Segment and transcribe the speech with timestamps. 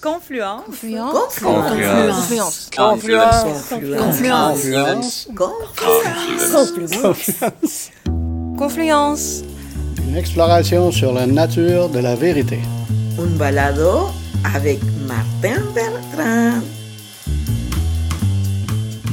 [0.00, 0.64] Confluence.
[0.64, 1.38] Confluence.
[1.40, 2.70] Confluence.
[2.74, 3.68] Confluence.
[3.76, 5.28] Confluence.
[6.50, 7.90] Confluence.
[8.56, 9.44] Confluence.
[10.08, 12.60] Une exploration sur la nature de la vérité.
[13.18, 14.08] Un balado
[14.54, 16.62] avec Martin Bertrand.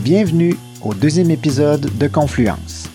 [0.03, 2.86] Bienvenue au deuxième épisode de Confluence.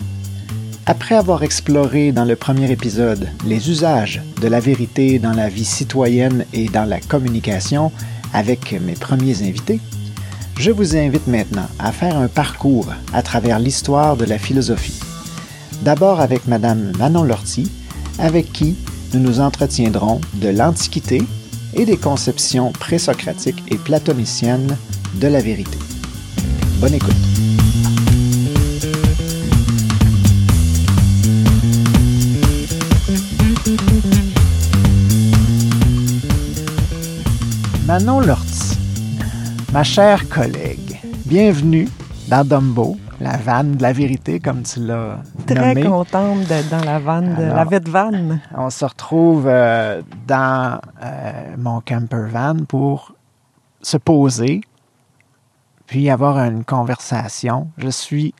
[0.85, 5.63] Après avoir exploré dans le premier épisode les usages de la vérité dans la vie
[5.63, 7.91] citoyenne et dans la communication
[8.33, 9.79] avec mes premiers invités,
[10.59, 14.99] je vous invite maintenant à faire un parcours à travers l'histoire de la philosophie.
[15.83, 17.71] D'abord avec Madame Manon Lortie,
[18.19, 18.75] avec qui
[19.13, 21.21] nous nous entretiendrons de l'Antiquité
[21.75, 24.77] et des conceptions présocratiques et platoniciennes
[25.15, 25.77] de la vérité.
[26.81, 27.62] Bonne écoute.
[37.93, 38.75] Manon Lortie,
[39.71, 41.87] ma chère collègue, bienvenue
[42.27, 45.83] dans Dumbo, la vanne de la vérité, comme tu l'as Très nommé.
[45.87, 48.41] contente d'être dans la vanne, de la Alors- vette vanne.
[48.57, 53.13] On se retrouve euh, dans euh, mon camper van pour
[53.83, 54.61] se poser,
[55.85, 57.67] puis avoir une conversation.
[57.77, 58.33] Je suis.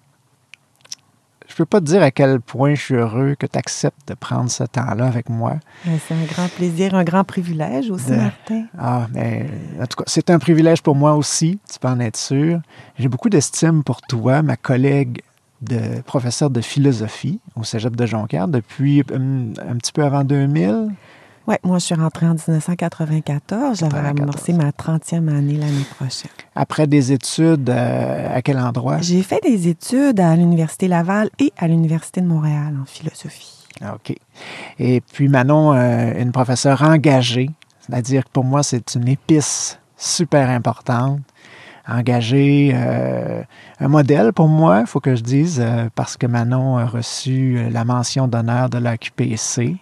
[1.54, 4.16] Je peux pas te dire à quel point je suis heureux que tu acceptes de
[4.16, 5.58] prendre ce temps-là avec moi.
[5.86, 8.66] C'est un grand plaisir, un grand privilège aussi, De- Martin.
[8.76, 9.46] Ah, mais
[9.80, 12.60] en tout cas, c'est un privilège pour moi aussi, tu peux en être sûr.
[12.98, 15.22] J'ai beaucoup d'estime pour toi, ma collègue
[15.62, 20.88] de professeur de philosophie au Cégep de Jonquière depuis hum, un petit peu avant 2000.
[21.48, 23.80] Oui, moi, je suis rentrée en 1994.
[23.80, 24.22] J'avais 94.
[24.22, 26.32] amorcé ma 30e année l'année prochaine.
[26.56, 29.00] Après des études, euh, à quel endroit?
[29.02, 33.64] J'ai fait des études à l'Université Laval et à l'Université de Montréal en philosophie.
[33.82, 34.16] Ah, OK.
[34.80, 37.50] Et puis Manon, euh, une professeure engagée,
[37.82, 41.20] c'est-à-dire que pour moi, c'est une épice super importante.
[41.86, 43.44] Engagée, euh,
[43.82, 47.60] un modèle pour moi, il faut que je dise, euh, parce que Manon a reçu
[47.70, 49.76] la mention d'honneur de la QPC.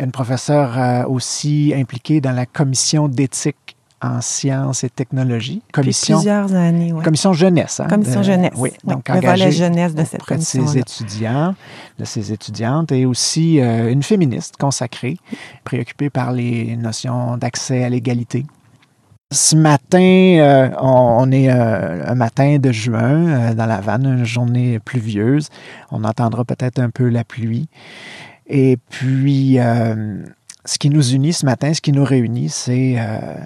[0.00, 5.60] Une professeure euh, aussi impliquée dans la commission d'éthique en sciences et technologies.
[5.72, 7.02] Commission, plusieurs années, oui.
[7.04, 7.80] commission jeunesse.
[7.80, 8.52] hein, Commission de- jeunesse.
[8.56, 11.54] Oui, Oui, donc le volet jeunesse de cette de ses étudiants,
[11.98, 15.18] de ses étudiantes, et aussi euh, une féministe consacrée,
[15.64, 18.46] préoccupée par les notions d'accès à l'égalité.
[19.32, 24.06] Ce matin, euh, on, on est euh, un matin de juin euh, dans la vanne,
[24.06, 25.50] une journée pluvieuse.
[25.92, 27.68] On entendra peut-être un peu la pluie.
[28.52, 30.24] Et puis, euh,
[30.64, 33.36] ce qui nous unit ce matin, ce qui nous réunit, c'est euh,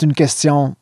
[0.00, 0.76] une question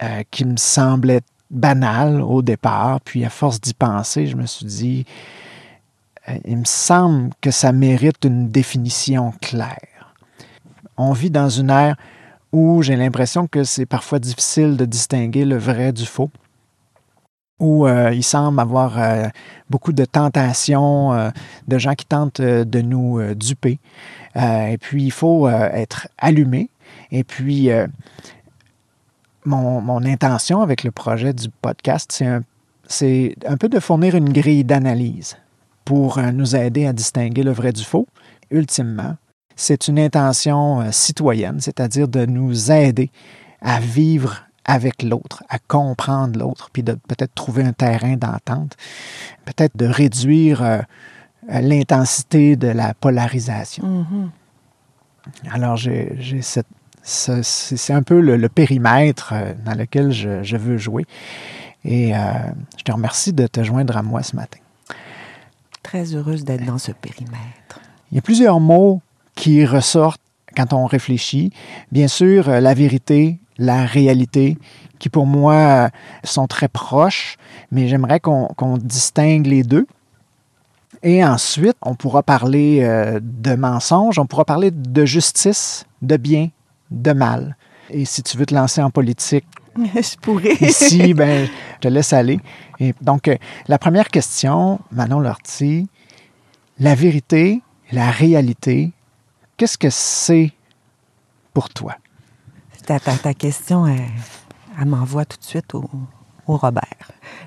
[0.00, 4.66] euh, qui me semblait banale au départ, puis à force d'y penser, je me suis
[4.66, 5.04] dit,
[6.44, 10.14] il me semble que ça mérite une définition claire.
[10.96, 11.96] On vit dans une ère
[12.52, 16.30] où j'ai l'impression que c'est parfois difficile de distinguer le vrai du faux,
[17.60, 19.28] où euh, il semble avoir euh,
[19.70, 21.30] beaucoup de tentations, euh,
[21.68, 23.78] de gens qui tentent de nous duper.
[24.36, 26.68] Et puis, il faut être allumé.
[27.12, 27.70] Et puis,
[29.44, 32.10] mon, intention avec le projet du podcast,
[32.88, 35.36] c'est un, peu de fournir une grille d'analyse
[35.84, 38.08] pour nous aider à distinguer le vrai du faux.
[38.50, 39.16] Ultimement,
[39.54, 43.12] c'est une intention citoyenne, c'est-à-dire de nous aider
[43.60, 48.76] à vivre avec l'autre, à comprendre l'autre, puis de peut-être trouver un terrain d'entente,
[49.44, 50.78] peut-être de réduire euh,
[51.48, 53.86] l'intensité de la polarisation.
[53.86, 54.30] Mhm.
[55.50, 56.66] Alors, j'ai cette.
[57.02, 61.04] C'est un peu le, le périmètre euh, dans lequel je, je veux jouer.
[61.84, 62.18] Et euh,
[62.78, 64.58] je te remercie de te joindre à moi ce matin.
[65.82, 67.80] Très heureuse d'être dans ce périmètre.
[68.10, 69.02] Il y a plusieurs mots
[69.34, 70.22] qui ressortent
[70.56, 71.52] quand on réfléchit.
[71.92, 74.58] Bien sûr, la vérité, la réalité,
[74.98, 75.90] qui pour moi
[76.22, 77.36] sont très proches,
[77.70, 79.86] mais j'aimerais qu'on qu'on distingue les deux.
[81.02, 86.48] Et ensuite, on pourra parler euh, de mensonges, on pourra parler de justice, de bien,
[86.90, 87.56] de mal.
[87.90, 89.44] Et si tu veux te lancer en politique,
[89.76, 90.54] je pourrais.
[90.60, 92.40] ici, ben, je te laisse aller.
[92.80, 93.36] Et donc, euh,
[93.68, 95.88] la première question, Manon Lortie,
[96.78, 97.60] la vérité,
[97.92, 98.92] la réalité,
[99.56, 100.52] qu'est-ce que c'est
[101.52, 101.96] pour toi?
[102.86, 104.00] Ta, ta, ta question, elle,
[104.78, 105.84] elle m'envoie tout de suite au,
[106.46, 106.82] au Robert.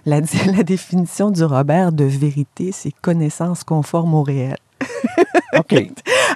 [0.06, 0.20] La,
[0.56, 4.58] la définition du Robert de vérité, c'est connaissance conforme au réel.
[5.58, 5.76] OK.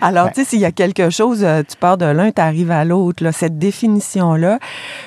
[0.01, 2.71] Alors, tu sais, s'il y a quelque chose, euh, tu pars de l'un, tu arrives
[2.71, 3.31] à l'autre.
[3.31, 4.59] Cette définition-là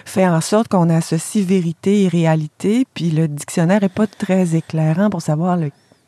[0.04, 5.10] fait en sorte qu'on associe vérité et réalité, puis le dictionnaire n'est pas très éclairant
[5.10, 5.58] pour savoir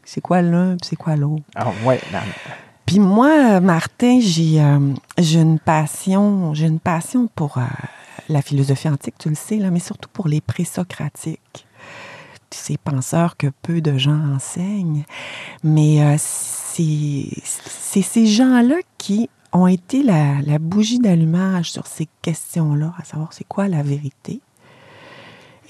[0.04, 1.44] c'est quoi l'un c'est quoi l'autre.
[1.56, 2.20] Ah, ouais, non,
[2.86, 7.64] Puis moi, Martin, j'ai euh, une passion, j'ai une passion pour euh,
[8.28, 11.66] la philosophie antique, tu le sais, là, mais surtout pour les présocratiques.
[12.52, 15.04] Ces penseurs que peu de gens enseignent.
[15.64, 22.08] Mais euh, c'est c'est ces gens-là qui ont été la, la bougie d'allumage sur ces
[22.22, 24.40] questions-là, à savoir c'est quoi la vérité?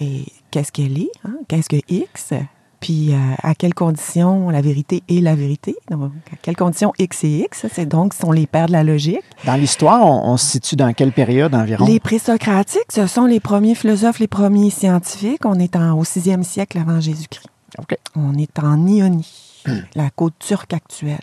[0.00, 1.36] Et qu'est-ce qu'elle est, hein?
[1.48, 2.34] qu'est-ce que X,
[2.80, 7.24] puis euh, à quelles conditions la vérité est la vérité, donc à quelles conditions X
[7.24, 9.22] et X, c'est donc sont les pères de la logique.
[9.44, 11.86] Dans l'histoire, on, on se situe dans quelle période environ?
[11.86, 15.44] Les présocratiques, ce sont les premiers philosophes, les premiers scientifiques.
[15.44, 17.48] On est en, au sixième siècle avant Jésus-Christ.
[17.78, 17.96] OK.
[18.14, 19.62] On est en Ionie,
[19.94, 21.20] la côte turque actuelle.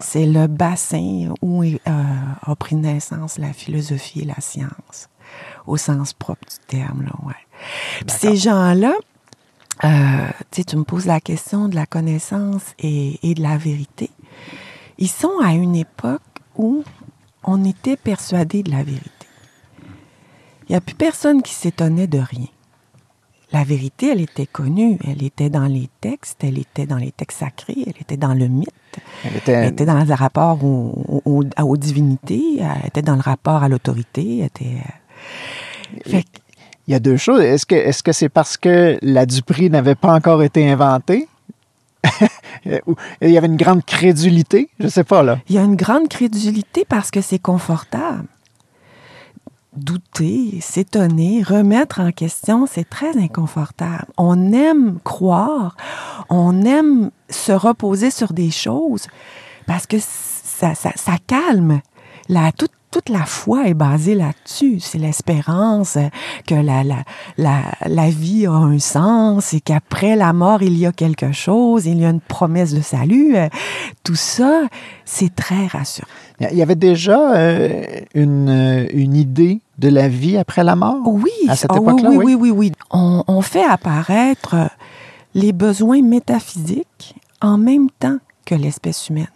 [0.00, 5.08] C'est le bassin où euh, a pris naissance la philosophie et la science,
[5.66, 7.02] au sens propre du terme.
[7.02, 7.34] Là, ouais.
[8.06, 8.94] Puis ces gens-là,
[9.84, 13.56] euh, tu sais, tu me poses la question de la connaissance et, et de la
[13.56, 14.10] vérité.
[14.98, 16.20] Ils sont à une époque
[16.56, 16.84] où
[17.44, 19.10] on était persuadé de la vérité.
[20.68, 22.46] Il n'y a plus personne qui s'étonnait de rien.
[23.52, 27.38] La vérité, elle était connue, elle était dans les textes, elle était dans les textes
[27.40, 28.68] sacrés, elle était dans le mythe,
[29.24, 33.16] Elle était, elle était dans le rapport au- au- au- aux divinités, elle était dans
[33.16, 34.66] le rapport à l'autorité, elle était...
[34.66, 36.38] euh, Fait que-
[36.90, 37.40] Il y a deux choses.
[37.40, 41.28] Est-ce que est-ce c'est parce que la Dupree n'avait pas encore été inventée?
[42.64, 44.70] Il y avait une grande crédulité?
[44.80, 45.38] Je sais pas, là.
[45.48, 48.26] Il y a une grande crédulité parce que c'est confortable.
[49.76, 54.06] Douter, s'étonner, remettre en question, c'est très inconfortable.
[54.18, 55.76] On aime croire,
[56.28, 59.06] on aime se reposer sur des choses
[59.68, 61.82] parce que ça, ça, ça calme.
[62.28, 64.80] La, toute, toute la foi est basée là-dessus.
[64.80, 66.08] C'est l'espérance euh,
[66.46, 67.04] que la, la,
[67.38, 71.86] la, la vie a un sens et qu'après la mort, il y a quelque chose,
[71.86, 73.36] il y a une promesse de salut.
[73.36, 73.48] Euh,
[74.02, 74.62] Tout ça,
[75.04, 76.08] c'est très rassurant.
[76.40, 77.84] Il y avait déjà euh,
[78.14, 81.00] une, une idée de la vie après la mort?
[81.06, 82.34] Oui, À cette ah oui, époque-là, oui, oui.
[82.34, 82.72] oui, oui, oui.
[82.90, 84.56] On, on fait apparaître
[85.34, 89.28] les besoins métaphysiques en même temps que l'espèce humaine.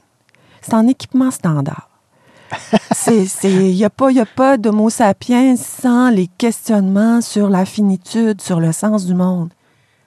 [0.60, 1.88] C'est en équipement standard.
[3.06, 8.40] Il n'y a pas, y a pas d'homo sapiens sans les questionnements sur la finitude,
[8.40, 9.50] sur le sens du monde.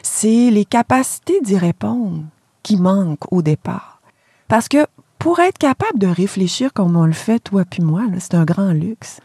[0.02, 2.24] C'est les capacités d'y répondre
[2.64, 4.02] qui manquent au départ.
[4.48, 4.86] Parce que
[5.20, 8.72] pour être capable de réfléchir comme on le fait, toi puis moi, c'est un grand
[8.72, 9.20] luxe.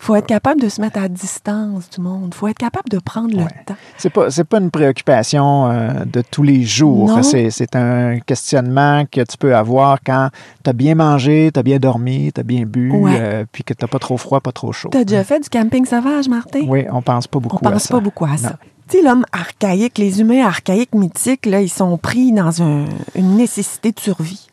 [0.00, 2.34] faut être capable de se mettre à distance du monde.
[2.34, 3.44] faut être capable de prendre Ouais.
[3.44, 3.76] le temps.
[3.98, 7.08] C'est pas, pas une préoccupation euh, de tous les jours.
[7.08, 7.22] Non.
[7.22, 10.30] C'est, un questionnement que tu peux avoir quand
[10.64, 13.16] tu as bien mangé, tu as bien dormi, tu as bien bu, Ouais.
[13.20, 14.88] euh, puis que tu pas trop froid, pas trop chaud.
[14.90, 16.60] Tu as déjà fait du camping sauvage, Martin?
[16.66, 17.94] Oui, on pense pas beaucoup On à pense ça.
[17.94, 18.36] pas beaucoup à Non.
[18.38, 18.58] ça.
[18.88, 22.84] Tu sais, l'homme archaïque, les humains archaïques mythiques, là, ils sont pris dans un-
[23.14, 24.46] une nécessité de survie.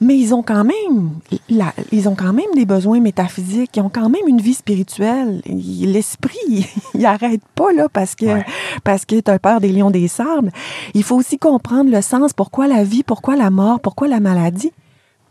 [0.00, 1.10] Mais ils ont quand même,
[1.48, 3.76] la- ils ont quand même des besoins métaphysiques.
[3.76, 5.42] Ils ont quand même une vie spirituelle.
[5.46, 8.46] L'esprit, il arrête pas là parce que Ouais.
[8.84, 10.52] parce que t'as peur des lions des sables.
[10.94, 12.32] Il faut aussi comprendre le sens.
[12.32, 14.70] Pourquoi la vie Pourquoi la mort Pourquoi la maladie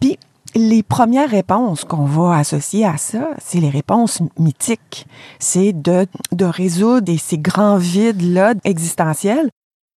[0.01, 0.17] Puis
[0.55, 5.05] les premières réponses qu'on va associer à ça, c'est les réponses mythiques.
[5.39, 9.49] C'est de, de résoudre ces grands vides-là existentiels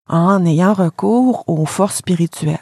[0.09, 2.57] en ayant recours aux forces spirituelles.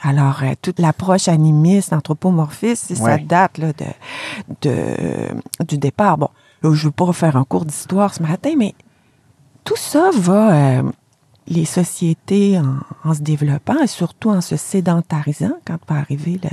[0.00, 3.18] Alors, euh, toute l'approche animiste, anthropomorphiste, ça Ouais.
[3.20, 6.18] date là, de, de, du départ.
[6.18, 6.28] Bon,
[6.62, 8.74] là, je ne veux pas faire un cours d'histoire ce matin, mais
[9.64, 10.82] tout ça va, euh,
[11.48, 12.76] les sociétés en,
[13.08, 16.50] en se développant et surtout en se sédentarisant, quand va arriver le-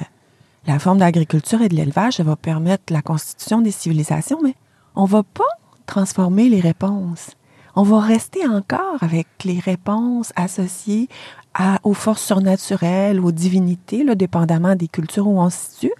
[0.67, 4.55] la forme d'agriculture et de l'élevage, ça va permettre la constitution des civilisations, mais
[4.95, 5.43] on va pas
[5.85, 7.31] transformer les réponses.
[7.75, 11.07] On va rester encore avec les réponses associées
[11.55, 15.93] à- aux forces surnaturelles, aux divinités, là, dépendamment des cultures où on se situe.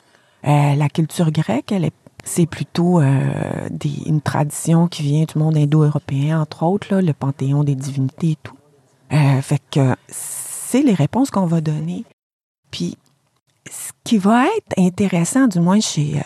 [0.46, 1.94] Euh, la culture grecque, elle est
[2.28, 7.14] c'est plutôt euh, des- une tradition qui vient du monde indo-européen, entre autres, là, le
[7.14, 8.58] panthéon des divinités et tout.
[9.14, 12.04] Euh, fait que c'est les réponses qu'on va donner.
[12.72, 12.98] Puis,
[13.70, 16.22] ce qui va être intéressant, du moins chez, euh,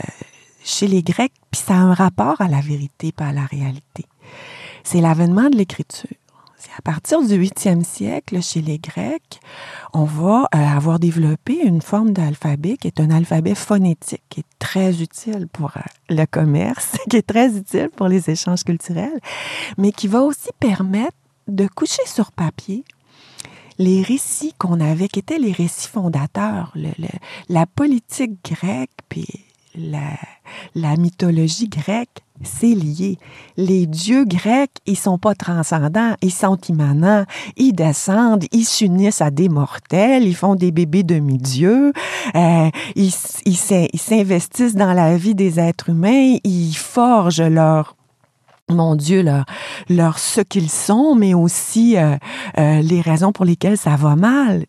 [0.64, 4.06] chez les Grecs, puis ça a un rapport à la vérité, pas à la réalité,
[4.86, 6.16] c'est l'avènement de l'écriture.
[6.62, 9.40] C'est à partir du 8e siècle, chez les Grecs,
[9.94, 14.60] on va euh, avoir développé une forme d'alphabet qui est un alphabet phonétique, qui est
[14.60, 19.22] très utile pour euh, le commerce, qui est très utile pour les échanges culturels,
[19.78, 21.16] mais qui va aussi permettre
[21.48, 22.84] de coucher sur papier
[23.78, 26.74] les récits qu'on avait, qui étaient les récits fondateurs,
[27.48, 33.18] la politique grecque, puis la mythologie grecque c'est lié.
[33.58, 37.26] Les dieux grecs, ils sont pas transcendants, ils sont immanents.
[37.58, 41.94] Ils descendent, ils s'unissent à des mortels, ils font des bébés demi-dieux,
[42.36, 43.14] euh, ils
[43.46, 47.96] ils s'in- ils s'investissent dans la vie des êtres humains, ils forgent leur
[48.72, 49.46] mon Dieu, leur,
[49.90, 52.16] leur ce qu'ils sont, mais aussi euh,
[52.60, 54.66] euh, les raisons pour lesquelles ça va mal.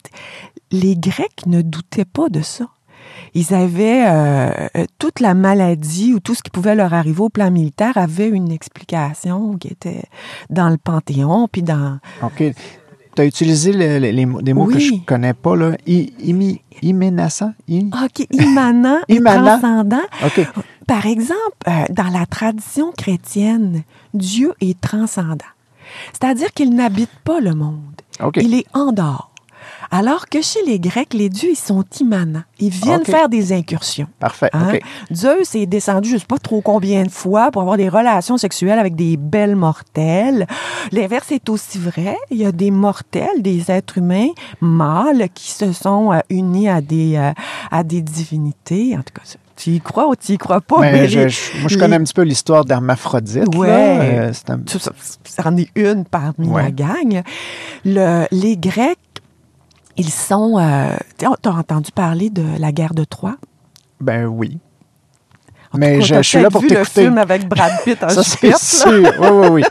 [0.72, 2.66] Les Grecs ne doutaient pas de ça.
[3.34, 7.28] Ils avaient euh, euh, toute la maladie ou tout ce qui pouvait leur arriver au
[7.28, 10.04] plan militaire avait une explication qui était
[10.50, 12.42] dans le Panthéon, puis dans OK.
[13.16, 15.72] Tu as utilisé le- le- les des mots que je connais pas, là.
[15.86, 17.52] I, imi, imménaçant?
[17.68, 19.14] I- OK, immanent et
[19.58, 20.06] transcendant.
[20.86, 23.82] Par exemple, euh, dans la tradition chrétienne,
[24.14, 25.44] Dieu est transcendant.
[26.12, 27.80] C'est-à-dire qu'il n'habite pas le monde.
[28.42, 29.29] Il est en dehors.
[29.92, 32.42] Alors que chez les Grecs, les dieux, ils sont immanents.
[32.60, 34.06] Ils viennent faire des incursions.
[34.20, 34.48] Parfait.
[34.52, 34.68] Hein?
[34.74, 34.80] OK.
[35.12, 38.78] Zeus est descendu je sais pas trop combien de fois pour avoir des relations sexuelles
[38.78, 40.46] avec des belles mortelles.
[40.92, 42.16] L'inverse est aussi vrai.
[42.30, 44.28] Il y a des mortels, des êtres humains
[44.60, 47.32] mâles qui se sont euh, unis à des, euh,
[47.72, 48.94] à des divinités.
[48.96, 49.22] En tout cas,
[49.56, 50.80] tu y crois ou tu y crois pas?
[50.80, 53.54] Mais mais je- les- je- moi, je les- connais un petit peu l'histoire d'Hermaphrodite.
[53.56, 53.68] Ouais.
[53.68, 54.92] Euh, un- ça, ça,
[55.24, 56.62] ça en est une parmi Ouais.
[56.62, 57.22] la gang.
[57.84, 58.98] Le- les Grecs,
[60.00, 60.58] ils sont...
[60.58, 63.36] Euh, tu entendu parler de la guerre de Troie?
[64.00, 64.58] Ben oui.
[65.78, 67.02] Mais cas, je, suis là pour le t'écouter.
[67.02, 68.90] film avec Brad Pitt en Ça, c'est sûr.
[69.20, 69.62] Oui, oui, oui.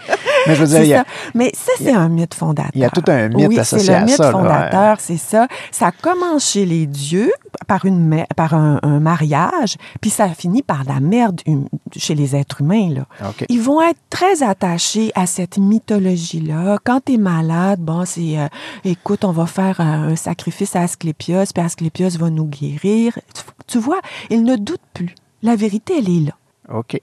[0.47, 1.05] Mais je veux dire, C'est il y a- ça.
[1.35, 2.71] Mais ça, c'est un mythe fondateur.
[2.73, 4.97] il y a tout un mythe oui, associé c'est à le mythe ça, là, fondateur,
[4.99, 5.47] c'est ça.
[5.71, 7.31] Ça commence chez les dieux
[7.67, 12.35] par, une, par un, un mariage, puis ça finit par la merde hum- chez les
[12.35, 12.89] êtres humains.
[12.93, 13.31] Là.
[13.49, 16.77] Ils vont être très attachés à cette mythologie-là.
[16.83, 18.47] Quand tu es malade, bon, c'est, euh,
[18.85, 23.19] écoute, on va faire un sacrifice à Asclépios, puis Asclépios va nous guérir.
[23.33, 25.13] Tu, tu vois, ils ne doutent plus.
[25.41, 26.37] La vérité, elle est là.
[26.69, 26.99] OK.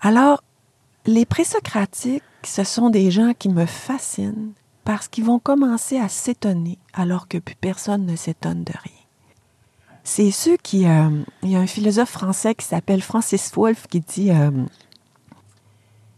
[0.00, 0.42] Alors,
[1.06, 4.52] les présocratiques, ce sont des gens qui me fascinent
[4.84, 8.92] parce qu'ils vont commencer à s'étonner alors que plus personne ne s'étonne de rien.
[10.04, 10.86] C'est ceux qui...
[10.86, 11.10] euh,
[11.42, 14.50] il y a un philosophe français qui s'appelle Francis Wolff qui dit euh,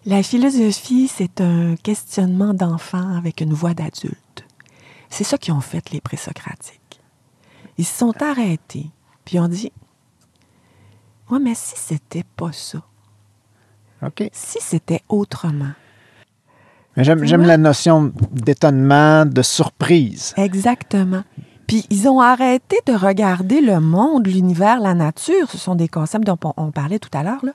[0.04, 4.46] La philosophie, c'est un questionnement d'enfant avec une voix d'adulte.
[5.10, 7.00] C'est ça qu'ils ont fait, les présocratiques.
[7.76, 8.90] Ils se sont arrêtés,
[9.24, 9.72] puis ont dit
[11.32, 12.82] Ouais, mais si c'était pas ça,
[14.02, 14.28] OK.
[14.32, 15.72] si c'était autrement.
[16.94, 20.34] Mais j'aime, la notion d'étonnement, de surprise.
[20.36, 21.22] Exactement.
[21.66, 25.50] Puis ils ont arrêté de regarder le monde, l'univers, la nature.
[25.50, 27.46] Ce sont des concepts dont on, parlait tout à l'heure.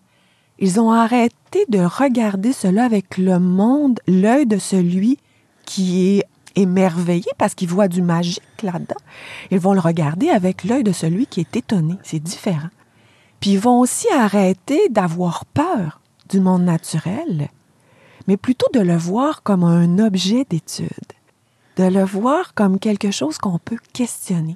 [0.58, 5.20] Ils ont arrêté de regarder cela avec le monde, l'œil de celui
[5.68, 6.24] qui est
[6.56, 8.96] émerveillé parce qu'il voit du magique là-dedans.
[9.52, 11.94] Ils vont le regarder avec l'œil de celui qui est étonné.
[12.02, 12.70] C'est différent.
[13.40, 17.50] Puis ils vont aussi arrêter d'avoir peur du monde naturel,
[18.28, 20.90] mais plutôt de le voir comme un objet d'étude,
[21.78, 24.56] de le voir comme quelque chose qu'on peut questionner.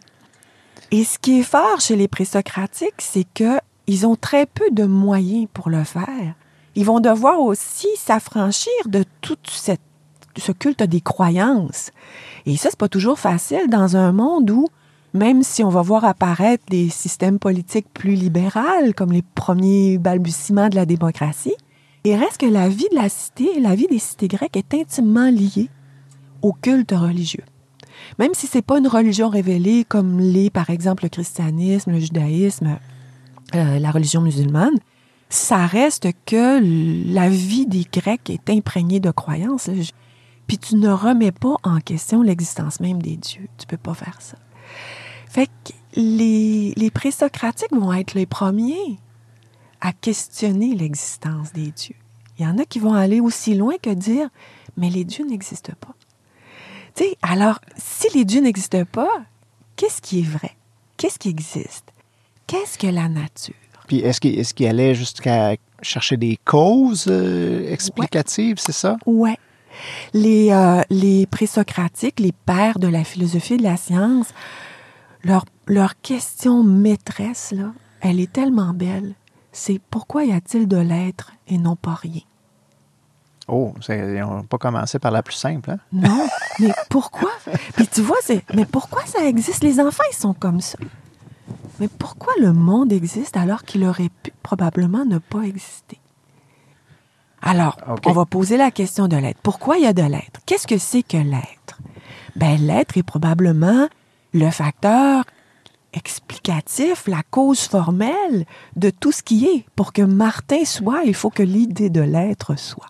[0.91, 4.83] Et ce qui est fort chez les présocratiques, c'est que ils ont très peu de
[4.85, 6.33] moyens pour le faire.
[6.75, 9.81] Ils vont devoir aussi s'affranchir de tout cette-
[10.37, 11.91] ce culte des croyances.
[12.45, 14.67] Et ça, c'est pas toujours facile dans un monde où,
[15.13, 20.69] même si on va voir apparaître des systèmes politiques plus libéraux, comme les premiers balbutiements
[20.69, 21.55] de la démocratie,
[22.03, 25.29] il reste que la vie de la cité, la vie des cités grecques est intimement
[25.29, 25.69] liée
[26.41, 27.43] au culte religieux.
[28.17, 32.77] Même si c'est pas une religion révélée comme l'est, par exemple, le christianisme, le judaïsme,
[33.53, 34.77] euh, la religion musulmane,
[35.29, 36.59] ça reste que
[37.13, 39.69] la vie des Grecs est imprégnée de croyances.
[40.47, 43.47] Puis tu ne remets pas en question l'existence même des dieux.
[43.57, 44.37] Tu peux pas faire ça.
[45.31, 48.99] Fait que les, les présocratiques vont être les premiers
[49.79, 51.95] à questionner l'existence des dieux.
[52.37, 54.27] Il y en a qui vont aller aussi loin que dire,
[54.75, 55.95] mais les dieux n'existent pas.
[56.95, 59.07] Tu sais, alors, si les dieux n'existent pas,
[59.77, 60.51] qu'est-ce qui est vrai?
[60.97, 61.93] Qu'est-ce qui existe?
[62.45, 63.55] Qu'est-ce que la nature?
[63.87, 68.97] Puis est-ce qu'il, est-ce qu'il allait jusqu'à chercher des causes euh, explicatives, c'est ça?
[69.05, 69.37] Ouais.
[70.13, 74.27] Les, euh, les présocratiques, les pères de la philosophie et de la science,
[75.23, 79.13] leur, leur question maîtresse, là, elle est tellement belle.
[79.51, 82.21] C'est pourquoi y a-t-il de l'être et non pas rien?
[83.47, 85.71] Oh, on va pas commencer par la plus simple.
[85.71, 85.79] Hein?
[85.91, 86.27] Non,
[86.59, 87.31] mais pourquoi?
[87.75, 89.63] Puis tu vois, c'est, mais pourquoi ça existe?
[89.63, 90.77] Les enfants, ils sont comme ça.
[91.79, 95.99] Mais pourquoi le monde existe alors qu'il aurait pu probablement ne pas exister?
[97.41, 99.39] Alors, on va poser la question de l'être.
[99.41, 100.39] Pourquoi il y a de l'être?
[100.45, 101.81] Qu'est-ce que c'est que l'être?
[102.35, 103.89] Ben, l'être est probablement
[104.33, 105.23] le facteur
[105.93, 108.45] explicatif, la cause formelle
[108.75, 109.65] de tout ce qui est.
[109.75, 112.87] Pour que Martin soit, il faut que l'idée de l'être soit.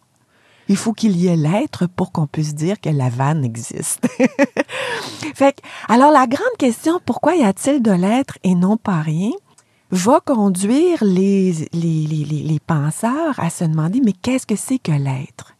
[0.67, 4.07] Il faut qu'il y ait l'être pour qu'on puisse dire que la vanne existe.
[5.36, 9.31] fait alors la grande question, pourquoi y a-t-il de l'être et non pas rien,
[9.89, 15.55] va conduire les, les penseurs à se demander, mais qu'est-ce que c'est que l'être?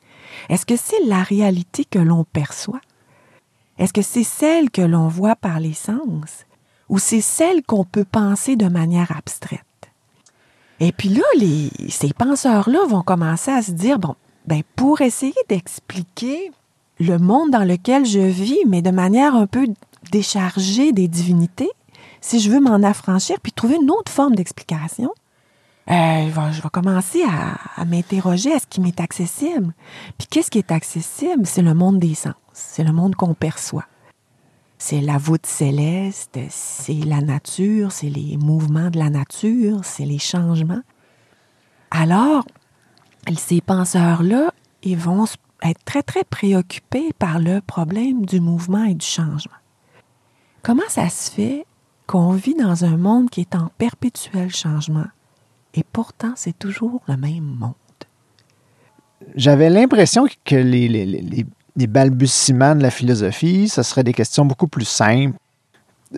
[0.48, 2.80] Est-ce que c'est la réalité que l'on perçoit?
[3.82, 6.46] Est-ce que c'est celle que l'on voit par les sens?
[6.88, 9.66] Ou c'est celle qu'on peut penser de manière abstraite?
[10.80, 11.24] Et puis là,
[11.90, 14.14] ces penseurs-là vont commencer à se dire, bon,
[14.46, 16.52] ben, pour essayer d'expliquer
[17.00, 19.68] le monde dans lequel je vis, mais de manière un peu
[20.12, 21.72] déchargée des divinités,
[22.22, 25.12] si je veux m'en affranchir, puis trouver une autre forme d'explication,
[25.90, 29.74] euh, je, vais, commencer à, m'interroger à ce qui m'est accessible.
[30.20, 31.48] Puis qu'est-ce qui est accessible?
[31.48, 32.36] C'est le monde des sens,
[32.70, 33.86] c'est le monde qu'on perçoit.
[34.78, 40.18] C'est la voûte céleste, c'est la nature, c'est les mouvements de la nature, c'est les
[40.18, 40.82] changements.
[41.92, 42.46] Alors,
[43.38, 45.26] ces penseurs-là, ils vont
[45.64, 49.54] être très, très préoccupés par le problème du mouvement et du changement.
[50.64, 51.66] Comment ça se fait
[52.08, 55.08] qu'on vit dans un monde qui est en perpétuel changement
[55.74, 57.74] et pourtant c'est toujours le même monde?
[59.36, 61.46] J'avais l'impression que les, les,
[61.88, 65.38] balbutiements de la philosophie, ce serait des questions beaucoup plus simples.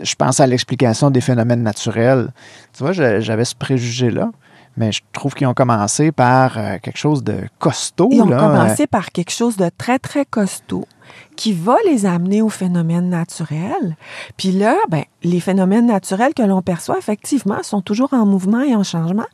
[0.01, 2.33] Je pense à l'explication des phénomènes naturels.
[2.75, 4.31] Tu vois, j'avais ce préjugé-là
[4.75, 8.09] mais je trouve qu'ils ont commencé par euh, quelque chose de costaud.
[8.11, 10.87] Ils ont commencé par quelque chose de très, très costaud
[11.35, 13.95] qui va les amener aux phénomènes naturels.
[14.37, 18.75] Puis là, ben, les phénomènes naturels que l'on perçoit, effectivement, sont toujours en mouvement et
[18.75, 19.27] en changement.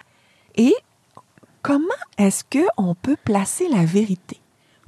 [0.55, 0.73] Et
[1.61, 1.85] comment
[2.17, 4.38] est-ce qu'on peut placer la vérité?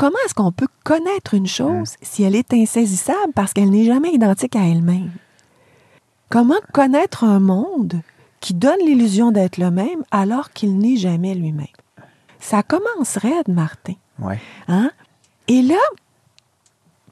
[0.02, 4.12] Comment est-ce qu'on peut connaître une chose si elle est insaisissable parce qu'elle n'est jamais
[4.12, 5.12] identique à elle-même?
[6.28, 8.02] Comment connaître un monde
[8.40, 11.68] qui donne l'illusion d'être le même alors qu'il n'est jamais lui-même?
[12.40, 13.94] Ça commencerait, Martin.
[14.18, 14.40] Ouais.
[14.68, 14.90] Hein?
[15.48, 15.76] Et là,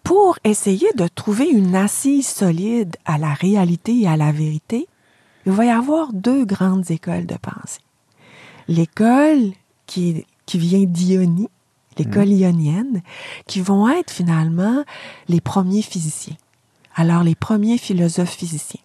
[0.01, 4.87] pour essayer de trouver une assise solide à la réalité et à la vérité,
[5.45, 7.81] il va y avoir deux grandes écoles de pensée.
[8.67, 9.51] L'école
[9.85, 11.49] qui, qui vient d'Ionie,
[11.99, 12.39] l'école mmh.
[12.39, 13.01] ionienne,
[13.47, 14.83] qui vont être finalement
[15.27, 16.37] les premiers physiciens.
[16.95, 18.81] Alors, les premiers philosophes physiciens.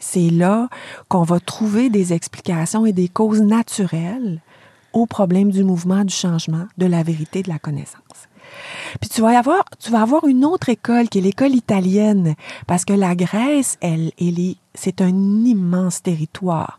[0.00, 0.68] C'est là
[1.08, 4.40] qu'on va trouver des explications et des causes naturelles
[4.92, 8.28] aux problèmes du mouvement, du changement, de la vérité, de la connaissance.
[9.00, 12.34] Puis tu vas avoir, tu vas avoir une autre école qui est l'école italienne,
[12.66, 16.78] parce que la Grèce, elle, elle c'est un immense territoire.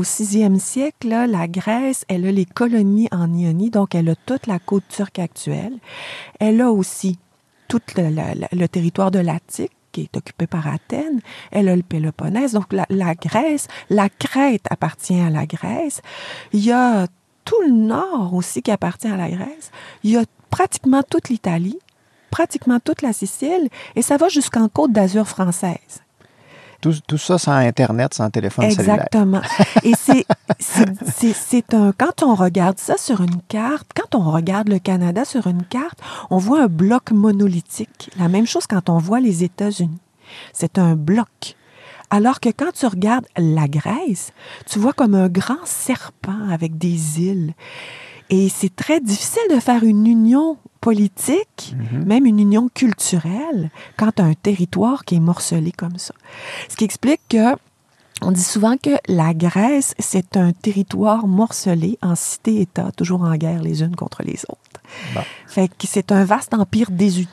[0.00, 4.46] Au sixième siècle, la Grèce, elle a les colonies en Ionie, donc elle a toute
[4.46, 5.74] la côte turque actuelle.
[6.38, 7.18] Elle a aussi
[7.68, 12.72] tout le territoire de l'Attique qui est occupée par Athènes, elle a le Péloponnèse, donc
[12.72, 16.00] la, Grèce, la Crète appartient à la Grèce,
[16.54, 17.06] il y a
[17.44, 19.70] tout le nord aussi qui appartient à la Grèce,
[20.02, 21.78] il y a pratiquement toute l'Italie,
[22.30, 26.00] pratiquement toute la Sicile, et ça va jusqu'en Côte d'Azur française.
[26.80, 29.42] Tout, tout, ça sans Internet, sans téléphone Exactement.
[29.82, 30.24] Et c'est,
[30.58, 31.92] c'est, un.
[31.92, 36.00] Quand on regarde ça sur une carte, quand on regarde le Canada sur une carte,
[36.30, 38.10] on voit un bloc monolithique.
[38.18, 39.98] La même chose quand on voit les États-Unis.
[40.52, 41.56] C'est un bloc.
[42.10, 44.32] Alors que quand tu regardes la Grèce,
[44.66, 47.54] tu vois comme un grand serpent avec des îles.
[48.30, 52.04] Et c'est très difficile de faire une union politique, mhm.
[52.04, 56.14] même une union culturelle, quand un territoire qui est morcelé comme ça.
[56.68, 57.56] Ce qui explique que
[58.22, 63.62] on dit souvent que la Grèce, c'est un territoire morcelé en cité-État, toujours en guerre
[63.62, 64.80] les unes contre les autres.
[65.46, 67.28] Fait que c'est un vaste empire désuni.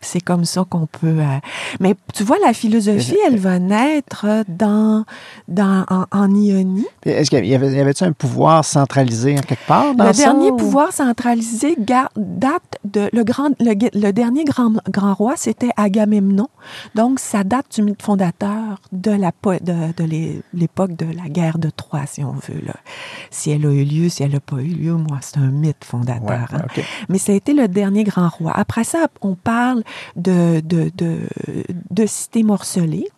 [0.00, 1.18] C'est comme ça qu'on peut.
[1.18, 1.38] Euh,
[1.80, 5.04] mais tu vois, la philosophie, elle va naître dans,
[5.48, 6.86] dans, en, Ionie.
[7.04, 10.50] Est-ce qu'il y avait, y avait un pouvoir centralisé en quelque part dans Le dernier
[10.52, 11.76] pouvoir centralisé
[12.16, 13.08] date de.
[13.12, 16.48] Le, grand, le, dernier grand, grand roi, c'était Agamemnon.
[16.94, 21.70] Donc, ça date du mythe fondateur de, la, de, de l'époque de la guerre de
[21.70, 22.64] Troie, si on veut.
[22.64, 22.74] Là.
[23.30, 25.84] Si elle a eu lieu, si elle n'a pas eu lieu, moi, c'est un mythe
[25.84, 26.48] fondateur.
[26.52, 26.82] Hein.
[27.08, 28.52] Mais ça a été le dernier grand roi.
[28.54, 29.82] Après ça, on parle
[30.16, 33.08] de, de, de, cités morcelées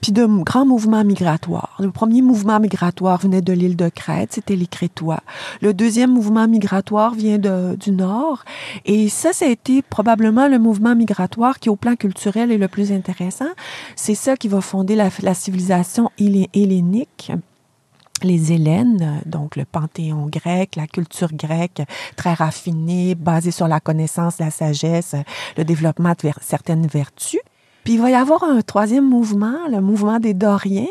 [0.00, 1.76] puis de grands mouvements migratoires.
[1.78, 5.20] Le premier mouvement migratoire venait de l'île de Crète, c'était les Crétois.
[5.60, 8.44] Le deuxième mouvement migratoire vient du nord,
[8.86, 12.68] et ça, ça a été probablement le mouvement migratoire qui, au plan culturel, est le
[12.68, 13.50] plus intéressant.
[13.96, 17.32] C'est ça qui va fonder la, la civilisation hellénique
[18.22, 21.82] les Hélènes, donc le panthéon grec, la culture grecque
[22.16, 25.14] très raffinée, basée sur la connaissance, la sagesse,
[25.56, 27.40] le développement de certaines vertus.
[27.84, 30.88] Puis il va y avoir un troisième mouvement, le mouvement des Doriens,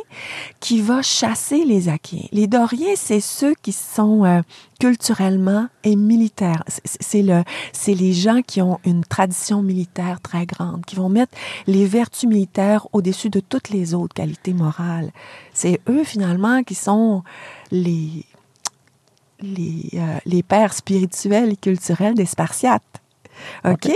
[0.59, 2.27] qui va chasser les Achéens.
[2.31, 4.41] Les Doriens, c'est ceux qui sont euh,
[4.79, 6.63] culturellement et militaires.
[6.67, 11.35] C'est le, c'est les gens qui ont une tradition militaire très grande, qui vont mettre
[11.65, 15.11] les vertus militaires au-dessus de toutes les autres qualités morales.
[15.53, 17.23] C'est eux finalement qui sont
[17.71, 18.25] les
[19.39, 23.01] les, euh, les pères spirituels et culturels des Spartiates.
[23.65, 23.91] OK?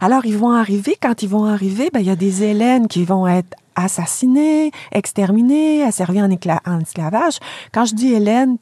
[0.00, 3.04] Alors, ils vont arriver, quand ils vont arriver, ben, il y a des Hélènes qui
[3.04, 6.30] vont être assassinées, exterminées, asservies en,
[6.66, 7.38] en esclavage.
[7.72, 8.56] Quand je dis Hélène,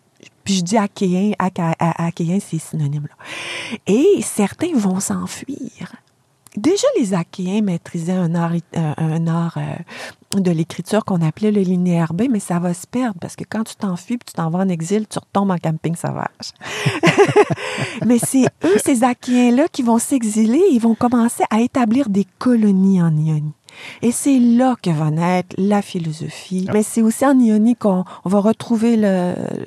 [0.45, 3.07] puis je dis achéen, achéen, c'est synonyme.
[3.09, 3.25] Là.
[3.87, 5.95] Et certains vont s'enfuir.
[6.57, 11.63] Déjà, les Achéens maîtrisaient un art, un, un art euh, de l'écriture qu'on appelait le
[11.63, 14.51] linéaire B, mais ça va se perdre parce que quand tu t'enfuis puis tu t'en
[14.51, 16.53] vas en exil, tu retombes en camping sauvage.
[18.07, 23.03] mais c'est eux, ces Achéens-là, qui vont s'exiler, ils vont commencer à établir des colonies
[23.03, 23.53] en Ionie.
[24.03, 26.69] Et c'est là que va naître la philosophie.
[26.73, 28.97] Mais c'est aussi en Ionie qu'on on va retrouver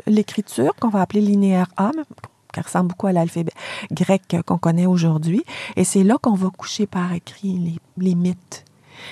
[0.06, 1.92] l'écriture, qu'on va appeler linéaire A,
[2.58, 3.52] qui ressemble beaucoup à l'alphabet
[3.92, 5.44] grec qu'on connaît aujourd'hui.
[5.76, 8.66] Et c'est là qu'on va coucher par écrit les, les mythes.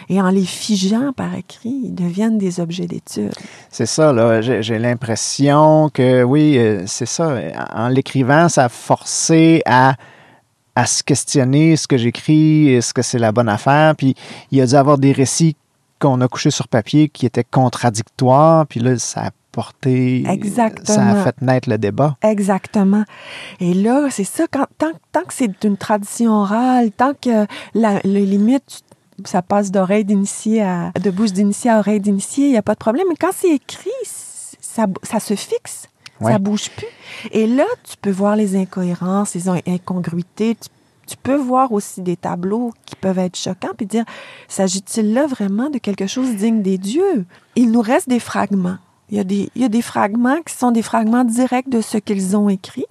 [0.09, 3.33] Et en les figeant par écrit, ils deviennent des objets d'étude.
[3.69, 4.41] C'est ça, là.
[4.41, 7.37] J'ai l'impression que, oui, euh, c'est ça.
[7.71, 9.95] En l'écrivant, ça a forcé à,
[10.75, 13.95] à se questionner ce que j'écris, est-ce que c'est la bonne affaire?
[13.95, 14.15] Puis
[14.51, 15.55] il y a dû avoir des récits
[15.99, 18.65] qu'on a couchés sur papier qui étaient contradictoires.
[18.67, 20.23] Puis là, ça a porté.
[20.25, 21.11] Ça Exactement.
[21.11, 22.17] a fait naître le débat.
[22.21, 23.05] Exactement.
[23.61, 28.01] Et là, c'est ça, quand, tant, tant que c'est une tradition orale, tant que la,
[28.03, 28.81] le limite,
[29.23, 32.73] ça passe d'oreille d'initié à, de bouche d'initié à oreille d'initié, il n'y a pas
[32.73, 33.05] de problème.
[33.09, 33.89] Mais quand c'est écrit,
[34.59, 35.87] ça, ça se fixe.
[36.21, 36.31] Ouais.
[36.33, 36.87] Ça bouge plus.
[37.31, 40.55] Et là, tu peux voir les incohérences, les in- incongruités.
[40.55, 40.69] Tu,
[41.07, 44.05] tu peux voir aussi des tableaux qui peuvent être choquants, puis dire,
[44.47, 47.25] s'agit-il là vraiment de quelque chose digne des dieux?
[47.55, 48.77] Il nous reste des fragments.
[49.09, 51.81] Il y, a des, il y a des fragments qui sont des fragments directs de
[51.81, 52.85] ce qu'ils ont écrit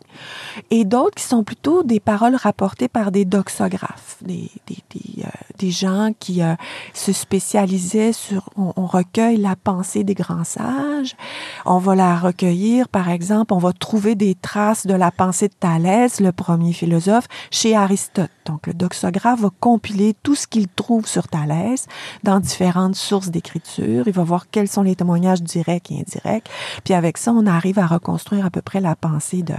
[0.71, 5.29] et d'autres qui sont plutôt des paroles rapportées par des doxographes, des, des, des, euh,
[5.59, 6.55] des gens qui euh,
[6.93, 11.17] se spécialisaient sur, on, recueille la pensée des grands sages,
[11.65, 15.55] on va la recueillir, par exemple, on va trouver des traces de la pensée de
[15.55, 18.31] Thalès, le premier philosophe, chez Aristote.
[18.45, 21.87] Donc, le doxographe va compiler tout ce qu'il trouve sur Thalès
[22.23, 24.07] dans différentes sources d'écriture.
[24.07, 26.49] Il va voir quels sont les témoignages directs et indirects.
[26.85, 29.55] Puis avec ça, on arrive à reconstruire à peu près la pensée de,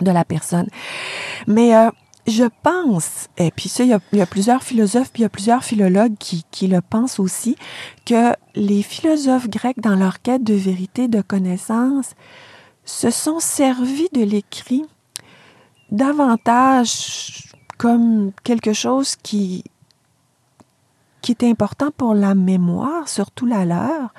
[0.00, 0.68] de la personne.
[1.46, 1.90] Mais euh,
[2.26, 5.24] je pense, et puis ça, il y, a, il y a plusieurs philosophes, puis il
[5.24, 7.56] y a plusieurs philologues qui, qui le pensent aussi,
[8.06, 12.12] que les philosophes grecs, dans leur quête de vérité, de connaissance,
[12.84, 14.84] se sont servis de l'écrit
[15.90, 19.64] davantage comme quelque chose qui,
[21.20, 24.14] qui est important pour la mémoire, surtout la leur,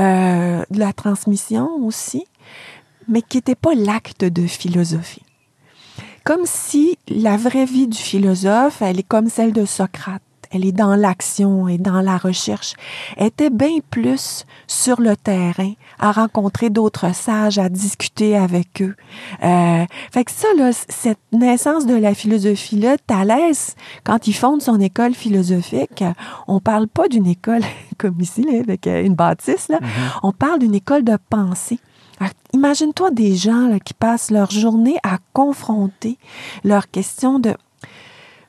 [0.00, 2.24] euh, de la transmission aussi,
[3.08, 5.22] mais qui n'était pas l'acte de philosophie.
[6.24, 10.22] Comme si la vraie vie du philosophe, elle est comme celle de Socrate.
[10.54, 12.74] Elle est dans l'action et dans la recherche.
[13.16, 18.94] Elle était bien plus sur le terrain, à rencontrer d'autres sages, à discuter avec eux.
[19.42, 24.80] Euh, fait que ça, là, cette naissance de la philosophie-là, Thalès, quand il fonde son
[24.80, 26.04] école philosophique,
[26.46, 27.62] on parle pas d'une école
[27.98, 29.80] comme ici, là, avec euh, une bâtisse, là.
[30.22, 31.78] on parle d'une école de pensée.
[32.52, 36.18] Imagine-toi des gens là, qui passent leur journée à confronter
[36.62, 37.56] leurs questions de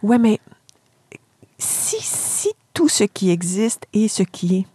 [0.03, 0.39] Ouais, mais
[1.65, 4.65] si, si tout ce qui existe est ce qui est,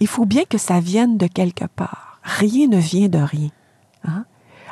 [0.00, 2.20] il faut bien que ça vienne de quelque part.
[2.22, 3.50] Rien ne vient de rien.
[4.04, 4.24] Hein?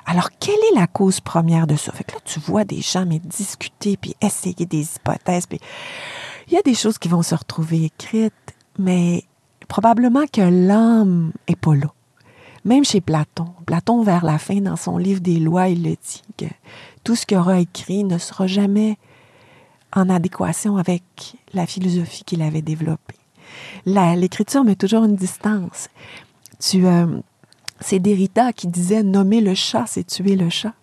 [0.07, 1.93] Alors, quelle est la cause première de ça?
[1.93, 5.47] Fait que là, tu vois des gens mais discuter puis essayer des hypothèses.
[5.47, 5.61] Puis
[6.49, 8.33] il y a des choses qui vont se retrouver écrites,
[8.79, 9.25] mais
[9.69, 11.93] probablement que l'âme est pas là.
[12.65, 13.49] Même chez Platon.
[13.67, 16.47] Platon, vers la fin, dans son livre des lois, il le dit que
[17.05, 18.99] tout ce qu'il aura écrit ne sera jamais
[19.95, 21.03] en adéquation avec
[21.53, 23.17] la philosophie qu'il avait développée.
[23.87, 25.89] L'écriture met toujours une distance.
[26.59, 27.07] Tu, euh,
[27.81, 30.75] c'est Derrida qui disait nommer le chat, c'est tuer le chat.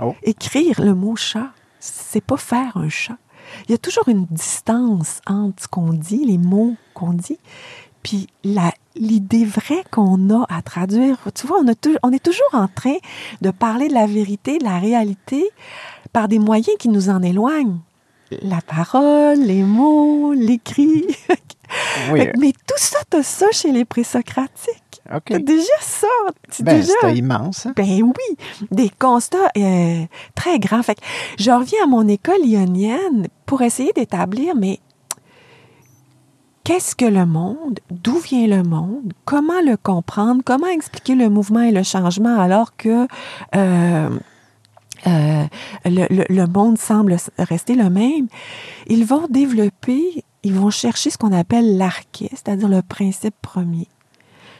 [0.00, 0.14] Oh.
[0.22, 1.50] Écrire le mot chat,
[1.80, 3.18] c'est pas faire un chat.
[3.68, 7.38] Il y a toujours une distance entre ce qu'on dit, les mots qu'on dit,
[8.02, 8.28] puis
[8.94, 11.18] l'idée vraie qu'on a à traduire.
[11.34, 12.96] Tu vois, on, a tou- on est toujours en train
[13.42, 15.44] de parler de la vérité, de la réalité,
[16.12, 17.80] par des moyens qui nous en éloignent.
[18.42, 21.04] La parole, les mots, l'écrit.
[22.10, 25.00] Oui, Mais tout ça, t'as ça chez les présocratiques.
[25.14, 25.22] OK.
[25.26, 26.08] T'as déjà ça.
[26.48, 26.92] C'est Ben, déjà...
[27.00, 27.64] c'était immense.
[27.66, 27.74] hein?
[27.76, 28.36] Ben oui,
[28.72, 30.82] des constats euh, très grands.
[30.82, 31.02] Fait que
[31.38, 34.80] je reviens à mon école ionienne pour essayer d'établir, mais
[36.64, 41.60] qu'est-ce que le monde, d'où vient le monde, comment le comprendre, comment expliquer le mouvement
[41.62, 43.06] et le changement alors que
[43.54, 44.08] euh,
[45.06, 45.44] euh,
[45.84, 48.28] le, le, monde semble rester le même,
[48.86, 53.88] ils vont développer, ils vont chercher ce qu'on appelle l'arché, c'est-à-dire le principe premier,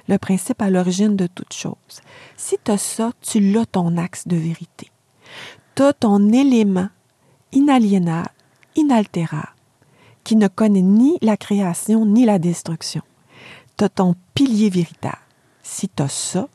[0.09, 1.75] le principe à l'origine de toute chose.
[2.37, 4.91] Si tu as ça, tu l'as ton axe de vérité.
[5.75, 6.89] Tu as ton élément
[7.53, 8.31] inaliénable,
[8.77, 9.55] inaltérable,
[10.25, 13.03] qui ne connaît ni la création ni la destruction.
[13.77, 15.19] Tu as ton pilier véritable.
[15.63, 16.49] Si tu as ça,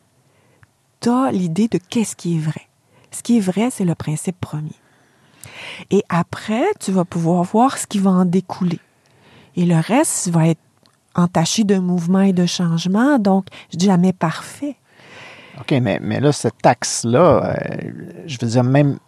[1.01, 2.67] tu as l'idée de qu'est-ce qui est vrai.
[3.15, 4.75] Ce qui est vrai, c'est le principe premier.
[5.89, 8.81] Et après, tu vas pouvoir voir ce qui va en découler.
[9.55, 10.59] Et le reste va être
[11.15, 13.45] entaché de mouvement et de changement, donc
[13.77, 14.75] jamais parfait.
[15.61, 17.91] OK, mais, mais là, cet axe-là, euh,
[18.25, 18.99] je veux dire, même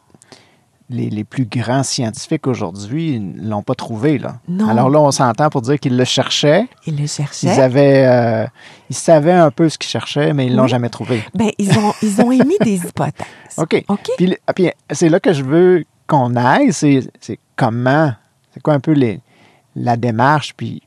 [0.89, 4.17] les, les plus grands scientifiques aujourd'hui ne l'ont pas trouvé.
[4.17, 4.39] Là.
[4.47, 4.69] Non.
[4.69, 6.67] Alors là, on s'entend pour dire qu'ils le cherchaient.
[6.85, 7.47] Ils le cherchaient.
[7.47, 8.45] Ils, avaient, euh,
[8.89, 11.23] ils savaient un peu ce qu'ils cherchaient, mais ils ne l'ont jamais trouvé.
[11.33, 13.25] Ben, ils ont, ils ont émis des hypothèses.
[13.57, 13.83] OK.
[13.87, 14.09] OK?
[14.17, 17.09] Puis, puis c'est là que je veux qu'on aille, c'est
[17.57, 18.13] comment,
[18.53, 19.19] c'est quoi un peu les,
[19.75, 20.81] la démarche, puis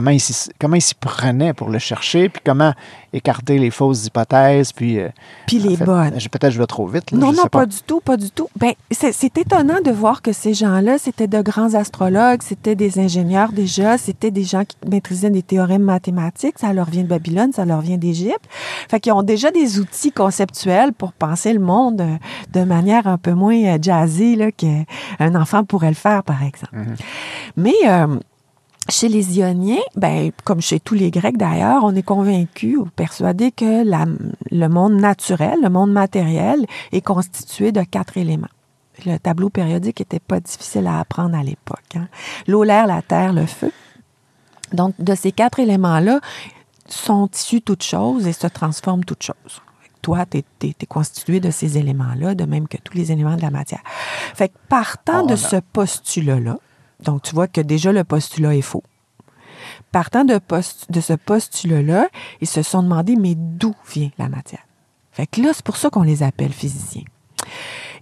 [0.00, 2.72] comment ils s'y prenaient pour le chercher, puis comment
[3.12, 4.98] écarter les fausses hypothèses, puis...
[4.98, 5.08] Euh,
[5.46, 6.10] puis les fait, bonnes.
[6.10, 7.12] Peut-être je vais trop vite.
[7.12, 7.60] Là, non, je non, sais pas.
[7.60, 7.66] pas.
[7.66, 8.48] du tout, pas du tout.
[8.56, 13.52] Ben, c'est étonnant de voir que ces gens-là, c'était de grands astrologues, c'était des ingénieurs
[13.52, 17.64] déjà, c'était des gens qui maîtrisaient des théorèmes mathématiques, ça leur vient de Babylone, ça
[17.64, 18.44] leur vient d'Égypte.
[18.88, 22.16] Fait qu'ils ont déjà des outils conceptuels pour penser le monde euh,
[22.52, 26.76] de manière un peu moins euh, jazzy là, qu'un enfant pourrait le faire, par exemple.
[26.76, 26.96] Mhm.
[27.56, 27.74] Mais...
[27.86, 28.18] Euh,
[28.88, 33.50] chez les Ioniens, ben, comme chez tous les Grecs d'ailleurs, on est convaincu ou persuadé
[33.50, 34.04] que la,
[34.50, 38.48] le monde naturel, le monde matériel, est constitué de quatre éléments.
[39.06, 41.96] Le tableau périodique n'était pas difficile à apprendre à l'époque.
[41.96, 42.08] Hein.
[42.46, 43.72] L'eau, l'air, la terre, le feu.
[44.72, 46.20] Donc, de ces quatre éléments-là,
[46.86, 49.62] sont issus toutes choses et se transforment toutes choses.
[50.02, 53.36] Toi, tu es, es, es, constitué de ces éléments-là, de même que tous les éléments
[53.36, 53.80] de la matière.
[54.34, 56.58] Fait que partant Oh, de ce postulat-là,
[57.00, 58.82] donc, tu vois que déjà le postulat est faux.
[59.92, 60.40] Partant de,
[61.00, 62.08] ce postulat-là,
[62.40, 64.66] ils se sont demandé, mais d'où vient la matière?
[65.12, 67.04] Fait que là, c'est pour ça qu'on les appelle physiciens.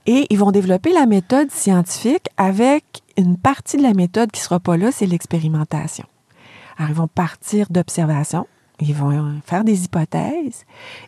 [0.06, 4.44] Et ils vont développer la méthode scientifique avec une partie de la méthode qui ne
[4.44, 6.06] sera pas là, c'est l'expérimentation.
[6.78, 8.46] Alors, ils vont partir d'observations,
[8.80, 10.64] ils vont faire des hypothèses,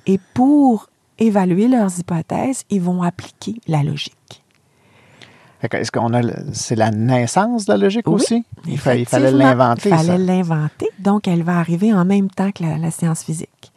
[0.07, 4.44] et pour évaluer leurs hypothèses, ils vont appliquer la logique.
[5.73, 6.21] Est-ce qu'on a.
[6.53, 8.45] C'est la naissance de la logique Oui, aussi?
[8.67, 9.89] Il, fa il fallait l'inventer.
[9.89, 10.89] Il fallait l'inventer.
[10.99, 13.73] Donc, elle va arriver en même temps que la, la science physique.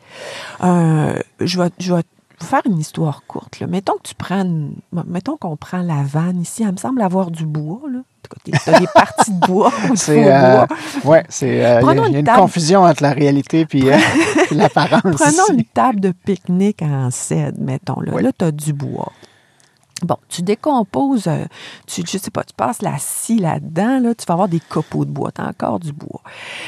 [0.63, 2.03] Euh, je, vais, je vais
[2.41, 3.59] faire une histoire courte.
[3.59, 3.67] Là.
[3.67, 4.73] Mettons que tu prennes.
[5.07, 6.63] Mettons qu'on prend la vanne ici.
[6.63, 7.81] Elle me semble avoir du bois.
[7.91, 7.99] Là.
[8.43, 10.65] Tu as des parties de bois faux euh.
[11.05, 11.65] Oui, c'est.
[11.65, 12.39] Euh, il y a, une table.
[12.39, 13.97] confusion entre la réalité et euh,
[14.51, 15.01] l'apparence.
[15.01, 15.53] Prenons ici.
[15.53, 18.01] une table de pique-nique en cèdre, mettons.
[18.01, 18.23] Là, Oui.
[18.23, 19.11] là tu as du bois.
[20.03, 21.45] Bon, tu décomposes, euh,
[21.87, 25.05] tu, je sais pas, tu passes la scie là-dedans, là, tu vas avoir des copeaux
[25.05, 26.21] de bois, tu as encore du bois.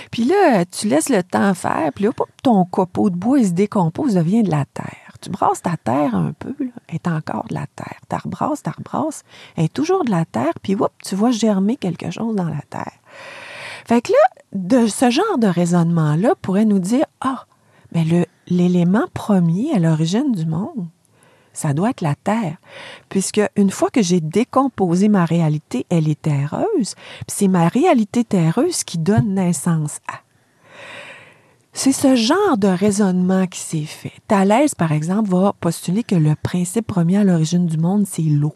[0.09, 2.11] Puis là, tu laisses le temps faire, puis là,
[2.41, 5.13] ton copeau de bois, il se décompose, devient de la terre.
[5.21, 7.99] Tu brasses ta terre un peu, elle est encore de la terre.
[8.09, 9.23] Tu rebrasses, tu rebrasses,
[9.57, 12.61] elle est toujours de la terre, puis hop, tu vois germer quelque chose dans la
[12.69, 12.93] terre.
[13.85, 17.45] Fait que là, de ce genre de raisonnement-là pourrait nous dire, ah,
[17.91, 20.87] mais l'élément premier à l'origine du monde,
[21.53, 22.57] ça doit être la terre.
[23.09, 26.95] Puisque une fois que j'ai décomposé ma réalité, elle est terreuse.
[26.95, 30.19] Puis c'est ma réalité terreuse qui donne naissance à.
[31.73, 34.11] C'est ce genre de raisonnement qui s'est fait.
[34.27, 38.55] Thalès, par exemple, va postuler que le principe premier à l'origine du monde, c'est l'eau.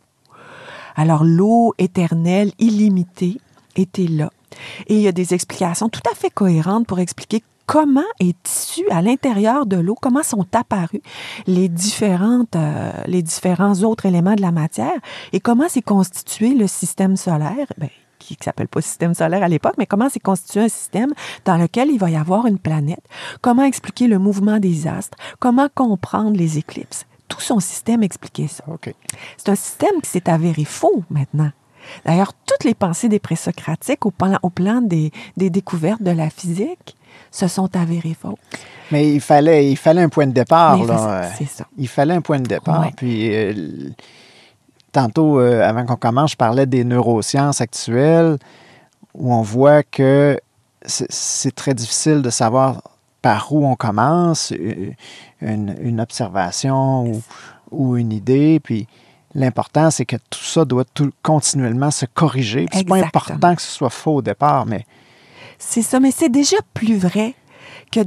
[0.95, 3.39] Alors l'eau éternelle, illimitée,
[3.75, 4.31] était là.
[4.87, 8.83] Et il y a des explications tout à fait cohérentes pour expliquer comment est issu
[8.89, 11.01] à l'intérieur de l'eau, comment sont apparus
[11.47, 14.99] les, différentes, euh, les différents autres éléments de la matière
[15.31, 17.89] et comment s'est constitué le système solaire, ben,
[18.19, 21.13] qui ne s'appelle pas système solaire à l'époque, mais comment s'est constitué un système
[21.45, 23.03] dans lequel il va y avoir une planète,
[23.41, 27.05] comment expliquer le mouvement des astres, comment comprendre les éclipses.
[27.27, 28.63] Tout son système expliquait ça.
[29.37, 31.51] C'est un système qui s'est avéré faux maintenant.
[32.05, 36.29] D'ailleurs, toutes les pensées des présocratiques au plan, au plan des, des découvertes de la
[36.29, 36.95] physique
[37.31, 38.35] se sont avérées fausses.
[38.91, 40.77] Mais il fallait, il fallait un point de départ.
[40.77, 41.29] Mais là.
[41.37, 41.65] c'est ça.
[41.77, 42.81] Il fallait un point de départ.
[42.81, 42.93] Ouais.
[42.95, 43.53] Puis, euh,
[44.91, 48.37] tantôt, euh, avant qu'on commence, je parlais des neurosciences actuelles
[49.13, 50.39] où on voit que
[50.85, 52.81] c'est- très difficile de savoir
[53.21, 54.91] par où on commence, euh,
[55.41, 57.21] une, une observation ou,
[57.71, 58.59] ou une idée.
[58.59, 58.87] Puis,
[59.35, 62.65] l'important, c'est que tout ça doit tout, continuellement se corriger.
[62.71, 64.85] C'est pas important que ce soit faux au départ, mais
[65.59, 67.35] C'est ça, mais c'est déjà plus vrai
[67.91, 68.01] que,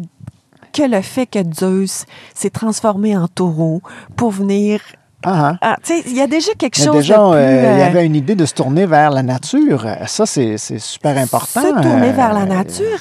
[0.72, 3.80] que le fait que Zeus s'est transformé en taureau
[4.16, 4.80] pour venir.
[5.24, 5.58] Ah, ah.
[5.62, 7.36] Ah, tu sais, il y a déjà quelque chose déjà, de plus.
[7.38, 9.86] euh, il y euh, avait une idée de se tourner vers la nature.
[10.06, 11.62] Ça, c'est super important.
[11.62, 12.98] Se tourner vers la Euh, nature.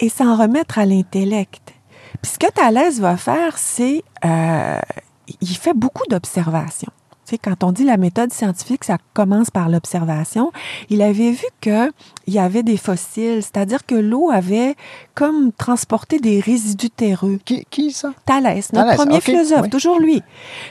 [0.00, 1.72] et s'en remettre à l'intellect.
[2.22, 4.78] Puis ce que Thalès va faire, c'est euh,
[5.40, 6.92] il fait beaucoup d'observations.
[7.28, 10.50] Tu sais, quand on dit la méthode scientifique, ça commence par l'observation.
[10.88, 11.92] Il avait vu que
[12.26, 14.76] il y avait des fossiles, c'est-à-dire que l'eau avait
[15.14, 17.38] comme transporté des résidus terreux.
[17.44, 18.14] Qui, qui ça?
[18.24, 19.68] Thalès, notre Thalès, premier philosophe, oui.
[19.68, 20.22] toujours lui.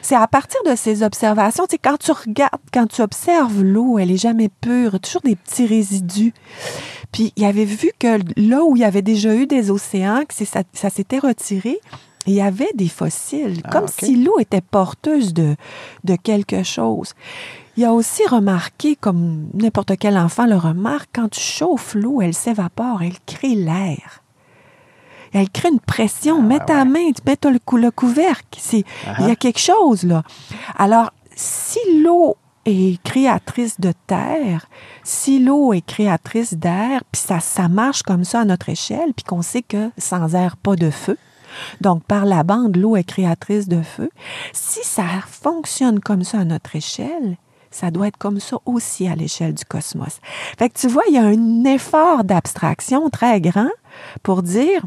[0.02, 4.00] C'est à partir de ces observations, tu sais, quand tu regardes, quand tu observes l'eau,
[4.00, 6.34] elle est jamais pure, toujours des petits résidus.
[7.12, 10.34] Puis il avait vu que là où il y avait déjà eu des océans, que
[10.74, 11.80] ça s'était retiré,
[12.28, 15.56] il y avait des fossiles, Ah, comme si l'eau était porteuse de,
[16.04, 17.14] de quelque chose.
[17.78, 22.34] Il a aussi remarqué, comme n'importe quel enfant le remarque, quand tu chauffes l'eau, elle
[22.34, 24.24] s'évapore, elle crée l'air.
[25.34, 26.42] Elle crée une pression.
[26.42, 28.60] mets ta main, tu mets le, cou- le couvercle.
[28.60, 28.84] C'est-
[29.20, 30.24] Il y a quelque chose là.
[30.78, 32.36] Alors, si l'eau
[32.66, 34.68] est créatrice de terre,
[35.04, 39.24] si l'eau est créatrice d'air, puis ça, ça marche comme ça à notre échelle, puis
[39.24, 41.18] qu'on sait que sans air, pas de feu.
[41.82, 44.10] Donc, par la bande, l'eau est créatrice de feu.
[44.54, 47.38] Si ça fonctionne comme ça à notre échelle,
[47.72, 50.20] ça doit être comme ça aussi à l'échelle du cosmos.
[50.58, 53.70] Fait que tu vois, il y a un effort d'abstraction très grand
[54.24, 54.84] pour dire,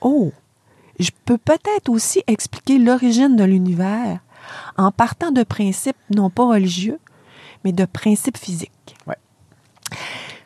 [0.00, 0.32] oh,
[0.98, 4.20] je peux peut-être aussi expliquer l'origine de l'univers
[4.76, 6.98] en partant de principes non pas religieux,
[7.64, 8.96] mais de principes physiques.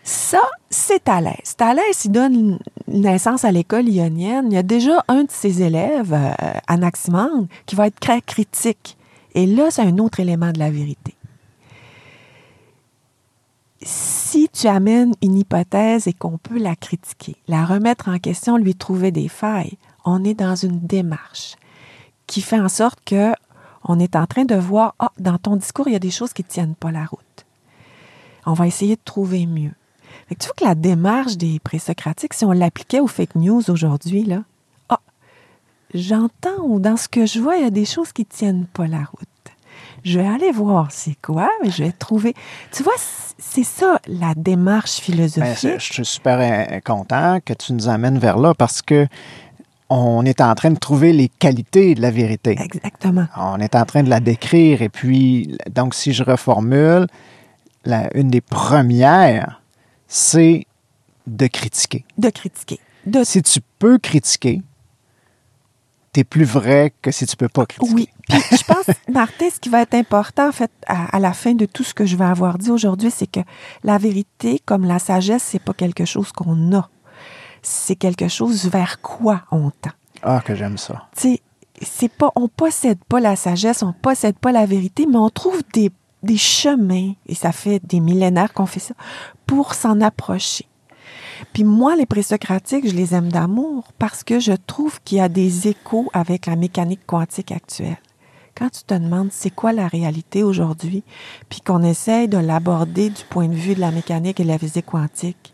[0.04, 1.56] Ça, c'est Thalès.
[1.56, 4.48] Thalès, il donne naissance à l'école ionienne.
[4.50, 6.34] Il y a déjà un de ses élèves, euh,
[6.66, 8.98] Anaximandre, qui va être très critique.
[9.34, 11.14] Et là, c'est un autre élément de la vérité.
[13.80, 18.74] Si tu amènes une hypothèse et qu'on peut la critiquer, la remettre en question, lui
[18.74, 21.56] trouver des failles, on est dans une démarche
[22.26, 23.32] qui fait en sorte que
[23.84, 26.32] on est en train de voir, ah, dans ton discours, il y a des choses
[26.34, 27.46] qui ne tiennent pas la route.
[28.44, 29.72] On va essayer de trouver mieux.
[30.28, 33.62] Fait que tu vois que la démarche des présocratiques, si on l'appliquait aux fake news
[33.70, 34.42] aujourd'hui, là,
[34.88, 35.00] ah,
[35.92, 38.66] j'entends ou dans ce que je vois, il y a des choses qui ne tiennent
[38.66, 39.28] pas la route.
[40.04, 42.34] Je vais aller voir c'est quoi, mais je vais trouver.
[42.72, 42.92] Tu vois,
[43.38, 45.78] c'est ça la démarche Ben, philosophique.
[45.80, 49.06] je suis super euh, content que tu nous amènes vers là parce que
[49.88, 52.56] on est en train de trouver les qualités de la vérité.
[52.60, 53.26] Exactement.
[53.36, 57.06] On est en train de la décrire et puis, donc, si je reformule,
[57.84, 59.62] la- une des premières,
[60.08, 60.66] c'est
[61.26, 62.04] de critiquer.
[62.18, 62.80] De critiquer.
[63.06, 64.62] De Si tu peux critiquer,
[66.12, 67.94] t'es plus vrai que si tu peux pas critiquer.
[67.94, 68.08] Oui.
[68.28, 71.54] Puis je pense, Martin, ce qui va être important, en fait, à, à la fin
[71.54, 73.40] de tout ce que je vais avoir dit aujourd'hui, c'est que
[73.82, 76.88] la vérité, comme la sagesse, c'est pas quelque chose qu'on a.
[77.62, 79.90] C'est quelque chose vers quoi on tend.
[80.22, 81.08] Ah, que j'aime ça.
[81.16, 81.40] Tu sais,
[81.82, 85.62] c'est pas, on possède pas la sagesse, on possède pas la vérité, mais on trouve
[85.72, 85.90] des,
[86.22, 88.94] des chemins, et ça fait des millénaires qu'on fait ça,
[89.46, 90.66] pour s'en approcher.
[91.52, 95.28] Puis moi, les présocratiques, je les aime d'amour parce que je trouve qu'il y a
[95.28, 97.98] des échos avec la mécanique quantique actuelle.
[98.56, 101.02] Quand tu te demandes c'est quoi la réalité aujourd'hui,
[101.48, 104.58] puis qu'on essaye de l'aborder du point de vue de la mécanique et de la
[104.58, 105.52] physique quantique,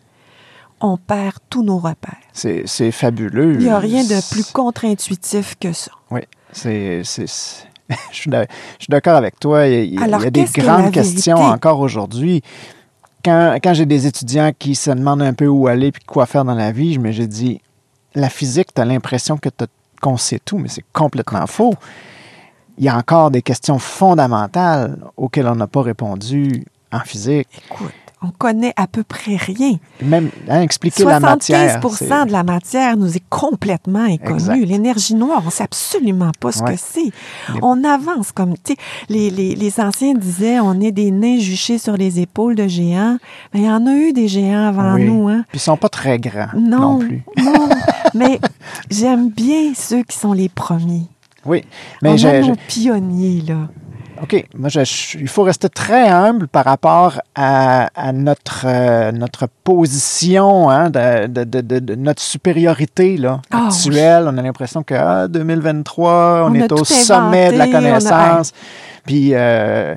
[0.82, 2.16] on perd tous nos repères.
[2.32, 3.54] C'est fabuleux.
[3.54, 5.92] Il n'y a rien de plus contre-intuitif que ça.
[6.10, 6.20] Oui,
[6.52, 7.02] c'est.
[8.12, 8.30] Je suis
[8.88, 9.66] d'accord avec toi.
[9.66, 12.42] Il y a, il y a Alors, des grandes questions encore aujourd'hui.
[13.24, 16.44] Quand, quand j'ai des étudiants qui se demandent un peu où aller puis quoi faire
[16.44, 17.60] dans la vie, je me j'ai dit
[18.14, 19.48] la physique, tu as l'impression que
[20.00, 21.74] qu'on sait tout, mais c'est complètement faux.
[22.78, 27.48] Il y a encore des questions fondamentales auxquelles on n'a pas répondu en physique.
[27.70, 29.74] Écoute, on connaît à peu près rien.
[30.02, 31.90] Même hein, expliquer la 75 matière.
[31.94, 34.64] c'est- de la matière nous est complètement inconnue.
[34.64, 36.74] L'énergie noire, on ne sait absolument pas ce Ouais.
[36.74, 37.10] que c'est.
[37.62, 38.76] On avance comme, tu sais,
[39.08, 43.16] les, les, les anciens disaient, on est des nains juchés sur les épaules de géants.
[43.54, 45.04] Mais il y en a eu des géants avant Oui.
[45.06, 45.44] nous, hein.
[45.48, 47.22] Puis ils sont pas très grands non, Non, plus.
[47.42, 47.68] non.
[48.14, 48.38] mais
[48.90, 51.06] j'aime bien ceux qui sont les premiers.
[51.46, 51.64] Oui,
[52.02, 53.68] on mais a nos pionniers, là.
[54.22, 54.44] OK.
[54.54, 59.48] Moi, je- je- il faut rester très humble par rapport à, à notre, euh, notre
[59.64, 64.24] position, hein, de, de- de- de- notre supériorité là, Ah, actuelle.
[64.26, 68.52] On a l'impression que ah, 2023, on, On est au sommet de la a- connaissance.
[69.06, 69.94] Puis, euh,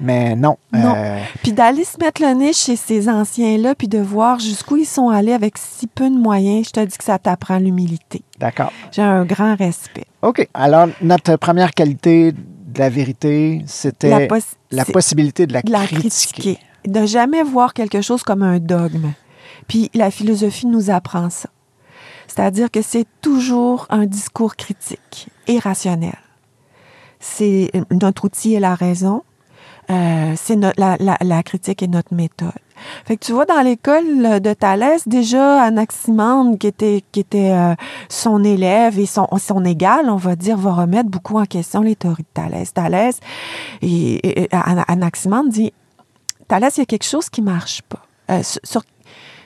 [0.00, 0.56] mais non.
[0.72, 0.94] Non.
[0.96, 4.84] euh, Puis d'aller se mettre le nez chez ces anciens-là, puis de voir jusqu'où ils
[4.86, 8.22] sont allés avec si peu de moyens, je te dis que ça t'apprend l'humilité.
[8.38, 8.72] D'accord.
[8.90, 10.04] J'ai un grand respect.
[10.22, 10.48] OK.
[10.54, 12.34] Alors, notre première qualité
[12.72, 14.28] de la vérité, c'était
[14.70, 16.08] La possibilité de la, De la critiquer.
[16.08, 16.58] critiquer.
[16.86, 19.12] De jamais voir quelque chose comme un dogme.
[19.68, 21.48] Puis la philosophie nous apprend ça.
[22.26, 26.18] C'est-à-dire que c'est toujours un discours critique et rationnel.
[27.18, 29.24] C'est notre outil est la raison,
[29.90, 32.52] euh, c'est la, la, la, critique est notre méthode.
[33.04, 37.74] Fait que tu vois, dans l'école de Thalès, déjà, Anaximandre, qui était, qui était euh,
[38.08, 41.96] son élève et son, son égal, on va dire, va remettre beaucoup en question les
[41.96, 42.72] théories de Thalès.
[42.72, 43.20] Thalès,
[43.82, 44.48] et,
[45.48, 45.72] dit,
[46.48, 48.02] Thalès, il y a quelque chose qui marche pas.
[48.30, 48.82] Euh, sur,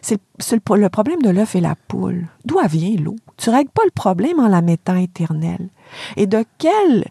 [0.05, 0.21] c'est
[0.53, 2.29] le, problème de l'œuf et la poule.
[2.45, 3.17] D'où vient l'eau?
[3.39, 5.71] Tu règles pas le problème en la mettant éternelle.
[6.17, 7.07] Et de quel...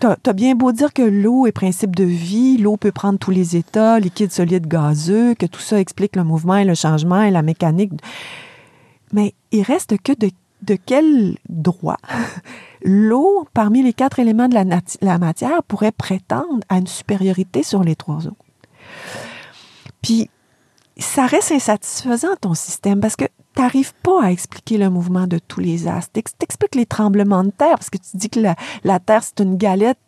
[0.00, 3.30] T'as as bien beau dire que l'eau est principe de vie, l'eau peut prendre tous
[3.30, 7.30] les états, liquide, solide, gazeux, que tout ça explique le mouvement et le changement et
[7.30, 7.92] la mécanique.
[9.12, 11.98] Mais il reste que de, quel droit?
[12.82, 14.64] L'eau, parmi les quatre éléments de la,
[15.02, 18.36] la matière, pourrait prétendre à une supériorité sur les trois autres.
[20.02, 20.30] Puis,
[21.00, 25.38] ça reste insatisfaisant ton système parce que tu n'arrives pas à expliquer le mouvement de
[25.38, 26.12] tous les astres.
[26.14, 29.56] Tu expliques les tremblements de terre parce que tu dis que la, Terre, c'est une
[29.56, 29.98] galette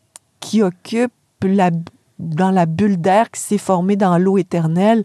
[0.40, 1.12] qui occupe
[1.42, 1.70] la,
[2.18, 5.04] dans la bulle d'air qui s'est formée dans l'eau éternelle.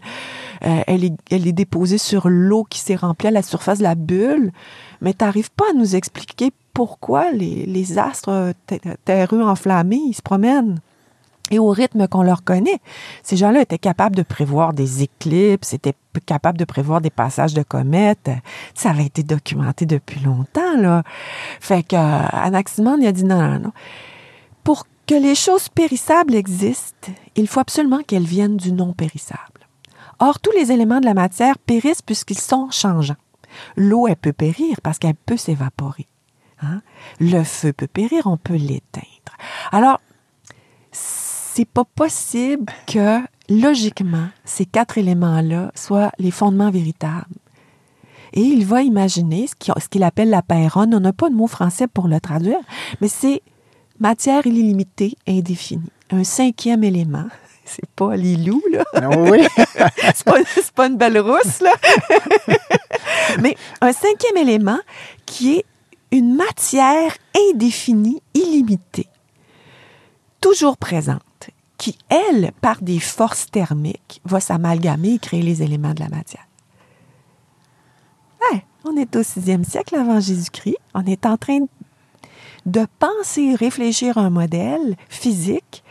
[0.64, 3.84] Euh, elle, est, elle est déposée sur l'eau qui s'est remplie à la surface de
[3.84, 4.52] la bulle.
[5.00, 8.52] Mais tu n'arrives pas à nous expliquer pourquoi les, les astres
[9.04, 10.80] terreux enflammés, ils se promènent
[11.50, 12.80] et au rythme qu'on leur connaît.
[13.22, 15.94] Ces gens-là étaient capables de prévoir des éclipses, étaient
[16.26, 18.30] capables de prévoir des passages de comètes.
[18.74, 21.02] Ça avait été documenté depuis longtemps.
[21.60, 23.72] Fait que euh, Anaximandre, a dit non, non, non.
[24.64, 29.40] Pour que les choses périssables existent, il faut absolument qu'elles viennent du non périssable.
[30.20, 33.16] Or, tous les éléments de la matière périssent puisqu'ils sont changeants.
[33.76, 36.08] L'eau, elle peut périr parce qu'elle peut s'évaporer.
[36.62, 36.82] Hein?
[37.20, 39.06] Le feu peut périr, on peut l'éteindre.
[39.70, 40.00] Alors,
[41.58, 47.34] c'est pas possible que, logiquement, ces quatre éléments-là soient les fondements véritables.
[48.32, 50.94] Et il va imaginer ce qu'il appelle la paironne.
[50.94, 52.60] On n'a pas de mot français pour le traduire,
[53.00, 53.42] mais c'est
[53.98, 55.90] matière illimitée, indéfinie.
[56.12, 57.26] Un cinquième élément.
[57.64, 58.84] C'est pas Lilou, là.
[58.94, 59.40] Ah oui.
[60.14, 60.38] c'est pas,
[60.74, 61.74] pas, une belle rousse, là.
[63.42, 64.78] mais un cinquième élément
[65.26, 65.64] qui est
[66.10, 67.12] une matière
[67.52, 69.08] indéfinie, illimitée,
[70.40, 71.20] toujours présente
[71.78, 76.46] qui, elle, par des forces thermiques, va s'amalgamer et créer les éléments de la matière.
[78.50, 80.78] Ouais, on est au sixième siècle avant Jésus-Christ.
[80.94, 81.60] On est en train
[82.66, 85.84] de penser, réfléchir un modèle physique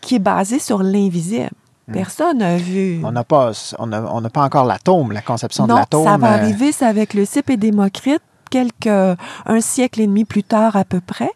[0.00, 1.50] qui est basé sur l'invisible.
[1.86, 1.92] Hmm.
[1.92, 3.00] Personne n'a vu.
[3.04, 6.04] On n'a pas, on a, pas encore l'atome, la conception de l'atome.
[6.04, 8.22] Ça va euh, arriver, c'est avec le CIP et Démocrite,
[8.54, 11.30] quelques, un siècle et demi plus tard à peu près.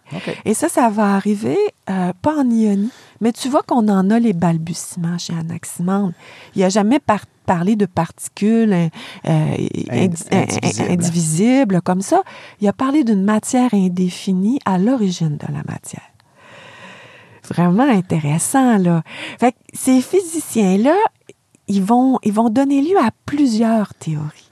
[0.44, 1.58] Et ça, ça va arriver
[1.90, 2.90] euh, pas en ionie,
[3.20, 6.12] mais tu vois qu'on en a les balbutiements chez Anaximandre.
[6.54, 7.00] Il n'a jamais
[7.44, 9.56] parlé de particules euh,
[10.88, 11.82] indivisibles.
[11.82, 12.22] comme ça.
[12.60, 16.12] Il a parlé d'une matière indéfinie à l'origine de la matière.
[17.48, 19.02] Vraiment intéressant, là.
[19.40, 20.94] Fait ces physiciens-là,
[21.66, 24.47] ils vont, ils vont donner lieu à plusieurs théories.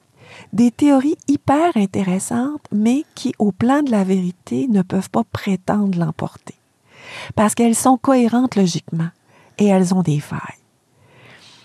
[0.57, 5.99] Des théories hyper intéressantes, mais qui, au plan de la vérité, ne peuvent pas prétendre
[5.99, 6.55] l'emporter
[7.35, 9.11] parce qu'elles sont cohérentes logiquement
[9.59, 10.41] et elles ont des failles.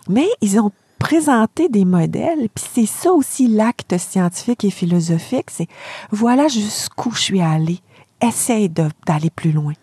[0.10, 5.68] Mais ils ont présenté des modèles, puis c'est ça aussi l'acte scientifique et philosophique, c'est
[6.12, 7.80] voilà jusqu'où je suis allé,
[8.22, 9.74] essaye d'aller plus loin.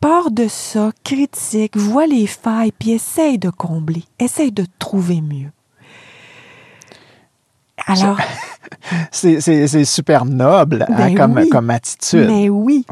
[0.00, 5.50] Pars de ça, critique, vois les failles, puis essaye de combler, essaye de trouver mieux.
[7.86, 8.18] Alors?
[9.10, 12.26] c'est super noble hein, ben comme, comme attitude.
[12.28, 12.84] Mais oui.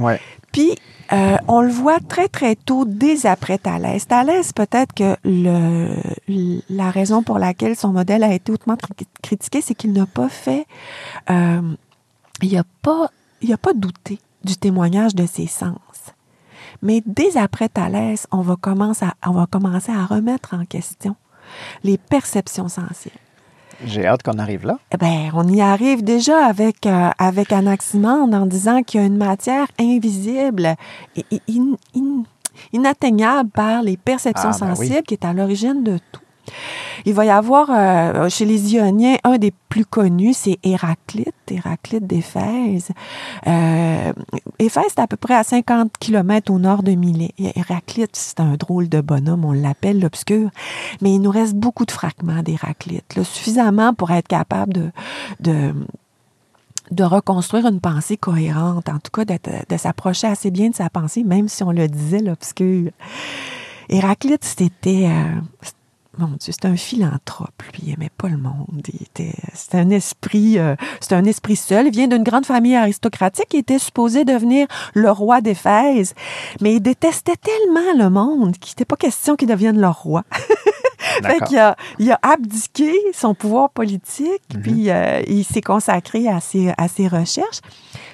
[0.53, 0.76] Puis,
[1.12, 4.07] euh, on le voit très, très tôt, dès après Thalès.
[4.07, 5.95] Thalès, peut-être que le,
[6.68, 8.76] la raison pour laquelle son modèle a été hautement
[9.22, 10.66] critiqué, c'est qu'il n'a pas fait...
[11.30, 11.61] Euh,
[12.43, 13.11] il n'a pas,
[13.43, 15.78] il a pas douté du témoignage de ses sens.
[16.82, 21.16] Mais dès après Thalès, on va commencer à, on va commencer à remettre en question
[21.82, 23.16] les perceptions sensibles.
[23.84, 24.78] J'ai hâte qu'on arrive là.
[24.92, 29.06] Eh ben, on y arrive déjà avec, euh, avec Anaximandre en disant qu'il y a
[29.06, 30.74] une matière invisible
[31.16, 31.24] et,
[32.72, 36.20] inatteignable par les perceptions ah, ben sensibles qui est à l'origine de tout.
[37.05, 42.07] Il va y avoir euh, chez les Ioniens un des plus connus, c'est Héraclite, Héraclite
[42.07, 42.90] d'Éphèse.
[43.46, 44.12] Euh,
[44.59, 47.32] Éphèse, c'est à peu près à 50 km au nord de Milet.
[47.38, 50.51] Héraclite, c'est un drôle de bonhomme, on l'appelle l'obscur,
[51.01, 54.90] mais il nous reste beaucoup de fragments d'Héraclite, suffisamment pour être capable de,
[55.40, 55.74] de
[56.90, 61.24] de reconstruire une pensée cohérente, en tout cas de, s'approcher assez bien de sa pensée,
[61.24, 62.90] même si on le disait l'obscur.
[63.88, 65.40] Héraclite, c'était euh,
[66.18, 67.62] mon Dieu, c'était un philanthrope.
[67.72, 68.82] Lui, il aimait pas le monde.
[69.54, 71.86] C'était un esprit, euh, c'était un esprit seul.
[71.86, 73.46] Il vient d'une grande famille aristocratique.
[73.52, 76.14] Il était supposé devenir le roi d'Éphèse,
[76.60, 80.24] mais il détestait tellement le monde qu'il n'était pas question qu'il devienne leur roi.
[81.22, 86.40] fait qu'il a, il a abdiqué son pouvoir politique, puis euh, il s'est consacré à
[86.40, 87.60] ses, à ses recherches.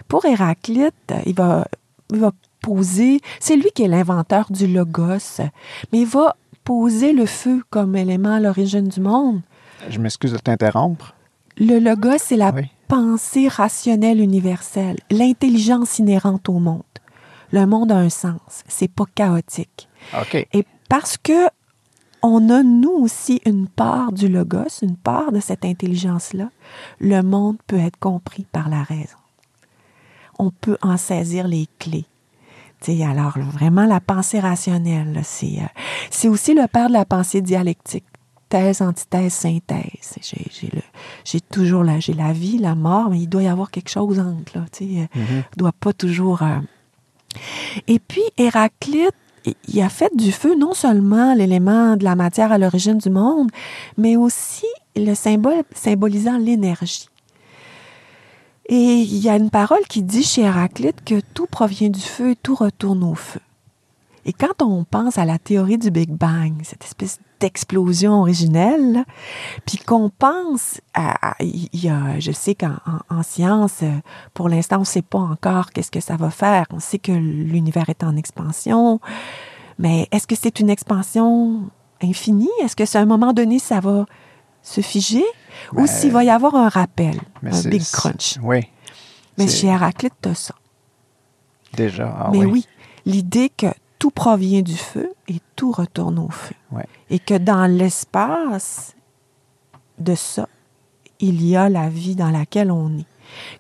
[0.09, 0.95] Pour Héraclite,
[1.27, 1.67] il va,
[2.13, 5.41] il va poser, c'est lui qui est l'inventeur du logos,
[5.93, 9.41] mais il va poser le feu comme élément à l'origine du monde.
[9.89, 11.15] Je m'excuse de t'interrompre.
[11.59, 12.63] Le logos, c'est la Oui.
[12.89, 16.83] pensée rationnelle universelle, l'intelligence inhérente au monde.
[17.53, 19.89] Le monde a un sens, c'est pas chaotique.
[20.53, 21.49] Et parce que
[22.23, 26.49] on a nous aussi une part du logos, une part de cette intelligence-là,
[26.99, 29.19] le monde peut être compris par la raison.
[30.39, 32.07] On peut en saisir les clés.
[32.89, 35.81] Alors, vraiment, la pensée rationnelle, c'est, euh,
[36.11, 38.05] c'est aussi le père de la pensée dialectique.
[38.49, 40.17] Thèse, antithèse, synthèse.
[41.25, 44.21] J'ai, toujours la, j'ai la vie, la mort, mais il doit y avoir quelque chose
[44.21, 44.59] entre.
[44.59, 46.43] Là, tu sais, euh, il doit pas toujours...
[46.43, 46.59] euh,
[47.89, 49.15] Et puis, Héraclite,
[49.69, 53.51] il a fait du feu non seulement l'élément de la matière à l'origine du monde,
[53.99, 57.09] mais aussi le symbole symbolisant l'énergie.
[58.67, 62.31] Et il y a une parole qui dit chez Héraclite que tout provient du feu
[62.31, 63.41] et tout retourne au feu.
[64.27, 69.05] Et quand on pense à la théorie du Big Bang, cette espèce d'explosion originelle,
[69.67, 72.77] puis qu'on pense à, je sais qu'en
[73.11, 73.81] en, en science,
[74.33, 76.65] pour l'instant, on ne sait pas encore qu'est-ce que ça va faire.
[76.71, 78.99] On sait que l'univers est en expansion,
[79.79, 81.69] mais est-ce que c'est une expansion
[82.03, 82.49] infinie?
[82.63, 84.07] Est-ce que c'est un moment donné, ça va
[84.65, 85.25] se figer?
[85.77, 88.39] Ou s'il va y avoir un rappel, un big crunch?
[88.43, 88.67] Oui.
[89.39, 90.55] Mais chez Héraclite, t'as ça.
[91.75, 92.13] Déjà.
[92.19, 92.47] ah Mais oui.
[92.47, 92.67] oui,
[93.05, 93.67] l'idée que
[93.99, 96.55] tout provient du feu et tout retourne au feu.
[96.73, 96.87] Ouais.
[97.11, 98.95] Et que dans l'espace
[99.99, 100.49] de ça,
[101.21, 103.07] il y a la vie dans laquelle on est,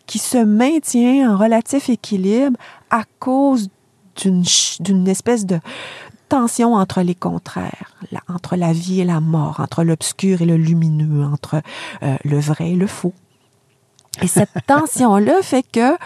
[0.07, 2.59] qui se maintient en relatif équilibre
[2.91, 3.69] à cause
[4.17, 5.59] d'une espèce de
[6.29, 10.57] tension entre les contraires, la- entre la vie et la mort, entre l'obscur et le
[10.57, 11.61] lumineux, entre
[12.03, 13.15] euh, le vrai et le faux.
[14.23, 15.97] Et cette tension-là fait que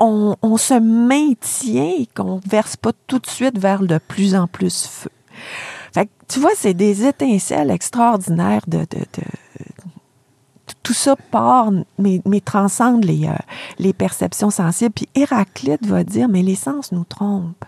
[0.00, 4.46] on, on se maintient et qu'on verse pas tout de suite vers de plus en
[4.48, 5.10] plus feu.
[5.94, 9.64] Fait que, tu vois, c'est des étincelles extraordinaires de, de, de-
[10.82, 13.32] tout ça part, mais, mais transcende les, euh,
[13.78, 14.92] les perceptions sensibles.
[14.92, 17.64] Puis Héraclite va dire, mais les sens nous trompent.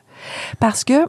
[0.58, 1.06] Parce que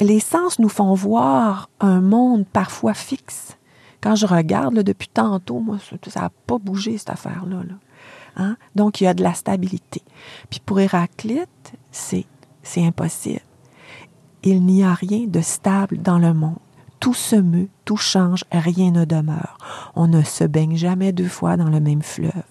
[0.00, 3.56] les sens nous font voir un monde parfois fixe.
[4.00, 5.78] Quand je regarde, là, depuis tantôt, moi,
[6.08, 7.58] ça n'a pas bougé, cette affaire-là.
[7.58, 7.74] là.
[8.36, 8.56] Hein?
[8.74, 10.02] Donc, il y a de la stabilité.
[10.50, 12.26] Puis pour Héraclite, c'est,
[12.62, 13.40] c'est impossible.
[14.42, 16.58] Il n'y a rien de stable dans le monde.
[16.98, 19.58] Tout se meut, tout change, rien ne demeure.
[19.94, 22.44] On ne se baigne jamais deux fois dans le même fleuve.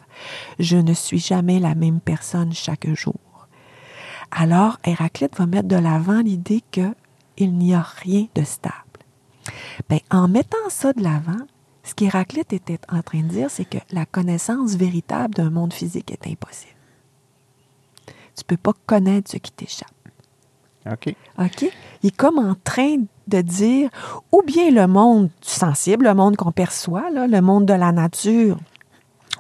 [0.59, 3.15] Je ne suis jamais la même personne chaque jour.
[4.29, 6.93] Alors, Héraclite va mettre de l'avant l'idée que
[7.41, 8.75] il n'y a rien de stable.
[9.89, 11.45] Ben, en mettant ça de l'avant,
[11.83, 16.11] ce qu'Héraclite était en train de dire, c'est que la connaissance véritable d'un monde physique
[16.11, 16.75] est impossible.
[18.37, 19.89] Tu peux pas connaître ce qui t'échappe.
[20.85, 21.15] OK.
[21.39, 21.71] OK?
[22.03, 23.89] Il est comme en train de dire,
[24.31, 28.57] ou bien le monde sensible, le monde qu'on perçoit, là, le monde de la nature,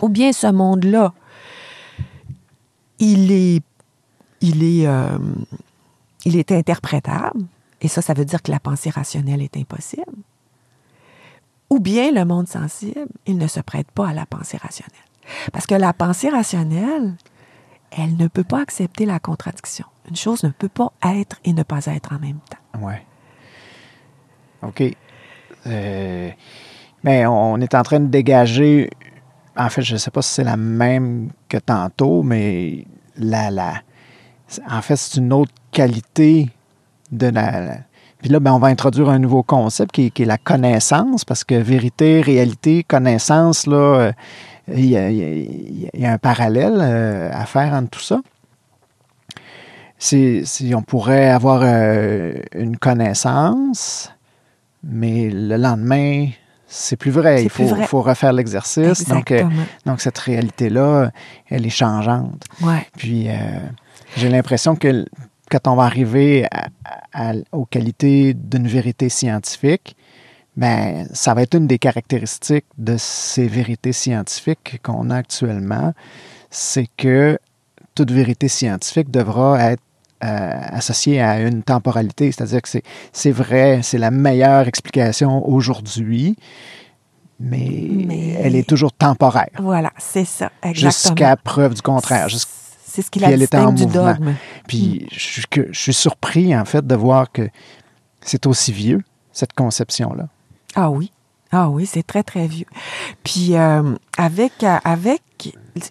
[0.01, 1.13] ou bien ce monde-là,
[2.99, 3.63] il est,
[4.41, 5.17] il est, euh,
[6.25, 7.41] il est interprétable,
[7.81, 10.13] et ça, ça veut dire que la pensée rationnelle est impossible.
[11.69, 15.01] Ou bien le monde sensible, il ne se prête pas à la pensée rationnelle.
[15.51, 17.15] Parce que la pensée rationnelle,
[17.91, 19.85] elle ne peut pas accepter la contradiction.
[20.09, 22.85] Une chose ne peut pas être et ne pas être en même temps.
[22.85, 23.05] Ouais.
[24.61, 24.83] OK.
[25.67, 26.29] Euh,
[27.03, 28.89] mais on est en train de dégager.
[29.57, 32.85] En fait, je ne sais pas si c'est la même que tantôt, mais
[33.17, 33.81] la, la,
[34.69, 36.49] en fait, c'est une autre qualité
[37.11, 37.77] de la.
[38.19, 41.25] puis là, ben, on va introduire un nouveau concept qui, est- qui est la connaissance,
[41.25, 44.11] parce que vérité, réalité, connaissance, là,
[44.67, 48.21] il y, a, il y un parallèle euh, à faire entre tout ça.
[49.97, 54.11] Si, si on pourrait avoir euh, une connaissance,
[54.83, 56.27] mais le lendemain,
[56.65, 57.43] c'est plus vrai.
[57.43, 57.85] Il faut, vrai.
[57.85, 59.07] faut refaire l'exercice.
[59.07, 59.43] Donc, euh,
[59.85, 61.11] donc, cette réalité-là,
[61.49, 62.43] elle est changeante.
[62.63, 62.87] Ouais.
[62.97, 63.33] Puis, euh,
[64.17, 65.05] j'ai l'impression que
[65.51, 66.69] quand on va arriver à-
[67.13, 69.95] à- aux qualités d'une vérité scientifique,
[70.55, 75.93] ben, ça va être une des caractéristiques de ces vérités scientifiques qu'on a actuellement,
[76.49, 77.37] c'est que
[77.95, 79.83] toute vérité scientifique devra être
[80.23, 82.69] euh, associée à une temporalité, c'est-à-dire que
[83.11, 86.35] c'est, vrai, c'est la meilleure explication aujourd'hui,
[87.39, 90.91] mais, Mais- elle est toujours temporaire, Voilà, c'est ça, exactement.
[90.91, 92.27] jusqu'à preuve du contraire.
[92.91, 94.13] C'est ce qui la elle était en distingue du mouvement.
[94.13, 94.33] dogme.
[94.67, 97.49] Puis je, suis que- je suis surpris, en fait, de voir que
[98.21, 100.27] c'est aussi vieux, cette conception-là.
[100.75, 101.11] Ah oui.
[101.53, 102.65] Ah oui, c'est très, très vieux.
[103.23, 105.21] Puis euh, avec, euh, avec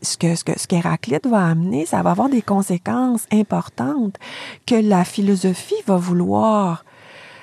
[0.02, 4.16] ce que, ce que ce qu'Héraclite va amener, ça va avoir des conséquences importantes
[4.66, 6.84] que la philosophie va vouloir.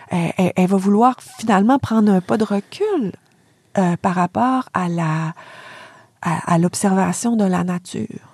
[0.09, 3.11] Elle, elle- elle va vouloir finalement prendre un pas de recul
[3.77, 5.33] euh, par rapport à la
[6.23, 8.26] à, à l'observation de la nature.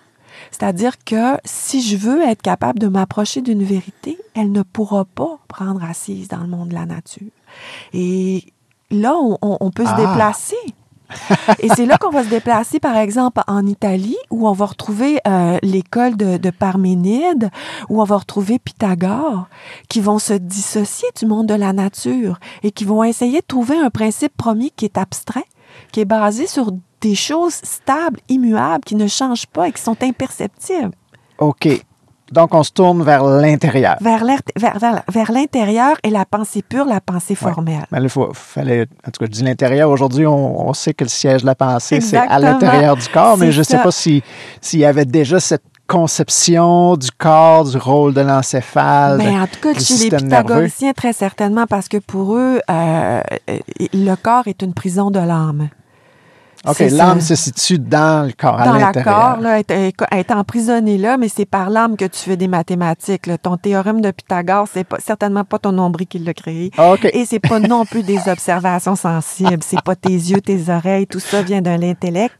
[0.53, 5.39] C'est-à-dire que si je veux être capable de m'approcher d'une vérité, elle ne pourra pas
[5.47, 7.31] prendre assise dans le monde de la nature.
[7.91, 8.45] Et
[8.91, 10.05] là, on, peut se Ah.
[10.05, 10.55] déplacer.
[11.59, 15.19] Et c'est là qu'on va se déplacer, par exemple, en Italie, où on va retrouver
[15.27, 17.49] euh, l'école de, de Parménide,
[17.89, 19.47] où on va retrouver Pythagore,
[19.89, 23.77] qui vont se dissocier du monde de la nature et qui vont essayer de trouver
[23.77, 25.45] un principe premier qui est abstrait,
[25.91, 26.71] qui est basé sur
[27.03, 30.91] des choses stables, immuables, qui ne changent pas et qui sont imperceptibles.
[31.37, 31.67] OK.
[32.31, 33.97] Donc, on se tourne vers l'intérieur.
[34.01, 34.39] Vers, vers,
[34.79, 37.85] vers, vers l'intérieur et la pensée pure, la pensée formelle.
[37.91, 39.89] Mais il faut- fallait, en tout cas, je dis l'intérieur.
[39.91, 43.37] Aujourd'hui, on, on sait que le siège de la pensée, c'est à l'intérieur du corps,
[43.37, 44.23] mais je ne sais pas si-
[44.61, 49.17] s'il y avait déjà cette conception du corps, du rôle de l'encéphale.
[49.17, 50.23] Mais Ben, en tout cas, chez les nerveux.
[50.25, 53.57] pythagoriciens, très certainement, parce que pour eux, euh, euh,
[53.93, 55.69] le corps est une prison de l'âme.
[56.65, 59.33] OK, l'âme se situe dans le corps, à Dans la l'intérieur.
[59.33, 62.47] corps, là, est, est- est emprisonné là, mais c'est par l'âme que tu fais des
[62.47, 63.27] mathématiques.
[63.27, 63.37] là.
[63.37, 66.71] Ton théorème de Pythagore, c'est pas, certainement pas ton nombril qui l'a créé.
[66.77, 67.05] OK.
[67.13, 69.59] Et c'est pas non plus des observations sensibles.
[69.61, 72.35] C'est pas tes yeux, tes oreilles, tout ça vient de l'intellect.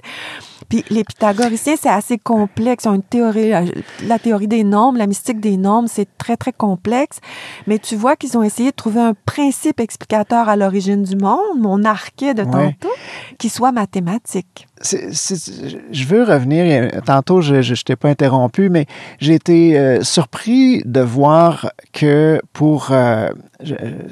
[0.69, 2.85] Puis les pythagoriciens, c'est assez complexe.
[2.85, 3.65] Ils ont une théorie, euh,
[4.07, 7.19] la théorie des nombres, la mystique des nombres, c'est très, très complexe.
[7.67, 11.59] Mais tu vois qu'ils ont essayé de trouver un principe explicateur à l'origine du monde,
[11.59, 12.75] mon archet de Ouais.
[12.81, 12.93] tantôt,
[13.37, 14.67] qui soit mathématique.
[14.83, 18.85] Je veux revenir, euh, tantôt je ne t'ai pas interrompu, mais
[19.19, 22.89] j'ai été euh, surpris de voir que pour...
[22.91, 23.29] euh,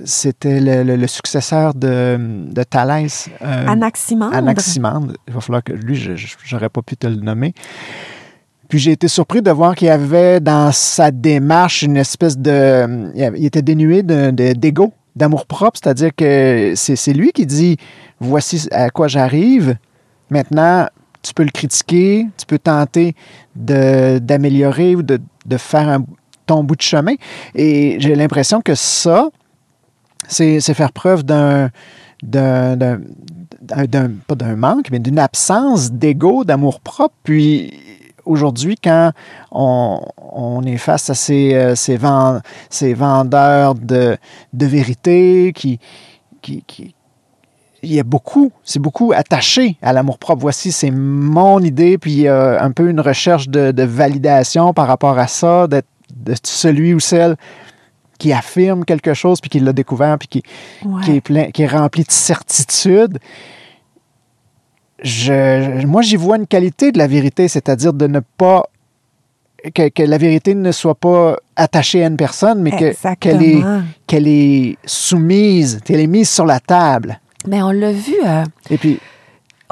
[0.05, 2.17] C'était le, le- le successeur de,
[2.51, 3.30] de Thalès.
[3.41, 4.36] euh, Anaximandre.
[4.36, 5.13] Anaximandre.
[5.28, 6.13] Il va falloir que lui, je
[6.53, 7.53] n'aurais pas pu te le nommer.
[8.69, 13.11] Puis j'ai été surpris de voir qu'il y avait dans sa démarche une espèce de...
[13.38, 17.76] Il était dénué de- de- d'ego, d'amour-propre, c'est-à-dire que c'est c'est lui qui dit,
[18.22, 19.76] voici à quoi j'arrive,
[20.32, 20.88] maintenant
[21.21, 23.15] tu peux le critiquer, tu peux tenter
[23.55, 26.05] d'améliorer ou de, de faire un-
[26.47, 27.13] ton bout de chemin.
[27.53, 29.29] Et j'ai l'impression que ça,
[30.27, 31.69] c'est faire preuve d'un
[34.27, 37.13] pas d'un manque, mais d'une absence d'ego, d'amour-propre.
[37.23, 37.71] Puis
[38.25, 39.11] aujourd'hui, quand
[39.51, 44.17] on, on est face à ces, euh, ces vendeurs de,
[44.53, 45.79] de vérité qui,
[46.41, 46.95] qui, qui-
[47.84, 50.41] il y a beaucoup, c'est beaucoup attaché à l'amour-propre.
[50.41, 54.73] Voici, c'est mon idée, puis il y a un peu une recherche de, de validation
[54.73, 57.36] par rapport à ça, d'être de celui ou celle
[58.19, 60.43] qui affirme quelque chose, puis qui l'a découvert, puis qui,
[60.86, 61.01] Ouais.
[61.03, 63.17] qui est plein, qui est rempli de certitude.
[65.03, 68.65] Je, moi, j'y vois une qualité de la vérité, c'est-à-dire de ne pas
[69.73, 73.63] que, que la vérité ne soit pas attachée à une personne, mais que- qu'elle est,
[74.11, 77.19] est soumise, qu'elle est mise sur la table.
[77.48, 78.16] Mais on l'a vu.
[78.26, 79.00] euh, Et puis,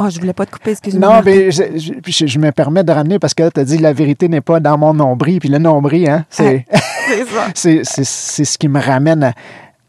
[0.02, 1.16] Oh, je voulais pas te couper, excuse-moi.
[1.18, 3.78] non, mais je, je- je- je me permets de ramener parce que tu as dit
[3.78, 5.40] la vérité n'est pas dans mon nombril.
[5.42, 6.66] Puis le nombril, hein, c'est,
[7.10, 7.48] C'est ça.
[7.54, 9.34] c'est, c'est, c'est ce qui me ramène à,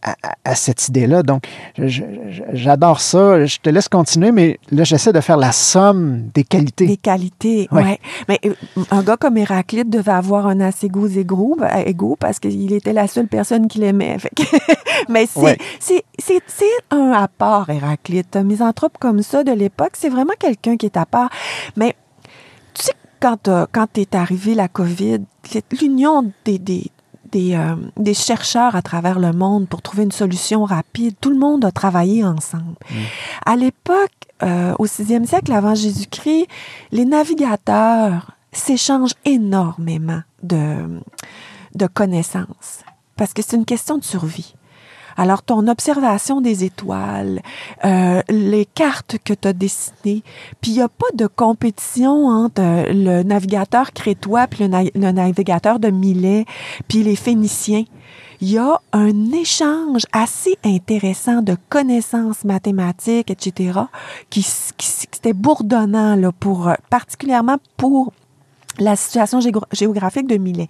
[0.03, 1.23] à- à cette idée-là.
[1.23, 1.45] Donc,
[2.53, 3.45] j'adore ça.
[3.47, 6.87] Je te laisse continuer, mais là, j'essaie de faire la somme des qualités.
[6.87, 7.99] Des qualités, ouais.
[8.29, 8.55] Mais euh,
[8.91, 11.69] un gars comme Héraclite devait avoir un assez gros égo, ben,
[12.19, 14.19] parce qu'il était la seule personne qu'il aimait.
[14.19, 14.43] Fait que-
[15.09, 15.59] mais c'est, Ouais.
[16.91, 18.37] un à part, Héraclite.
[18.37, 21.31] Un misanthrope comme ça de l'époque, c'est vraiment quelqu'un qui est à part.
[21.77, 21.95] Mais
[22.75, 25.21] tu sais, quand, quand est arrivé la COVID,
[25.81, 26.85] l'union des, des,
[27.33, 31.39] des, euh, des chercheurs à travers le monde pour trouver une solution rapide, tout le
[31.39, 32.77] monde a travaillé ensemble.
[33.47, 34.11] À l'époque,
[34.43, 36.47] euh, au sixième siècle avant Jésus-Christ,
[36.93, 41.01] les navigateurs s'échangent énormément de,
[41.75, 42.81] de connaissances
[43.17, 44.55] parce que c'est une question de survie.
[45.17, 47.41] Alors, ton observation des étoiles,
[47.85, 50.23] euh, les cartes que tu as dessinées,
[50.61, 54.83] puis il n'y a pas de compétition entre euh, le navigateur crétois puis le, na-
[54.95, 56.45] le navigateur de Milet,
[56.89, 57.85] puis les Phéniciens.
[58.43, 63.81] Il y a un échange assez intéressant de connaissances mathématiques, etc.,
[64.31, 64.47] qui,
[64.79, 64.89] qui,
[65.19, 68.13] était bourdonnant, là, pour, euh, particulièrement pour
[68.79, 70.69] la situation géo- géographique de Milet.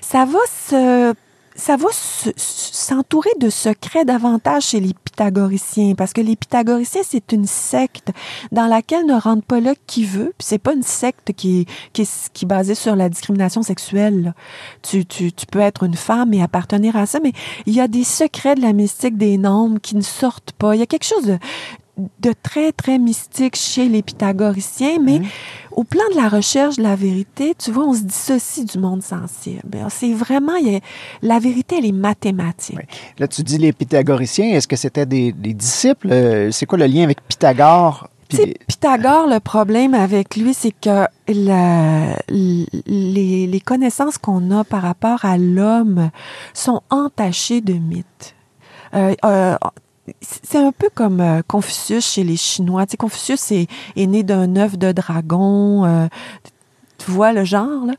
[0.00, 1.12] Ça va se
[1.56, 7.32] ça va se- s'entourer de secrets davantage chez les pythagoriciens parce que les pythagoriciens c'est
[7.32, 8.10] une secte
[8.52, 12.30] dans laquelle ne rentre pas là qui veut puis c'est pas une secte qui est,
[12.32, 14.34] qui basée sur la discrimination sexuelle
[14.82, 17.32] tu, tu, tu peux être une femme et appartenir à ça mais
[17.66, 20.74] il y a des secrets de la mystique des nombres qui ne sortent pas.
[20.74, 21.38] Il y a quelque chose de
[22.20, 25.20] de très, très mystique chez les pythagoriciens, mais
[25.70, 29.02] au plan de la recherche de la vérité, tu vois, on se dissocie du monde
[29.02, 29.78] sensible.
[29.90, 30.80] C'est vraiment, il y a-
[31.22, 32.76] la vérité, elle est mathématique.
[32.78, 32.84] Oui.
[33.18, 34.46] Là, tu dis les pythagoriciens.
[34.54, 36.08] Est-ce que c'était des, des disciples?
[36.10, 38.08] Euh, C'est quoi le lien avec Pythagore?
[38.28, 44.82] puis Pythagore, le problème avec lui, c'est que la- les, les connaissances qu'on a par
[44.82, 46.10] rapport à l'homme
[46.54, 48.34] sont entachées de mythes.
[48.94, 49.56] Euh, euh,
[50.20, 52.86] c'est un peu comme euh, Confucius chez les Chinois.
[52.86, 55.84] Tu sais, Confucius est, est né d'un œuf de dragon.
[55.84, 56.08] euh,
[56.98, 57.94] tu vois le genre, là?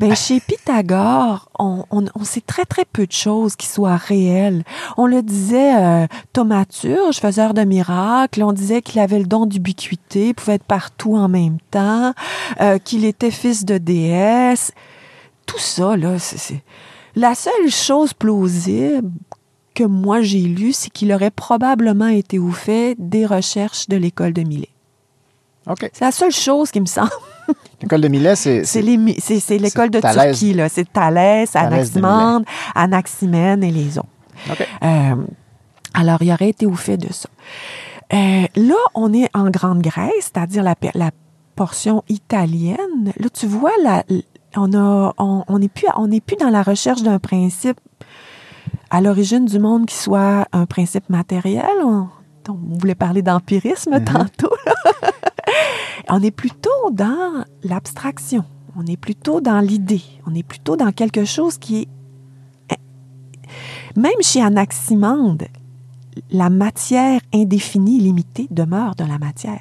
[0.00, 4.64] Ben, chez Pythagore, on, on, on sait très, très peu de choses qui soient réelles.
[4.96, 8.42] On le disait euh, thaumaturge, faiseur de miracles.
[8.42, 12.14] On disait qu'il avait le don d'ubiquité, pouvait être partout en même temps,
[12.60, 14.72] euh, qu'il était fils de déesse.
[15.46, 16.38] Tout ça, là, c'est...
[16.38, 16.62] c'est-
[17.14, 19.10] La seule chose plausible
[19.78, 24.32] que moi j'ai lu, c'est qu'il aurait probablement été au fait des recherches de l'école
[24.32, 24.70] de Milet.
[25.68, 25.88] OK.
[25.92, 27.10] C'est la seule chose qui me semble.
[27.82, 28.64] L'école de Milet, c'est.
[28.64, 28.82] C'est
[29.58, 30.36] l'école de Thalès.
[30.36, 30.68] Turquie, là.
[30.68, 34.08] C'est Thalès, Anaximandre, Anaximène et les autres.
[34.50, 34.66] OK.
[34.82, 35.14] Euh,
[35.94, 37.28] alors, il aurait été au fait de ça.
[38.12, 40.74] Euh, là, on est en Grande Grèce, c'est-à-dire la,
[41.54, 43.12] portion italienne.
[43.16, 44.04] Là, tu vois, la,
[44.56, 47.78] on a, on, on n'est plus, on n'est plus dans la recherche d'un principe
[48.90, 51.66] à l'origine du monde qui soit un principe matériel.
[51.82, 52.08] On,
[52.48, 54.54] on voulait parler d'empirisme tantôt.
[56.08, 58.44] on est plutôt dans l'abstraction.
[58.76, 60.02] On est plutôt dans l'idée.
[60.26, 61.88] On est plutôt dans quelque chose qui est
[63.96, 65.46] même chez Anaximandre,
[66.30, 69.60] la matière indéfinie, limitée, demeure de la matière.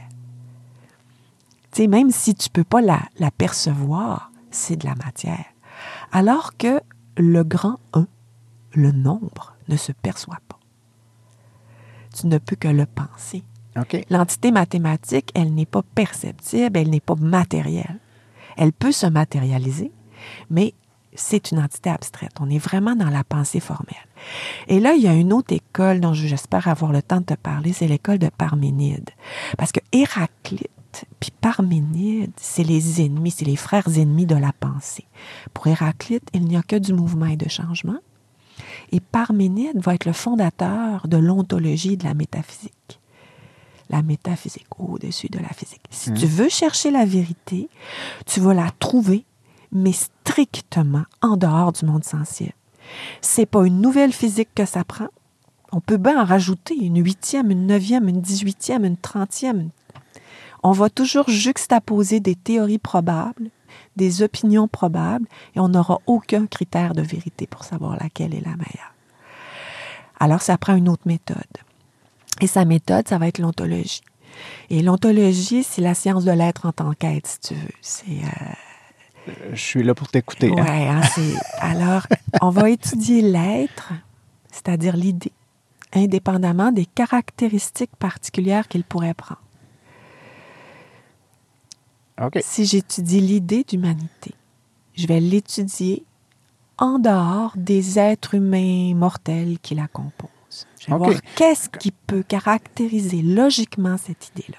[1.71, 5.45] Tu sais, même si tu peux pas la, la percevoir, c'est de la matière.
[6.11, 6.81] Alors que
[7.17, 8.05] le grand 1,
[8.73, 10.59] le nombre, ne se perçoit pas.
[12.15, 13.43] Tu ne peux que le penser.
[14.09, 17.99] L'entité mathématique, elle n'est pas perceptible, elle n'est pas matérielle.
[18.57, 19.91] Elle peut se matérialiser,
[20.49, 20.73] mais
[21.13, 22.31] c'est une entité abstraite.
[22.39, 23.95] On est vraiment dans la pensée formelle.
[24.67, 27.33] Et là, il y a une autre école dont j'espère avoir le temps de te
[27.35, 29.09] parler, c'est l'école de Parménide.
[29.57, 30.71] Parce que Héraclite
[31.19, 35.05] puis Parménide, c'est les ennemis, c'est les frères ennemis de la pensée.
[35.53, 37.99] Pour Héraclite, il n'y a que du mouvement et de changement.
[38.91, 42.99] Et Parménide va être le fondateur de l'ontologie et de la métaphysique
[43.89, 45.83] la métaphysique au-dessus de la physique.
[45.89, 47.69] Si tu veux chercher la vérité,
[48.25, 49.25] tu vas la trouver,
[49.71, 52.53] mais strictement en dehors du monde sensible.
[53.21, 55.07] C'est pas une nouvelle physique que ça prend.
[55.71, 59.69] On peut bien en rajouter une huitième, une neuvième, une dix-huitième, une trentième.
[60.63, 63.49] On va toujours juxtaposer des théories probables,
[63.97, 68.51] des opinions probables, et on n'aura aucun critère de vérité pour savoir laquelle est la
[68.55, 68.93] meilleure.
[70.19, 71.37] Alors, ça prend une autre méthode.
[72.41, 74.01] Et sa méthode, ça va être l'ontologie.
[74.69, 77.71] Et l'ontologie, c'est la science de l'être en tant qu'être, si tu veux.
[77.81, 78.05] C'est
[79.27, 80.51] euh, Je suis là pour t'écouter.
[80.51, 80.63] hein.
[80.63, 82.05] Ouais, hein, c'est- alors,
[82.41, 83.93] on va étudier l'être,
[84.51, 85.31] c'est-à-dire l'idée,
[85.93, 89.41] indépendamment des caractéristiques particulières qu'il pourrait prendre.
[92.41, 94.33] Si j'étudie l'idée d'humanité,
[94.95, 96.03] je vais l'étudier
[96.77, 100.29] en dehors des êtres humains mortels qui la composent.
[100.79, 104.57] Je vais voir qu'est-ce qui peut caractériser logiquement cette idée-là.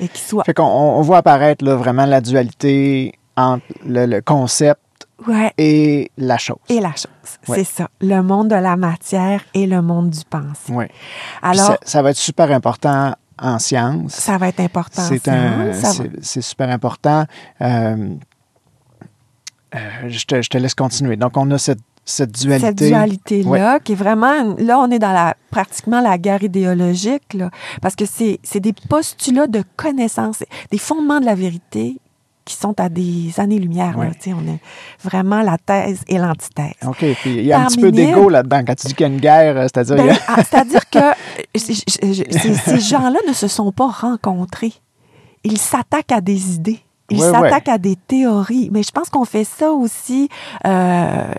[0.00, 4.20] Et qui soit Fait qu'on on voit apparaître là, vraiment la dualité entre le, le
[4.20, 4.80] concept
[5.26, 6.58] ouais, et la chose.
[6.68, 7.06] et la chose.
[7.48, 7.58] Ouais.
[7.58, 7.88] C'est ça.
[8.00, 10.72] Le monde de la matière et le monde du pensée.
[10.72, 10.84] Oui.
[11.42, 14.12] Alors, ça, ça va être super important en sciences.
[14.14, 15.02] ça va être important.
[15.02, 15.72] C'est un,
[16.20, 17.24] super important.
[17.60, 18.14] Euh,
[19.74, 19.78] euh,
[20.08, 21.16] je, te, je te laisse continuer.
[21.16, 22.66] Donc, on a cette, cette dualité.
[22.66, 27.50] cette dualité-là, qui est vraiment, là, on est dans la, pratiquement la guerre idéologique, là,
[27.82, 32.00] parce que c'est des postulats de connaissance, des fondements de la vérité
[32.48, 33.96] qui sont à des années-lumière.
[33.98, 34.10] Ouais.
[34.28, 34.58] On est
[35.04, 36.72] vraiment la thèse et l'antithèse.
[36.86, 36.98] OK.
[37.20, 38.62] Puis il y a un petit peu d'ego là-dedans.
[38.66, 39.96] Quand tu dis qu'il y a une guerre, euh, c'est-à-dire.
[39.96, 40.98] Ben, a- ah, C'est-à-dire que
[41.54, 44.72] je- je- je- ces, ces gens-là ne se sont pas rencontrés.
[45.44, 46.80] Ils s'attaquent à des idées.
[47.10, 48.70] Ils Ouais, s'attaquent à des théories.
[48.72, 50.28] Mais je pense qu'on fait ça aussi.
[50.66, 51.30] euh,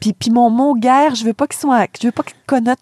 [0.00, 2.78] puis, puis mon mot guerre, je veux pas qu'il soit, je veux pas qu'il connote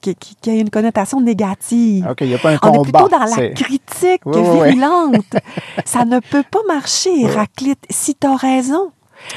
[0.00, 2.06] qui, qui- qui a une connotation négative.
[2.10, 2.78] OK, il n'y a pas un On combat.
[2.78, 4.68] est plutôt dans la critique Oui, oui, oui.
[4.72, 5.36] virulente.
[5.84, 7.84] Ça ne peut pas marcher, Héraclite.
[7.90, 8.92] Si tu as raison,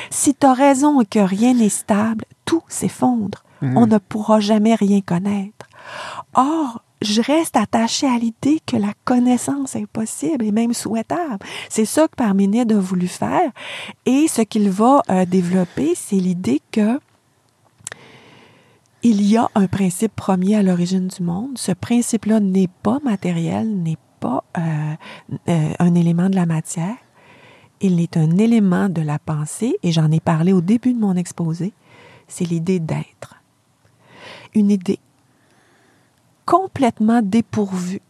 [0.09, 3.43] si tu as raison et que rien n'est stable, tout s'effondre.
[3.61, 3.77] Mhm.
[3.77, 5.67] On ne pourra jamais rien connaître.
[6.33, 11.39] Or, je reste attachée à l'idée que la connaissance est possible et même souhaitable.
[11.69, 13.49] C'est ça que Parménide a voulu faire.
[14.05, 16.99] Et ce qu'il va euh, développer, c'est l'idée que
[19.03, 21.57] il y a un principe premier à l'origine du monde.
[21.57, 24.93] Ce principe-là n'est pas matériel, n'est pas euh,
[25.49, 26.95] euh, un élément de la matière.
[27.81, 31.15] Il est un élément de la pensée, et j'en ai parlé au début de mon
[31.15, 31.73] exposé.
[32.27, 33.35] C'est l'idée d'être.
[34.53, 34.99] Une idée
[36.45, 38.01] complètement dépourvue,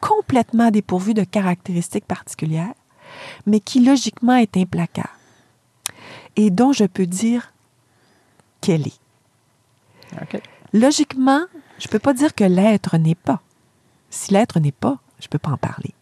[0.00, 2.74] complètement dépourvue de caractéristiques particulières,
[3.46, 5.08] mais qui logiquement est implacable
[6.36, 7.52] et dont je peux dire
[8.60, 9.01] qu'elle est.
[10.72, 11.40] Logiquement,
[11.78, 13.40] je ne peux pas dire que l'être n'est pas.
[14.10, 15.92] Si l'être n'est pas, je ne peux pas en parler.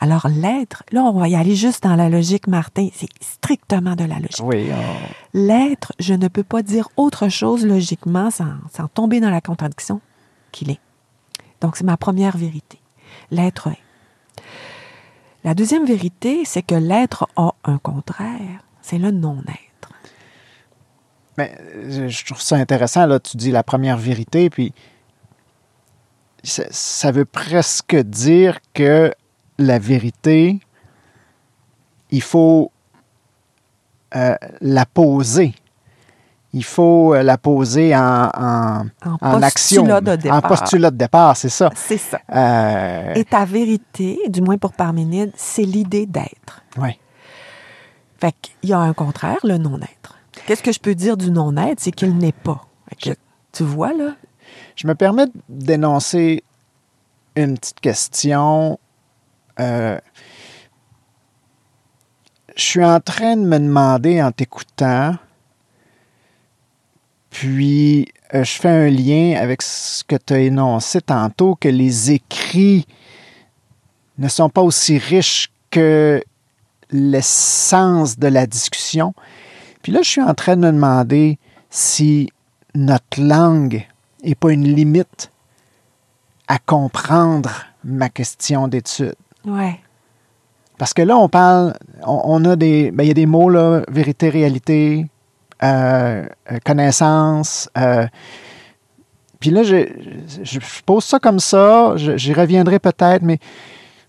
[0.00, 4.04] Alors l'être, là on va y aller juste dans la logique, Martin, c'est strictement de
[4.04, 4.42] la logique.
[4.44, 9.30] Oui, on- L'être, je ne peux pas dire autre chose logiquement sans, sans tomber dans
[9.30, 10.00] la contradiction
[10.52, 10.80] qu'il est.
[11.60, 12.78] Donc c'est ma première vérité.
[13.32, 13.78] L'être est.
[15.42, 19.58] La deuxième vérité, c'est que l'être a un contraire, c'est le non-être.
[21.38, 24.74] Mais euh, je trouve ça intéressant, là, tu dis la première vérité, puis
[26.42, 29.14] ça, ça veut presque dire que
[29.58, 30.58] la vérité,
[32.10, 32.70] il faut
[34.16, 35.54] euh, la poser.
[36.54, 39.82] Il faut euh, la poser en, en, En en action.
[39.82, 40.42] postulat de En départ.
[40.42, 41.70] postulat de départ, c'est ça.
[41.76, 42.18] C'est ça.
[42.34, 46.62] Euh, Et ta vérité, du moins pour Parménide, c'est l'idée d'être.
[46.78, 46.98] ouais.
[48.20, 49.97] Fait qu'il y a un contraire, le non-être.
[50.48, 51.78] Qu'est-ce que je peux dire du non-être?
[51.78, 52.66] C'est qu'il n'est pas.
[53.52, 54.16] Tu vois, là?
[54.76, 56.42] Je me permets d'énoncer
[57.36, 58.80] une petite question.
[59.60, 59.98] Euh,
[62.56, 65.16] je suis en train de me demander en t'écoutant,
[67.28, 72.10] puis euh, je fais un lien avec ce que tu as énoncé tantôt, que les
[72.10, 72.86] écrits
[74.16, 76.24] ne sont pas aussi riches que
[76.90, 79.12] l'essence de la discussion.
[79.82, 81.38] Puis là, je suis en train de me demander
[81.70, 82.30] si
[82.74, 83.86] notre langue
[84.24, 85.30] n'est pas une limite
[86.48, 87.50] à comprendre
[87.84, 89.14] ma question d'étude.
[89.44, 89.80] Ouais.
[90.78, 93.50] Parce que là, on parle, on, on a des, ben, il y a des mots,
[93.50, 95.06] là, vérité, réalité,
[95.62, 97.68] euh, euh, connaissance.
[97.76, 98.06] euh,
[99.40, 99.88] puis là, je,
[100.42, 103.38] je, je pose ça comme ça, j'y reviendrai peut-être, mais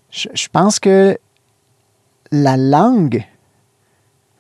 [0.10, 1.20] je, je pense que
[2.32, 3.24] la langue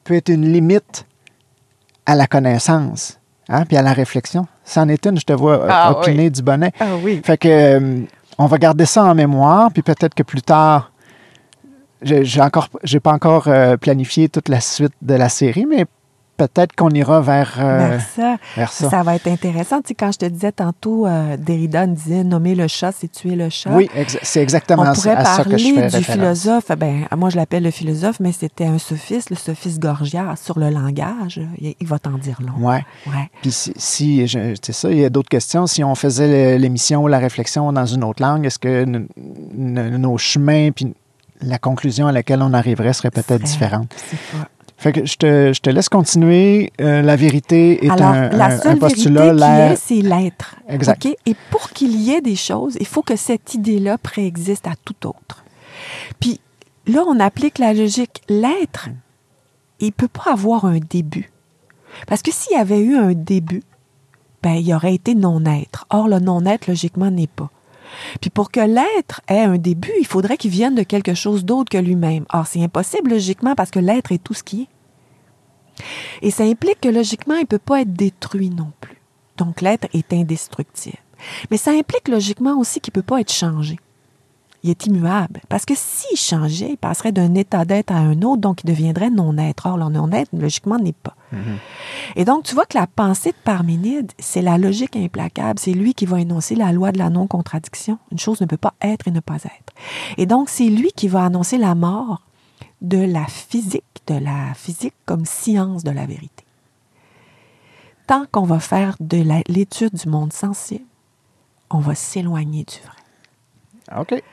[0.04, 1.06] peut être une limite
[2.10, 4.48] à la connaissance, hein, puis à la réflexion.
[4.66, 6.72] C'en est une, je te vois euh, Ah, opiner du bonnet.
[6.80, 7.22] Ah oui.
[7.24, 8.02] Fait que euh,
[8.40, 10.92] on va garder ça en mémoire, puis peut-être que plus tard,
[12.02, 15.86] j'ai encore, j'ai pas encore euh, planifié toute la suite de la série, mais
[16.48, 18.36] peut-être qu'on ira vers, euh, Vers ça.
[18.56, 18.90] vers ça.
[18.90, 19.82] Ça va être intéressant.
[19.82, 23.12] Tu sais, quand je te disais tantôt, euh, Derrida me disait nommer le chat, c'est
[23.12, 23.70] tuer le chat.
[23.72, 23.90] Oui,
[24.24, 26.72] c'est exactement On pourrait à ça que je parler fais du philosophe.
[26.78, 30.70] Ben, moi, je l'appelle le philosophe, mais c'était un sophiste, le sophiste Gorgias, sur le
[30.70, 31.42] langage.
[31.60, 32.66] Il, il va t'en dire long.
[32.68, 32.84] Ouais.
[33.08, 33.30] Ouais.
[33.42, 35.68] Puis si, si je- c'est ça, il y a d'autres questions.
[35.68, 38.86] Si on faisait l'émission ou la réflexion dans une autre langue, est-ce que
[39.56, 40.94] nos chemins puis
[41.42, 43.94] la conclusion à laquelle on arriverait serait peut-être différente?
[44.80, 46.72] Fait que je te, je te laisse continuer.
[46.80, 49.22] Euh, la vérité est Alors, un, la un- un seule postulat.
[49.26, 50.56] vérité l'air- ait, c'est l'être.
[50.70, 51.06] Exact.
[51.26, 55.06] Et pour qu'il y ait des choses, il faut que cette idée-là préexiste à tout
[55.06, 55.44] autre.
[56.22, 56.40] Puis
[56.88, 58.22] là, on applique la logique.
[58.30, 58.88] L'être,
[59.82, 61.30] il ne peut pas avoir un début.
[62.08, 63.64] Parce que s'il y avait eu un début,
[64.42, 65.86] ben, il aurait été non-être.
[65.90, 67.50] Or, le non-être, logiquement, n'est pas.
[68.22, 71.70] Puis pour que l'être ait un début, il faudrait qu'il vienne de quelque chose d'autre
[71.70, 72.26] que lui-même.
[72.32, 74.68] Or, c'est impossible logiquement parce que l'être est tout ce qui est.
[76.22, 79.02] Et ça implique que logiquement, il ne peut pas être détruit non plus.
[79.38, 80.98] Donc l'être est indestructible.
[81.52, 83.78] Mais ça implique logiquement aussi qu'il ne peut pas être changé.
[84.64, 85.40] Il est immuable.
[85.48, 89.10] Parce que s'il changeait, il passerait d'un état d'être à un autre, donc il deviendrait
[89.10, 89.68] non-être.
[89.68, 91.16] Or, le non-être, logiquement, n'est pas.
[92.16, 95.60] Et donc, tu vois que la pensée de Parménide, c'est la logique implacable.
[95.60, 98.00] C'est lui qui va énoncer la loi de la non-contradiction.
[98.12, 99.74] Une chose ne peut pas être et ne pas être.
[100.18, 102.22] Et donc, c'est lui qui va annoncer la mort
[102.82, 106.44] de la physique, de la physique comme science de la vérité.
[108.08, 110.86] Tant qu'on va faire de l'étude du monde sensible,
[111.70, 114.02] on va s'éloigner du vrai.
[114.02, 114.24] OK.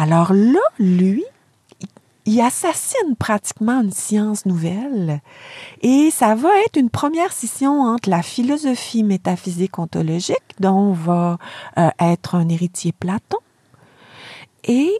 [0.00, 1.24] Alors là, lui,
[2.24, 5.20] il- assassine pratiquement une science nouvelle
[5.82, 11.38] et ça va être une première scission entre la philosophie métaphysique ontologique dont va
[11.78, 13.38] euh, être un héritier Platon
[14.62, 14.92] et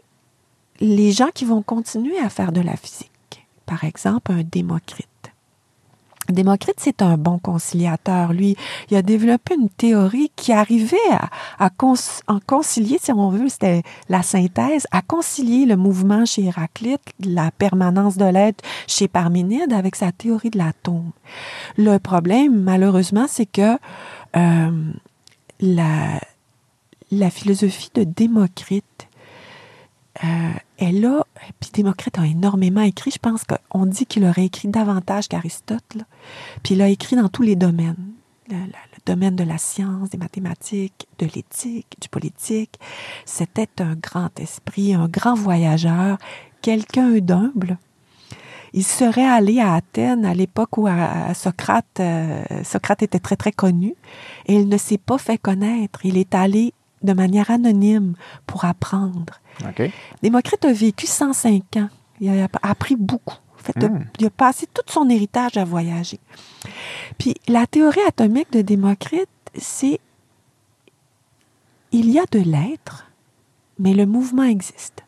[0.81, 3.47] les gens qui vont continuer à faire de la physique.
[3.65, 5.08] Par exemple, un Démocrite.
[6.29, 8.33] Démocrite, c'est un bon conciliateur.
[8.33, 8.55] Lui,
[8.89, 10.97] il a développé une théorie qui arrivait
[11.59, 11.69] à,
[12.27, 17.51] en concilier, si on veut, c'était la synthèse, à concilier le mouvement chez Héraclite, la
[17.51, 21.11] permanence de l'être chez Parménide avec sa théorie de l'atome.
[21.77, 23.77] Le problème, malheureusement, c'est que
[24.35, 24.91] euh,
[25.59, 26.19] la,
[27.11, 29.08] la philosophie de Démocrite
[30.23, 31.25] euh, elle a,
[31.59, 35.97] puis Démocrite a énormément écrit, je pense qu'on dit qu'il aurait écrit davantage qu'Aristote,
[36.63, 38.13] puis il a écrit dans tous les domaines,
[38.49, 38.57] le,
[39.05, 42.79] domaine de la science, des mathématiques, de l'éthique, du politique.
[43.25, 46.17] C'était un grand esprit, un grand voyageur,
[46.61, 47.77] quelqu'un d'humble.
[48.73, 50.87] Il serait allé à Athènes à l'époque où
[51.33, 53.95] Socrate, euh, Socrate était très très connu,
[54.45, 56.05] et il ne s'est pas fait connaître.
[56.05, 59.39] Il est allé de manière anonyme pour apprendre.
[60.21, 61.89] Démocrite a vécu 105 ans.
[62.19, 63.37] Il a appris beaucoup.
[63.75, 64.05] Hmm.
[64.19, 66.19] Il a passé tout son héritage à voyager.
[67.17, 69.99] Puis la théorie atomique de Démocrite, c'est
[71.91, 73.07] il y a de l'être,
[73.79, 75.03] mais le mouvement existe.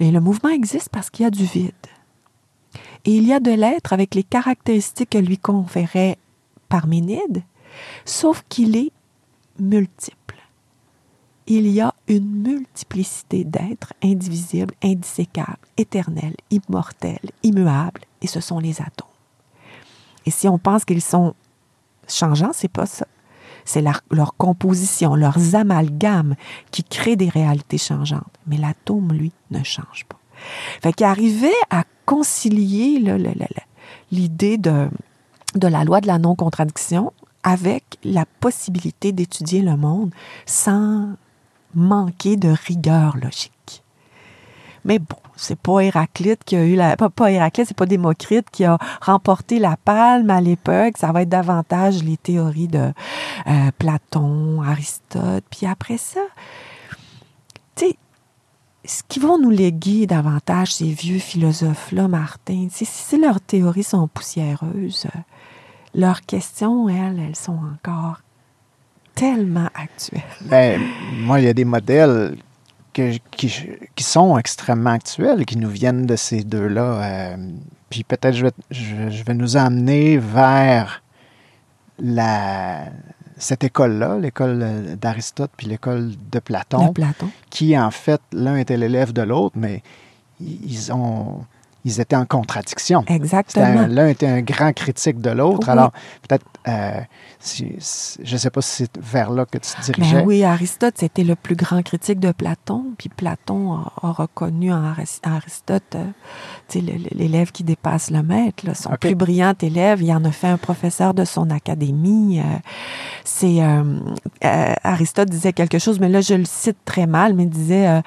[0.00, 1.72] Et le mouvement existe parce qu'il y a du vide.
[3.04, 6.18] Et il y a de l'être avec les caractéristiques que lui conférait
[6.68, 7.42] Parménide,
[8.04, 8.92] sauf qu'il est
[9.58, 10.37] multiple
[11.48, 18.80] il y a une multiplicité d'êtres indivisibles, indissécables, éternels, immortels, immuables, et ce sont les
[18.80, 19.08] atomes.
[20.26, 21.34] Et si on pense qu'ils sont
[22.06, 23.06] changeants, c'est pas ça.
[23.64, 26.34] C'est leur, composition, leurs amalgames
[26.70, 28.22] qui créent des réalités changeantes.
[28.46, 30.18] Mais l'atome, lui, ne change pas.
[30.82, 31.06] Fait qu'il
[31.70, 33.02] à concilier
[34.10, 34.88] l'idée de
[35.54, 40.12] la loi de la non-contradiction avec la possibilité d'étudier le monde
[40.46, 41.14] sans
[41.74, 43.82] manquer de rigueur logique.
[44.84, 46.96] Mais bon, c'est pas Héraclite qui a eu la.
[46.96, 50.96] Pas, pas Héraclite, c'est pas Démocrite qui a remporté la palme à l'époque.
[50.98, 52.92] Ça va être davantage les théories de
[53.46, 55.44] euh, Platon, Aristote.
[55.50, 56.20] Puis après ça,
[57.76, 57.96] tu sais,
[58.84, 65.06] ce qui vont nous léguer davantage, ces vieux philosophes-là, Martin, si leurs théories sont poussiéreuses,
[65.94, 68.20] leurs questions, elles, elles sont encore
[69.18, 70.22] tellement actuel.
[70.42, 70.80] Ben,
[71.12, 72.36] moi, il y a des modèles
[72.92, 76.82] qui, qui, sont extrêmement actuels, qui nous viennent de ces deux-là.
[76.82, 77.36] Euh,
[77.90, 81.02] puis peut-être je vais, je, vais nous emmener vers
[81.98, 82.86] la,
[83.36, 88.76] cette école-là, l'école d'Aristote puis l'école de Platon, de Platon, qui en fait, l'un était
[88.76, 89.82] l'élève de l'autre, mais
[90.40, 91.44] ils ont
[91.84, 93.04] ils étaient en contradiction.
[93.06, 93.86] Exactement.
[93.88, 95.68] L'un était un grand critique de l'autre.
[95.68, 95.92] Alors,
[96.26, 97.00] peut-être, euh,
[97.40, 100.16] je ne sais pas si c'est vers là que tu te dirigeais.
[100.16, 102.84] Ben oui, Aristote, c'était le plus grand critique de Platon.
[102.98, 104.82] Puis Platon a, reconnu en
[105.22, 106.80] Aristote euh,
[107.12, 108.64] l'élève qui dépasse le maître.
[108.74, 112.40] Son plus brillant élève, il en a fait un professeur de son académie.
[112.40, 112.42] Euh,
[113.24, 113.58] c'est
[114.42, 118.02] Aristote disait quelque chose, mais là, je le cite très mal, mais il disait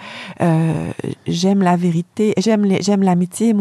[1.27, 3.55] J'aime la vérité, j'aime l'amitié,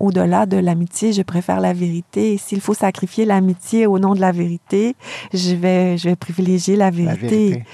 [0.00, 2.38] au-delà de l'amitié, je préfère la vérité.
[2.38, 4.96] S'il faut sacrifier l'amitié au nom de la vérité,
[5.32, 7.64] je vais, je vais privilégier la vérité.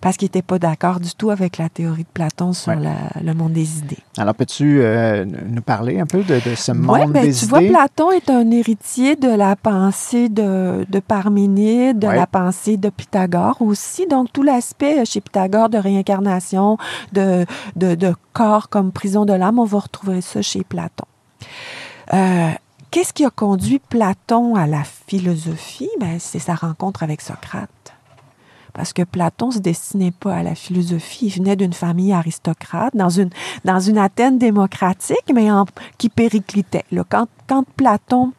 [0.00, 3.52] Parce qu'il n'était pas d'accord du tout avec la théorie de Platon sur le monde
[3.52, 3.98] des idées.
[4.18, 8.10] Alors, peux-tu euh, nous parler un peu de, ce monde ben, des tu vois, Platon
[8.10, 14.06] est un héritier de la pensée de, de Parménide, de la pensée de Pythagore aussi.
[14.06, 16.78] Donc, tout l'aspect chez Pythagore de réincarnation,
[17.12, 17.44] de,
[17.76, 21.06] de, de corps comme prison de l'âme, on va retrouver ça chez Platon.
[22.12, 22.50] Euh,
[22.94, 25.90] qu'est-ce qui a conduit Platon à la philosophie?
[25.98, 27.92] Ben, c'est sa rencontre avec Socrate.
[28.72, 31.26] Parce que Platon se destinait pas à la philosophie.
[31.26, 35.48] Il venait d'une famille aristocrate, dans une, Athènes démocratique, mais
[35.98, 36.84] qui périclitait.
[37.08, 38.32] quand, quand Platon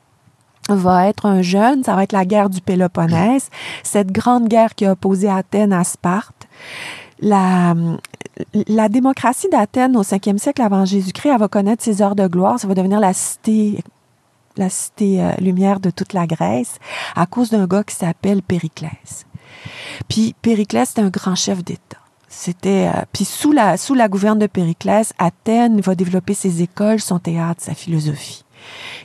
[0.70, 3.50] va être un jeune, ça va être la guerre du Péloponnèse,
[3.84, 6.48] cette grande guerre qui a opposé Athènes à Sparte.
[7.20, 7.76] La,
[8.68, 12.58] la démocratie d'Athènes au 5e siècle avant Jésus-Christ, elle va connaître ses heures de gloire.
[12.58, 13.84] Ça va devenir la cité,
[14.58, 16.80] la cité euh, lumière de toute la Grèce
[17.16, 19.26] à cause d'un gars qui s'appelle Périclès.
[20.08, 21.98] Puis Périclès, c'était un grand chef d'État.
[22.28, 27.00] C'était euh, puis sous la sous la gouverne de Périclès, Athènes va développer ses écoles,
[27.00, 28.44] son théâtre, sa philosophie.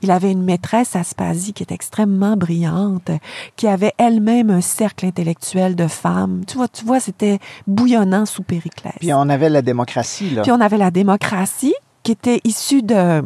[0.03, 3.11] Il avait une maîtresse, Aspasie, qui est extrêmement brillante,
[3.57, 6.42] qui avait elle-même un cercle intellectuel de femmes.
[6.46, 8.94] Tu vois, tu vois, c'était bouillonnant sous Périclès.
[8.98, 10.42] Puis on avait la démocratie, là.
[10.42, 13.22] Puis on avait la démocratie, qui était issu de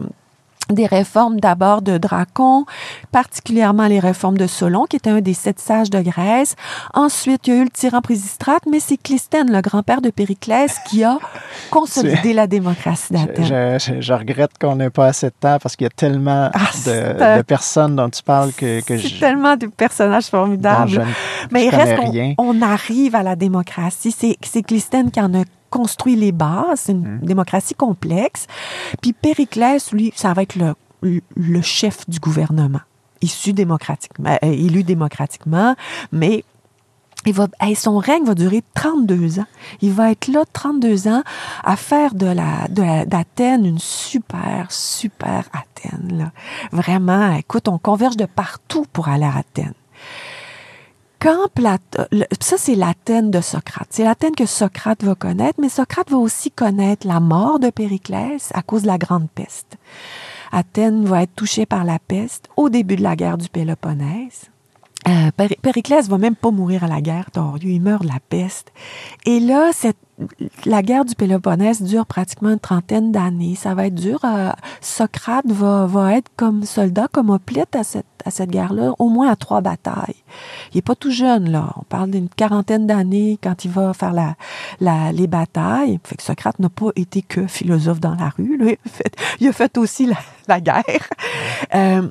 [0.71, 2.65] des réformes d'abord de Dracon,
[3.13, 6.57] particulièrement les réformes de Solon, qui était un des sept sages de Grèce.
[6.95, 10.79] Ensuite, il y a eu le tyran Prisistrate, mais c'est Clisthène, le grand-père de Périclès,
[10.89, 11.19] qui a
[11.71, 13.45] consolidé la démocratie d'Athènes.
[13.45, 16.51] Je, je, je, regrette qu'on n'ait pas assez de temps parce qu'il y a tellement
[16.53, 19.19] ah, de, de, personnes dont tu parles que, que je...
[19.19, 20.91] tellement de personnages formidables.
[20.91, 21.01] Je,
[21.51, 24.13] mais il reste qu'on on arrive à la démocratie.
[24.13, 25.45] C'est Clisthène qui en a
[25.75, 27.27] construit les bases, c'est une mmh.
[27.27, 28.47] démocratie complexe.
[29.03, 30.75] Puis Périclès, lui, ça va être le,
[31.35, 32.81] le chef du gouvernement,
[33.21, 35.75] issu démocratiquement, euh, élu démocratiquement,
[36.13, 36.45] mais
[37.27, 39.47] il va, hey, son règne va durer 32 ans.
[39.81, 41.23] Il va être là 32 ans
[41.65, 46.19] à faire de la, de d'Athènes une super, super Athènes.
[46.19, 46.33] Là.
[46.71, 49.75] Vraiment, écoute, on converge de partout pour aller à Athènes
[52.41, 56.51] ça c'est l'Athènes de Socrate, c'est l'Athènes que Socrate va connaître, mais Socrate va aussi
[56.51, 59.79] connaître la mort de Périclès à cause de la grande peste.
[60.53, 64.51] Athènes va être touchée par la peste au début de la guerre du Péloponnèse.
[65.09, 65.31] Euh,
[65.63, 68.73] Périclès va même pas mourir à la guerre d'Orieux, il meurt de la peste.
[69.27, 69.97] Et là, cette,
[70.65, 73.57] la guerre du Péloponnèse dure pratiquement une trentaine d'années.
[73.57, 74.21] Ça va être dur.
[74.25, 74.51] Euh,
[74.81, 79.29] Socrate va, va être comme soldat, comme hoplite à cette, à cette guerre-là, au moins
[79.29, 80.23] à trois batailles.
[80.73, 81.73] Il est pas tout jeune, là.
[81.77, 84.37] On parle d'une quarantaine d'années quand il va faire la,
[84.81, 85.99] la, les batailles.
[86.05, 88.57] Fait que Socrate n'a pas été que philosophe dans la rue.
[88.57, 88.67] Là.
[88.67, 91.09] Il, a fait, il a fait aussi la, la guerre.
[91.75, 92.09] Euh,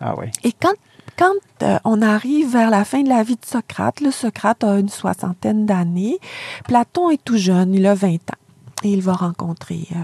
[0.00, 0.26] ah oui.
[0.44, 0.72] Et quand
[1.20, 4.78] quand euh, on arrive vers la fin de la vie de Socrate, le Socrate a
[4.78, 6.18] une soixantaine d'années,
[6.64, 8.40] Platon est tout jeune, il a 20 ans,
[8.82, 9.96] et il va rencontrer, euh,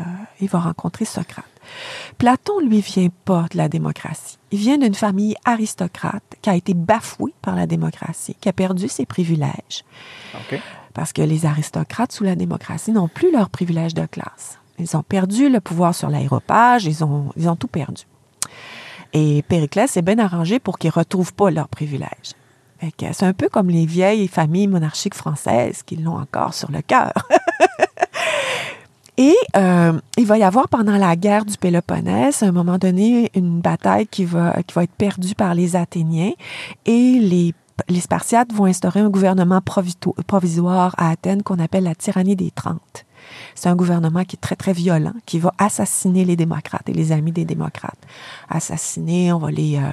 [0.43, 1.47] il va rencontrer Socrate.
[2.19, 4.37] Platon, lui, vient pas de la démocratie.
[4.51, 8.87] Il vient d'une famille aristocrate qui a été bafouée par la démocratie, qui a perdu
[8.87, 9.85] ses privilèges.
[10.43, 10.61] Okay.
[10.93, 14.59] Parce que les aristocrates sous la démocratie n'ont plus leurs privilèges de classe.
[14.79, 18.03] Ils ont perdu le pouvoir sur l'aéropage, ils ont, ils ont tout perdu.
[19.19, 22.35] Et Périclès s'est bien arrangé pour qu'ils ne retrouvent pas leurs privilèges.
[22.99, 27.15] C'est un peu comme les vieilles familles monarchiques françaises qui l'ont encore sur le cœur.
[29.17, 33.31] Et euh, il va y avoir pendant la guerre du Péloponnèse, à un moment donné,
[33.35, 36.33] une bataille qui va, qui va être perdue par les Athéniens
[36.85, 37.55] et les,
[37.89, 39.63] les Spartiates vont instaurer un gouvernement
[40.27, 43.07] provisoire à Athènes qu'on appelle la tyrannie des Trente.
[43.55, 47.13] C'est un gouvernement qui est très, très violent, qui va assassiner les démocrates et les
[47.13, 47.99] amis des démocrates.
[48.49, 49.91] Assassiner, on va les, euh,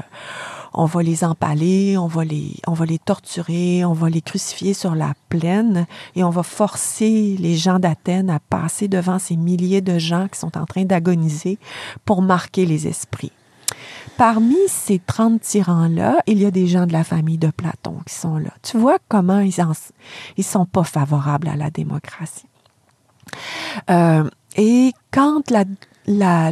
[0.74, 4.74] on va les empaler, on va les, on va les torturer, on va les crucifier
[4.74, 9.82] sur la plaine et on va forcer les gens d'Athènes à passer devant ces milliers
[9.82, 11.60] de gens qui sont en train d'agoniser
[12.06, 13.32] pour marquer les esprits.
[14.18, 18.14] Parmi ces 30 tyrans-là, il y a des gens de la famille de Platon qui
[18.14, 18.52] sont là.
[18.62, 19.74] Tu vois comment ils ne
[20.38, 22.46] ils sont pas favorables à la démocratie.
[23.90, 25.64] Euh, et quand la,
[26.06, 26.52] la,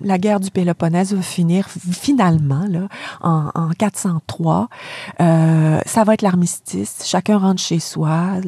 [0.00, 2.88] la, guerre du Péloponnèse va finir finalement là,
[3.20, 4.68] en, en 403.
[5.20, 7.02] Euh, ça va être l'armistice.
[7.04, 8.40] Chacun rentre chez soi.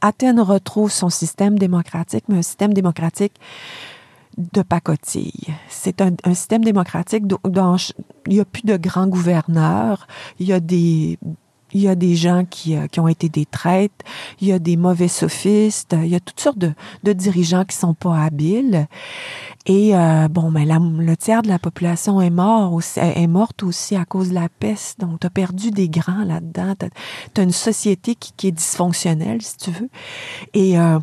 [0.00, 3.34] Athènes retrouve son système démocratique, mais un système démocratique
[4.36, 5.54] de pacotille.
[5.68, 7.76] C'est un, un, système démocratique dont, dont
[8.26, 10.08] il n'y a plus de grands gouverneurs.
[10.40, 11.18] Il y a des
[11.74, 14.04] il y a des gens qui, euh, qui ont été des traîtres,
[14.40, 17.94] il y a des mauvais sophistes, il y a toutes sortes de, dirigeants qui sont
[17.94, 18.86] pas habiles.
[19.66, 23.96] Et euh, bon, la, le tiers de la population est mort aussi, est morte aussi
[23.96, 25.00] à cause de la peste.
[25.00, 26.74] Donc, tu as perdu des grands là-dedans.
[27.34, 29.90] Tu as, une société qui, est dysfonctionnelle, si tu veux.
[30.54, 31.00] Et euh,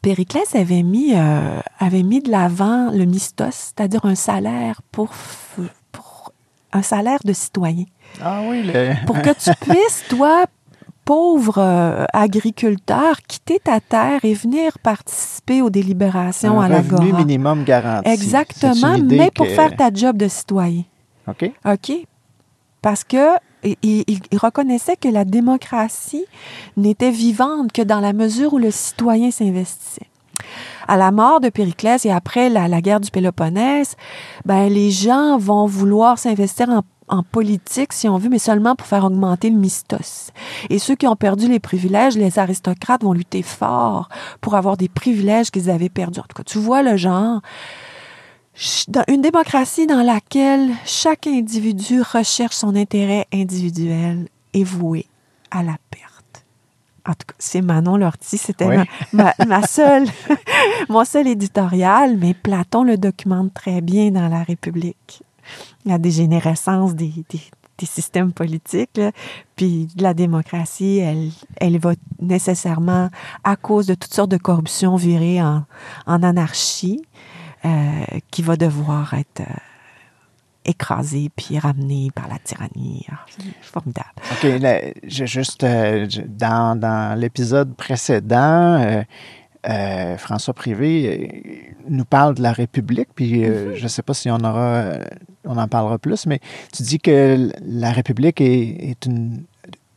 [0.00, 5.10] Périclès avait mis, avait mis de l'avant le mistos, c'est-à-dire un salaire pour,
[5.92, 6.32] pour
[6.72, 7.84] un salaire de citoyen.
[8.20, 8.70] Ah oui.
[9.06, 10.46] Pour que tu puisses, toi,
[11.04, 17.02] pauvre euh, agriculteur, quitter ta terre et venir participer aux délibérations un à l'agora.
[17.02, 18.08] revenu minimum garanti.
[18.08, 19.52] Exactement, mais pour que...
[19.52, 20.84] faire ta job de citoyen.
[21.28, 21.50] OK.
[21.64, 21.92] OK?
[22.80, 26.24] Parce que il, il, il, reconnaissait que la démocratie
[26.76, 30.08] n'était vivante que dans la mesure où le citoyen s'investissait.
[30.88, 33.94] À la mort de Périclès et après la, la guerre du Péloponnèse,
[34.44, 38.86] ben, les gens vont vouloir s'investir en en politique, si on veut, mais seulement pour
[38.86, 40.32] faire augmenter le mistos.
[40.70, 44.08] Et ceux qui ont perdu les privilèges, les aristocrates vont lutter fort
[44.40, 46.20] pour avoir des privilèges qu'ils avaient perdus.
[46.20, 47.40] En tout cas, tu vois le genre.
[48.88, 55.06] Dans une démocratie dans laquelle chaque individu recherche son intérêt individuel est voué
[55.50, 56.44] à la perte.
[57.06, 58.76] En tout cas, c'est Manon Lortie, c'était oui.
[59.12, 60.06] ma, ma, ma, seule,
[60.88, 65.22] mon seul éditorial, mais Platon le documente très bien dans La République
[65.84, 67.40] la dégénérescence des, des,
[67.84, 68.96] systèmes politiques.
[68.96, 69.10] Là.
[69.56, 73.10] Puis la démocratie, elle, elle va nécessairement,
[73.42, 75.64] à cause de toutes sortes de corruptions, virer en,
[76.06, 77.02] en anarchie.
[77.64, 79.54] euh, qui va devoir être euh,
[80.64, 83.06] écrasé puis ramené par la tyrannie.
[83.10, 84.08] Ah, c'est formidable.
[84.32, 89.04] OK, là, juste euh, dans, dans l'épisode précédent,
[89.68, 94.14] euh, François Privé euh, nous parle de la République, puis euh, je ne sais pas
[94.14, 94.94] si on aura,
[95.44, 96.40] on en parlera plus, mais
[96.74, 99.44] tu dis que la République est, est une,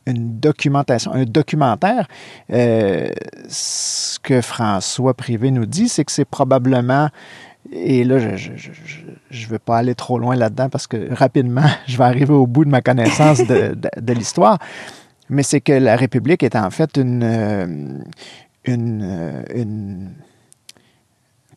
[0.05, 2.07] une documentation, un documentaire.
[2.51, 3.07] Euh,
[3.49, 7.09] ce que François Privé nous dit, c'est que c'est probablement
[7.71, 12.03] et là, je ne veux pas aller trop loin là-dedans parce que rapidement, je vais
[12.03, 14.59] arriver au bout de ma connaissance de, de- de l'histoire.
[15.29, 18.03] Mais c'est que la République est en fait une,
[18.65, 20.13] une, euh, une-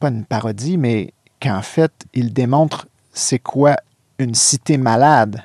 [0.01, 3.76] pas une parodie, mais qu'en fait, il démontre c'est quoi
[4.18, 5.43] une cité malade.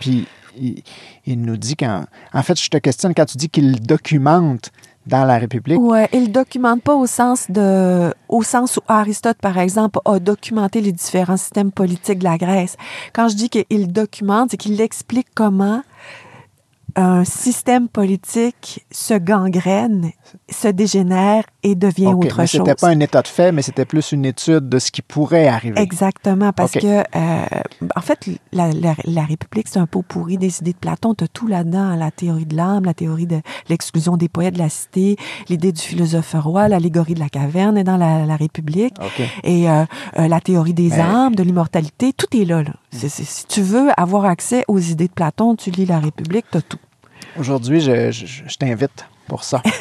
[0.00, 0.26] Puis
[0.56, 4.70] il, nous dit qu'en en fait, je te questionne quand tu dis qu'il documente
[5.06, 5.78] dans la République.
[5.80, 10.80] Ouais, il documente pas au sens de, au sens où Aristote, par exemple, a documenté
[10.80, 12.76] les différents systèmes politiques de la Grèce.
[13.14, 15.82] Quand je dis qu'il documente, c'est qu'il explique comment
[16.96, 20.10] un système politique se gangrène,
[20.50, 22.50] se dégénère et devient autre mais chose.
[22.64, 25.48] c'était pas un état de fait, mais c'était plus une étude de ce qui pourrait
[25.48, 25.80] arriver.
[25.80, 26.86] Exactement, parce que,
[27.16, 27.46] euh,
[27.96, 31.14] en fait, la, la- la République, c'est un pot pourri des idées de Platon.
[31.14, 34.58] Tu as tout là-dedans, la théorie de l'âme, la théorie de l'exclusion des poètes de
[34.58, 35.16] la cité,
[35.48, 38.94] l'idée du philosophe roi, l'allégorie de la caverne est dans la, la République,
[39.44, 39.84] et euh,
[40.18, 42.62] euh, la théorie des Mais- âmes, de l'immortalité, tout est là.
[42.92, 46.62] si tu veux avoir accès aux idées de Platon, tu lis la République, tu as
[46.62, 46.78] tout.
[47.38, 49.62] Aujourd'hui, je, je- je t'invite pour ça.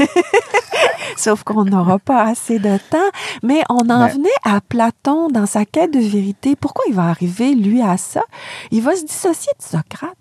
[1.18, 2.98] Sauf qu'on n'aura pas assez de temps.
[3.42, 6.56] Mais on en venait à Platon dans sa quête de vérité.
[6.56, 8.22] Pourquoi il va arriver, lui, à ça?
[8.72, 10.14] Il va se dissocier de Socrate.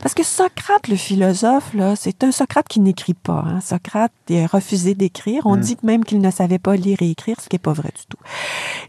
[0.00, 3.44] Parce que Socrate, le philosophe, là, c'est un Socrate qui n'écrit pas.
[3.46, 3.60] hein.
[3.60, 5.42] Socrate il a refusé d'écrire.
[5.44, 7.90] On dit même qu'il ne savait pas lire et écrire, ce qui n'est pas vrai
[7.94, 8.18] du tout.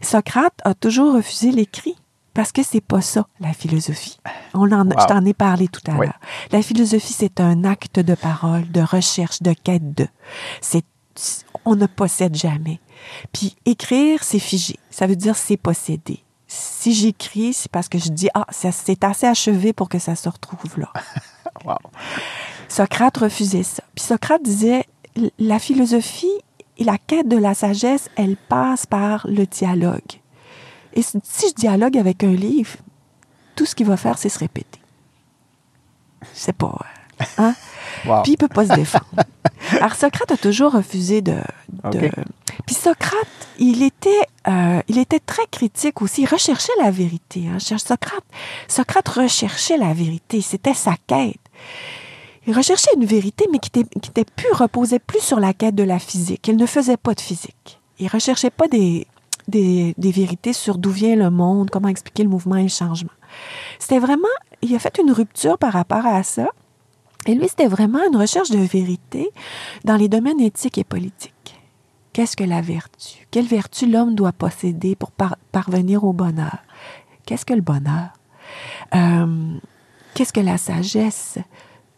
[0.00, 1.96] Socrate a toujours refusé l'écrit.
[2.40, 4.18] Parce que c'est pas ça, la philosophie.
[4.54, 4.94] On en, Wow.
[4.98, 6.06] Je t'en ai parlé tout à Oui.
[6.06, 6.18] l'heure.
[6.52, 10.08] La philosophie, c'est un acte de parole, de recherche, de quête de.
[10.62, 10.86] C'est,
[11.66, 12.80] on ne possède jamais.
[13.30, 14.76] Puis écrire, c'est figé.
[14.88, 16.24] Ça veut dire c'est posséder.
[16.48, 20.16] Si j'écris, c'est parce que je dis, ah, ça- c'est assez achevé pour que ça
[20.16, 20.90] se retrouve là.
[21.66, 21.76] Wow.
[22.68, 23.82] Socrate refusait ça.
[23.94, 24.86] Puis Socrate disait,
[25.38, 26.32] la philosophie
[26.78, 30.00] et la quête de la sagesse, elle passe par le dialogue.
[30.94, 32.76] Et si je dialogue avec un livre,
[33.56, 34.80] tout ce qu'il va faire, c'est se répéter.
[36.34, 36.76] C'est pas...
[37.20, 37.54] euh, Hein?
[38.06, 38.22] Wow.
[38.22, 39.04] Puis il peut pas se défendre.
[39.72, 41.36] Alors Socrate a toujours refusé de.
[42.64, 43.26] Puis Socrate,
[43.58, 46.22] il était, euh, il était très critique aussi.
[46.22, 47.44] Il recherchait la vérité.
[47.48, 47.58] hein.
[47.58, 48.24] Socrate,
[48.68, 50.40] Socrate recherchait la vérité.
[50.40, 51.36] C'était sa quête.
[52.46, 55.74] Il recherchait une vérité, mais qui était, qui était plus reposait plus sur la quête
[55.74, 56.46] de la physique.
[56.48, 57.80] Il ne faisait pas de physique.
[57.98, 59.06] Il recherchait pas des,
[59.50, 63.10] des, vérités sur d'où vient le monde, comment expliquer le mouvement et le changement.
[63.78, 64.28] C'était vraiment,
[64.62, 66.48] il a fait une rupture par rapport à ça.
[67.26, 69.28] Et lui, c'était vraiment une recherche de vérité
[69.84, 71.60] dans les domaines éthiques et politiques.
[72.12, 73.26] Qu'est-ce que la vertu?
[73.30, 76.58] Quelle vertu l'homme doit posséder pour par- parvenir au bonheur?
[77.26, 78.08] Qu'est-ce que le bonheur?
[78.94, 79.58] Euh,
[80.14, 81.38] Qu'est-ce que la sagesse?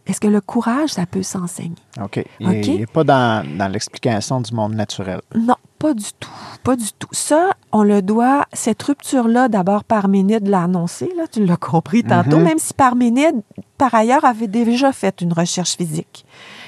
[0.06, 1.76] Est-ce que le courage, ça peut s'enseigner?
[2.02, 2.24] OK.
[2.40, 5.20] Il n'est pas dans, dans l'explication du monde naturel.
[5.34, 6.28] Non, pas du tout.
[6.64, 7.08] Pas du tout.
[7.12, 12.38] Ça, on le doit, cette rupture-là, d'abord Parménide l'a annoncé, là, tu l'as compris tantôt,
[12.38, 12.44] Mhm.
[12.44, 13.42] même si Parménide,
[13.78, 16.24] par ailleurs, avait déjà fait une recherche physique.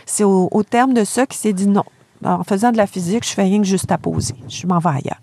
[0.06, 1.84] C'est au, au terme de ça qu'il s'est dit non.
[2.24, 4.34] En faisant de la physique, je fais rien que juste à poser.
[4.48, 5.20] Je m'en vais ailleurs.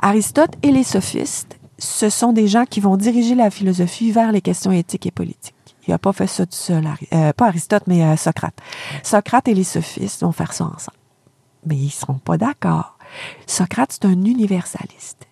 [0.00, 4.40] Aristote et les sophistes, ce sont des gens qui vont diriger la philosophie vers les
[4.40, 5.53] questions éthiques et politiques.
[5.86, 8.54] Il n'a pas fait ça tout seul, euh, pas Aristote, mais euh, Socrate.
[9.02, 10.98] Socrate et les sophistes vont faire ça ensemble
[11.66, 12.98] mais ils ne seront pas d'accord.
[13.46, 15.26] Socrate, c'est un universaliste.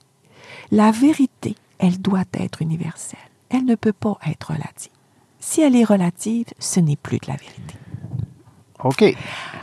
[0.71, 3.19] La vérité, elle doit être universelle.
[3.51, 4.93] Elle ne peut pas être relative.
[5.41, 7.75] Si elle est relative, ce n'est plus de la vérité.
[8.85, 9.05] OK.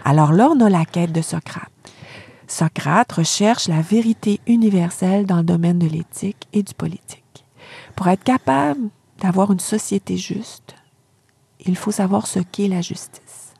[0.05, 1.71] Alors là, on a la quête de Socrate.
[2.47, 7.45] Socrate recherche la vérité universelle dans le domaine de l'éthique et du politique.
[7.95, 8.89] Pour être capable
[9.19, 10.75] d'avoir une société juste,
[11.65, 13.53] il faut savoir ce qu'est la justice.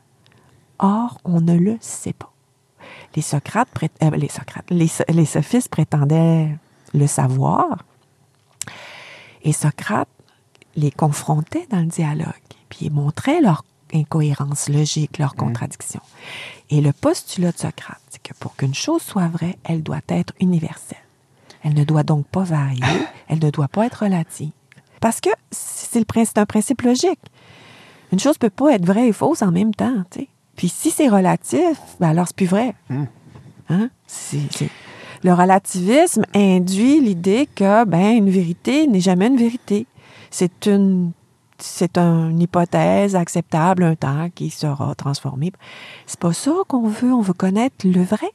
[0.78, 2.32] Or, on ne le sait pas.
[3.14, 3.68] Les Socrates,
[4.02, 6.56] euh, les, Socrates les, les sophistes prétendaient
[6.94, 7.84] le savoir,
[9.42, 10.08] et Socrate
[10.76, 12.32] les confrontait dans le dialogue,
[12.68, 16.00] puis il montrait leur incohérence logique, leur contradiction.
[16.70, 20.32] Et le postulat de Socrate, c'est que pour qu'une chose soit vraie, elle doit être
[20.40, 20.98] universelle.
[21.62, 22.82] Elle ne doit donc pas varier,
[23.28, 24.52] elle ne doit pas être relative.
[25.00, 27.20] Parce que c'est un principe logique.
[28.12, 30.28] Une chose peut pas être vraie et fausse en même temps, tu sais.
[30.56, 32.74] Puis si c'est relatif, ben alors c'est plus vrai.
[32.90, 33.04] Hmm.
[33.70, 33.88] Hein?
[35.22, 39.86] Le relativisme induit l'idée que ben une vérité n'est jamais une vérité.
[40.30, 41.12] C'est une
[41.58, 45.52] c'est une hypothèse acceptable un temps qui sera transformée.
[46.06, 48.30] C'est pas ça qu'on veut, on veut connaître le vrai.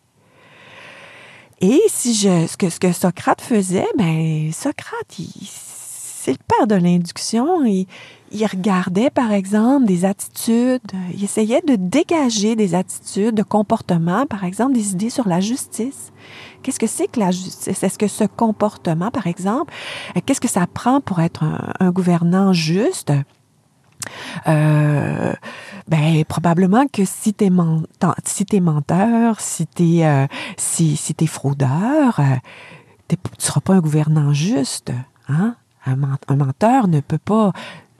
[1.61, 5.15] Et si je ce que ce que Socrate faisait, ben Socrate,
[5.45, 7.63] c'est le père de l'induction.
[7.65, 7.87] Il,
[8.31, 10.81] il regardait, par exemple, des attitudes,
[11.13, 16.11] il essayait de dégager des attitudes, de comportements, par exemple, des idées sur la justice.
[16.63, 17.83] Qu'est-ce que c'est que la justice?
[17.83, 19.71] Est-ce que ce comportement, par exemple,
[20.25, 21.43] qu'est-ce que ça prend pour être
[21.79, 23.13] un, gouvernant juste?
[24.47, 25.33] Euh,
[25.87, 27.49] ben probablement que si t'es
[28.23, 30.27] si es menteur, si t'es euh,
[30.57, 32.35] si, si es fraudeur, euh,
[33.07, 34.91] tu seras pas un gouvernant juste.
[35.27, 35.55] Hein?
[35.87, 35.95] Un
[36.35, 37.51] menteur ne peut pas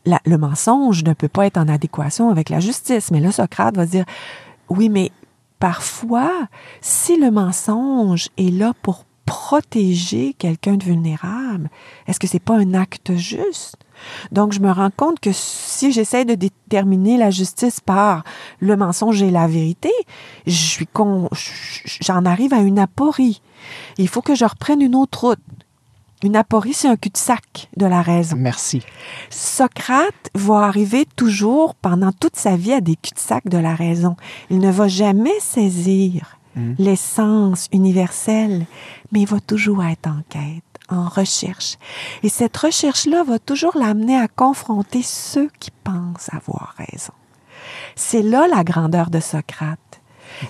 [0.05, 3.11] le mensonge ne peut pas être en adéquation avec la justice.
[3.11, 4.05] Mais là, Socrate va dire,
[4.69, 5.11] oui, mais
[5.59, 6.47] parfois,
[6.81, 11.69] si le mensonge est là pour protéger quelqu'un de vulnérable,
[12.07, 13.77] est-ce que c'est pas un acte juste?
[14.31, 18.23] Donc, je me rends compte que si j'essaie de déterminer la justice par
[18.59, 19.91] le mensonge et la vérité,
[20.45, 23.41] j'en arrive à une aporie.
[23.97, 25.39] Il faut que je reprenne une autre route.
[26.23, 28.35] Une aporie, c'est un cul-de-sac de la raison.
[28.37, 28.81] Merci.
[29.29, 34.15] Socrate va arriver toujours pendant toute sa vie à des cul-de-sac de la raison.
[34.49, 36.73] Il ne va jamais saisir hmm.
[36.77, 38.65] l'essence universelle,
[39.11, 41.77] mais il va toujours être en quête, en recherche.
[42.23, 47.13] Et cette recherche-là va toujours l'amener à confronter ceux qui pensent avoir raison.
[47.95, 49.79] C'est là la grandeur de Socrate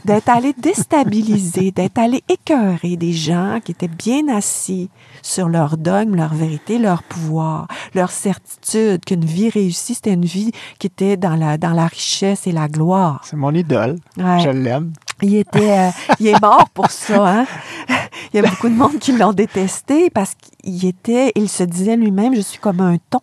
[0.05, 4.89] d'être allé déstabiliser, d'être allé écœurer des gens qui étaient bien assis
[5.21, 10.51] sur leur dogme, leur vérité, leur pouvoir, leur certitude qu'une vie réussie, c'était une vie
[10.79, 13.21] qui était dans la, dans la richesse et la gloire.
[13.23, 13.97] C'est mon idole.
[14.17, 14.93] Je l'aime.
[15.21, 15.89] Il était, euh,
[16.19, 17.45] il est mort pour ça, hein.
[18.33, 21.95] Il y a beaucoup de monde qui l'ont détesté parce qu'il était, il se disait
[21.95, 23.21] lui-même, je suis comme un ton,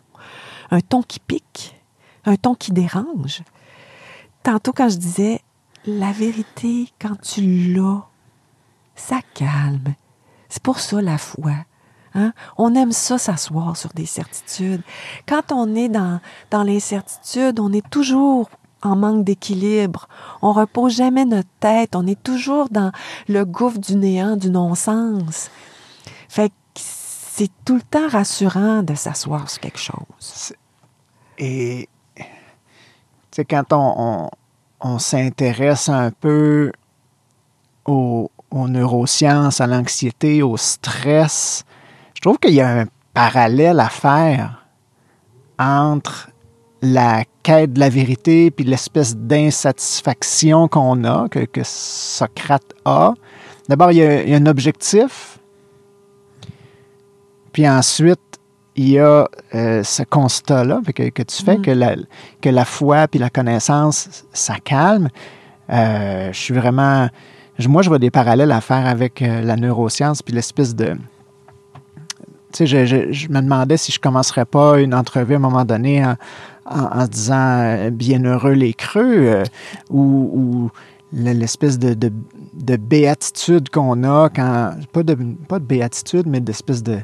[0.70, 1.78] un ton qui pique,
[2.24, 3.42] un ton qui dérange.
[4.42, 5.40] Tantôt quand je disais,
[5.86, 8.06] la vérité, quand tu l'as,
[8.94, 9.94] ça calme.
[10.48, 11.52] C'est pour ça la foi.
[12.14, 12.32] Hein?
[12.58, 14.82] On aime ça s'asseoir sur des certitudes.
[15.26, 18.50] Quand on est dans, dans l'incertitude, on est toujours
[18.82, 20.08] en manque d'équilibre.
[20.42, 21.96] On repose jamais notre tête.
[21.96, 22.92] On est toujours dans
[23.28, 25.50] le gouffre du néant, du non-sens.
[26.28, 30.52] Fait que c'est tout le temps rassurant de s'asseoir sur quelque chose.
[31.38, 31.88] Et,
[33.30, 34.30] c'est quand on, on
[34.98, 36.72] s'intéresse un peu
[37.86, 41.64] aux, neurosciences, à l'anxiété, au stress,
[42.14, 44.66] je trouve qu'il y a un parallèle à faire
[45.58, 46.30] entre
[46.82, 53.14] la quête de la vérité puis l'espèce d'insatisfaction qu'on a, que, Socrate a.
[53.68, 55.38] D'abord, il, y a un objectif,
[57.52, 58.31] puis ensuite,
[58.76, 61.62] il y a euh, ce constat-là que, que, tu fais, mm.
[61.62, 61.96] que, la,
[62.40, 65.08] que la foi puis la connaissance, ça calme.
[65.70, 67.08] Euh, je suis vraiment...
[67.66, 70.96] Moi, je vois des parallèles à faire avec euh, la neuroscience puis l'espèce de...
[72.52, 75.40] Tu sais, je, je, je, me demandais si je commencerais pas une entrevue à un
[75.40, 76.04] moment donné
[76.66, 79.42] en, disant bienheureux les creux
[79.90, 80.70] ou, ou
[81.12, 82.12] l'espèce de, de,
[82.54, 84.74] de, béatitude qu'on a quand...
[84.92, 85.16] Pas de,
[85.48, 86.98] pas de béatitude, mais d'espèce de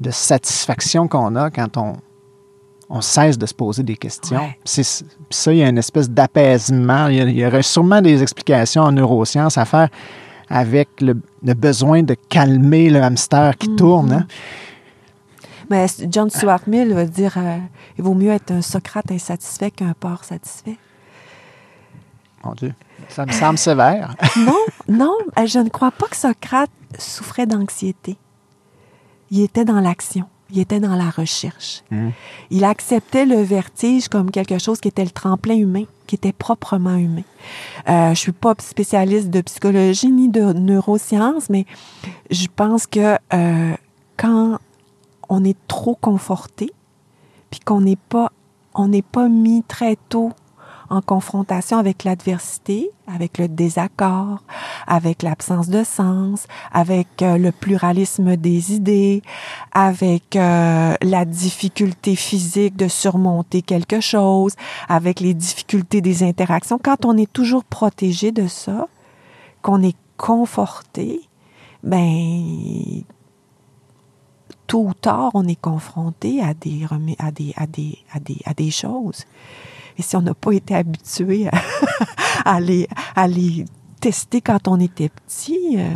[0.00, 1.96] de satisfaction qu'on a quand on,
[2.90, 4.50] on cesse de se poser des questions.
[4.64, 7.06] C'est ça, il y a une espèce d'apaisement.
[7.06, 9.88] Il, y aurait sûrement des explications en neurosciences à faire
[10.48, 11.14] avec le,
[11.54, 14.12] besoin de calmer le hamster qui tourne.
[14.12, 14.26] Hein.
[15.70, 17.58] Mais John Stuart Mill va dire euh,
[17.96, 20.76] il vaut mieux être un Socrate insatisfait qu'un porc satisfait?
[22.44, 22.74] Mon Dieu,
[23.08, 24.16] ça me semble sévère.
[24.36, 24.58] non,
[24.88, 25.16] non,
[25.46, 28.16] je ne crois pas que Socrate souffrait d'anxiété
[29.30, 30.26] il était dans l'action.
[30.52, 31.82] Il était dans la recherche.
[31.92, 32.10] Hmm.
[32.50, 36.96] Il acceptait le vertige comme quelque chose qui était le tremplin humain, qui était proprement
[36.96, 37.22] humain.
[37.88, 41.66] Euh, je suis pas spécialiste de psychologie ni de neurosciences, mais
[42.30, 43.74] je pense que euh,
[44.16, 44.58] quand
[45.28, 46.72] on est trop conforté,
[47.50, 48.32] puis qu'on n'est pas,
[48.74, 50.32] on n'est pas mis très tôt
[50.90, 54.42] en confrontation avec l'adversité, avec le désaccord,
[54.88, 59.22] avec l'absence de sens, avec euh, le pluralisme des idées,
[59.72, 64.56] avec euh, la difficulté physique de surmonter quelque chose,
[64.88, 66.80] avec les difficultés des interactions.
[66.82, 68.88] Quand on est toujours protégé de ça,
[69.62, 71.20] qu'on est conforté,
[71.84, 73.02] ben
[74.66, 76.84] tôt ou tard, on est confronté à des,
[77.18, 79.24] à des, à des, à des, à des choses.
[80.00, 81.46] Et si on n'a pas été habitué
[82.46, 82.86] à, les,
[84.00, 85.88] testé quand on était petit, euh,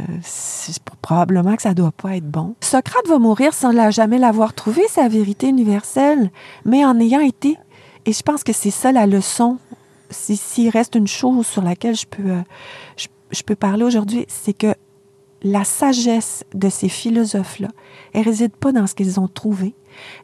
[1.01, 2.55] probablement que ça doit pas être bon.
[2.61, 6.31] Socrate va mourir sans jamais l'avoir trouvé, sa vérité universelle,
[6.67, 7.57] mais en ayant été,
[8.05, 9.57] et je pense que c'est ça la leçon,
[10.11, 12.43] s'il reste une chose sur laquelle je peux, euh,
[12.99, 14.75] je, peux parler aujourd'hui, c'est que
[15.43, 17.69] la sagesse de ces philosophes-là,
[18.13, 19.75] elle réside pas dans ce qu'ils ont trouvé,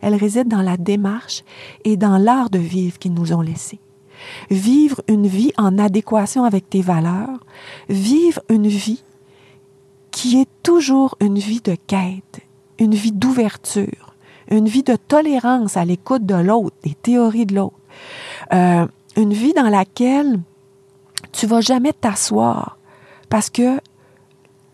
[0.00, 1.44] elle réside dans la démarche
[1.84, 3.78] et dans l'art de vivre qu'ils nous ont laissé.
[4.50, 7.44] Vivre une vie en adéquation avec tes valeurs,
[7.88, 9.02] vivre une vie
[10.10, 12.40] qui est toujours une vie de quête,
[12.78, 14.14] une vie d'ouverture,
[14.50, 17.78] une vie de tolérance à l'écoute de l'autre, des théories de l'autre,
[18.52, 18.86] euh,
[19.16, 20.40] une vie dans laquelle
[21.32, 22.76] tu vas jamais t'asseoir
[23.28, 23.80] parce que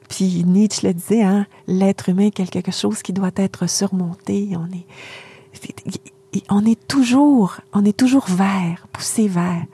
[0.08, 4.50] puis Nietzsche le disait, hein, l'être humain est quelque chose qui doit être surmonté.
[4.52, 9.64] On est, on est toujours, on est toujours vers, poussé vers.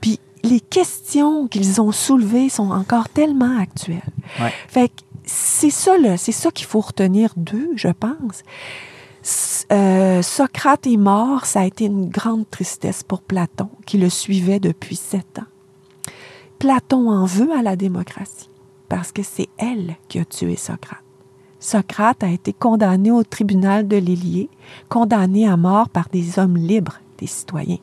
[0.00, 4.02] Puis les questions qu'ils ont soulevées sont encore tellement actuelles.
[4.40, 4.52] Ouais.
[4.68, 8.42] Fait que c'est ça, c'est ça qu'il faut retenir d'eux, je pense.
[9.72, 14.60] Euh, Socrate est mort, ça a été une grande tristesse pour Platon, qui le suivait
[14.60, 16.12] depuis sept ans.
[16.60, 18.48] Platon en veut à la démocratie
[18.88, 21.02] parce que c'est elle qui a tué Socrate.
[21.58, 24.48] Socrate a été condamné au tribunal de l'Élié,
[24.88, 27.78] condamné à mort par des hommes libres, des citoyens,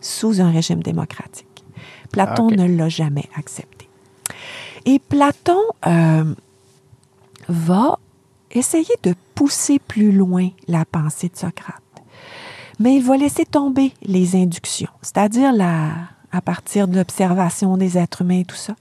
[0.00, 1.64] sous un régime démocratique.
[2.12, 2.56] Platon Ok.
[2.56, 3.88] ne l'a jamais accepté.
[4.84, 6.34] Et Platon euh,
[7.48, 7.98] va
[8.50, 11.82] essayer de pousser plus loin la pensée de Socrate.
[12.78, 15.92] Mais il va laisser tomber les inductions, c'est-à-dire la,
[16.32, 18.74] à partir de l'observation des êtres humains et tout ça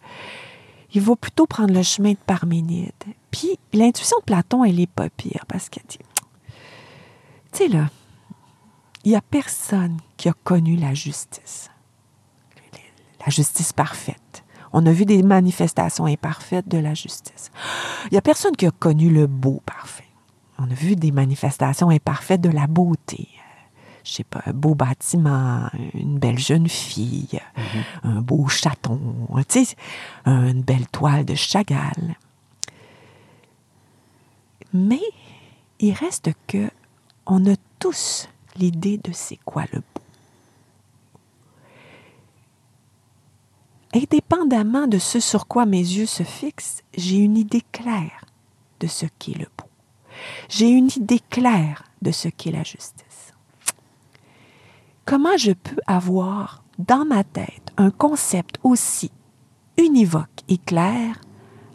[0.95, 2.91] il va plutôt prendre le chemin de Parménide.
[3.29, 5.99] Puis l'intuition de Platon, elle est pas pire parce qu'elle dit,
[7.51, 7.89] tu sais là,
[9.03, 11.69] il y a personne qui a connu la justice,
[13.19, 14.43] la justice parfaite.
[14.71, 17.51] On a vu des manifestations imparfaites de la justice.
[18.09, 20.03] Il y a personne qui a connu le beau parfait.
[20.57, 23.27] On a vu des manifestations imparfaites de la beauté
[24.05, 27.41] je sais pas, un beau bâtiment, une belle jeune fille,
[28.03, 28.99] un beau chaton,
[29.49, 29.75] tu sais,
[30.25, 32.15] une belle toile de Chagall.
[34.73, 35.01] Mais
[35.79, 36.69] il reste que
[37.25, 40.01] on a tous l'idée de c'est quoi le beau.
[43.93, 48.25] Indépendamment de ce sur quoi mes yeux se fixent, j'ai une idée claire
[48.81, 49.69] de ce qu'est le beau.
[50.49, 53.04] J'ai une idée claire de ce qu'est la justice
[55.05, 59.11] comment je peux avoir dans ma tête un concept aussi
[59.77, 61.21] univoque et clair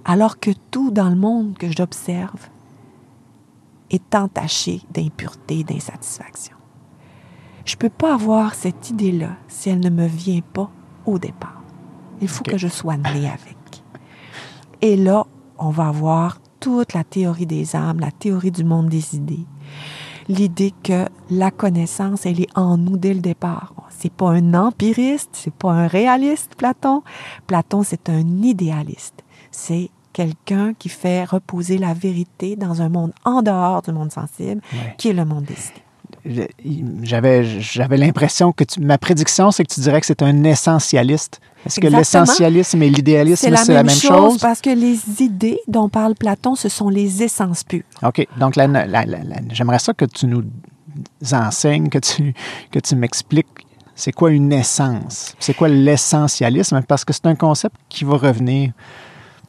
[0.05, 2.49] alors que tout dans le monde que j'observe
[3.91, 6.57] est entaché d'impureté, d'insatisfaction.
[7.65, 10.71] Je ne peux pas avoir cette idée-là si elle ne me vient pas
[11.07, 11.63] au départ.
[12.21, 13.57] Il faut que je sois né avec.
[14.81, 15.27] Et là,
[15.59, 19.47] on va avoir toute la théorie des âmes, la théorie du monde des idées,
[20.31, 23.75] l'idée que la connaissance, elle est en nous dès le départ.
[23.91, 27.03] C'est pas un empiriste, c'est pas un réaliste, Platon.
[27.47, 29.23] Platon, c'est un idéaliste.
[29.51, 34.61] C'est quelqu'un qui fait reposer la vérité dans un monde en dehors du monde sensible,
[34.73, 34.95] Ouais.
[34.99, 35.85] qui est le monde des idées.
[37.03, 41.41] J'avais, j'avais l'impression que tu- ma prédiction, c'est que tu dirais que c'est un essentialiste.
[41.67, 46.15] Est-ce que l'essentialisme et l'idéalisme, C'est la, même, chose, parce que les idées dont parle
[46.15, 47.83] Platon, ce sont les essences pures.
[48.03, 48.27] OK.
[48.39, 50.43] Donc, j'aimerais ça que tu nous
[51.33, 52.35] enseignes, que tu,
[52.71, 53.47] que tu m'expliques
[54.01, 55.35] c'est quoi une essence.
[55.39, 56.81] C'est quoi l'essentialisme?
[56.89, 58.73] Parce que c'est un concept qui va revenir.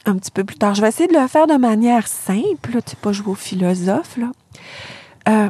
[0.05, 0.75] un petit peu plus tard.
[0.75, 4.17] Je vais essayer de le faire de manière simple, tu sais, pas jouer au philosophe.
[4.17, 4.31] Là.
[5.29, 5.49] Euh,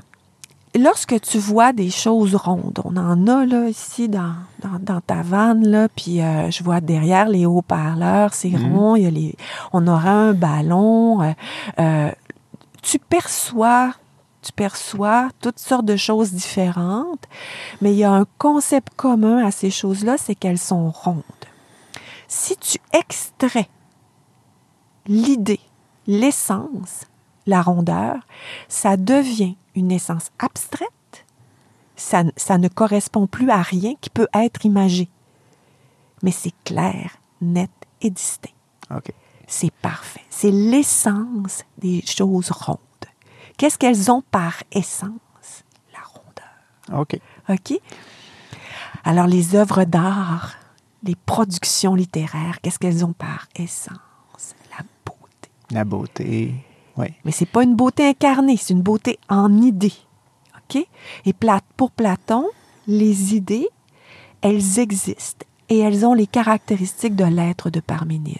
[0.75, 5.21] lorsque tu vois des choses rondes, on en a là ici dans, dans, dans ta
[5.21, 8.75] vanne, là, puis euh, je vois derrière les haut-parleurs, c'est Mhm.
[8.77, 9.35] rond, il y a les,
[9.73, 11.21] on aura un ballon.
[11.21, 11.31] euh,
[11.79, 12.11] euh,
[12.81, 13.93] tu perçois
[14.43, 17.25] tu perçois toutes sortes de choses différentes,
[17.79, 21.21] mais il y a un concept commun à ces choses-là, c'est qu'elles sont rondes.
[22.27, 23.69] Si tu extrais
[25.05, 25.59] l'idée,
[26.07, 27.05] l'essence,
[27.45, 28.15] la rondeur,
[28.67, 30.89] ça devient une essence abstraite.
[31.95, 35.09] Ça, ça ne correspond plus à rien qui peut être imagé.
[36.23, 37.71] Mais c'est clair, net
[38.01, 38.49] et distinct.
[39.47, 40.23] C'est parfait.
[40.29, 42.77] C'est l'essence des choses rondes.
[43.57, 45.11] Qu'est-ce qu'elles ont par essence?
[45.93, 47.01] La rondeur.
[47.01, 47.19] OK.
[47.49, 47.79] OK?
[49.03, 50.55] Alors, les œuvres d'art,
[51.03, 54.55] les productions littéraires, qu'est-ce qu'elles ont par essence?
[54.71, 55.49] La beauté.
[55.69, 56.53] La beauté.
[56.97, 57.07] Oui.
[57.25, 59.93] Mais c'est pas une beauté incarnée, c'est une beauté en idée.
[60.57, 60.85] OK?
[61.25, 61.33] Et
[61.77, 62.45] pour Platon,
[62.87, 63.69] les idées,
[64.41, 68.37] elles existent et elles ont les caractéristiques de l'être de Parménide.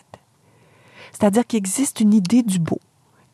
[1.12, 2.80] C'est-à-dire qu'il existe une idée du beau,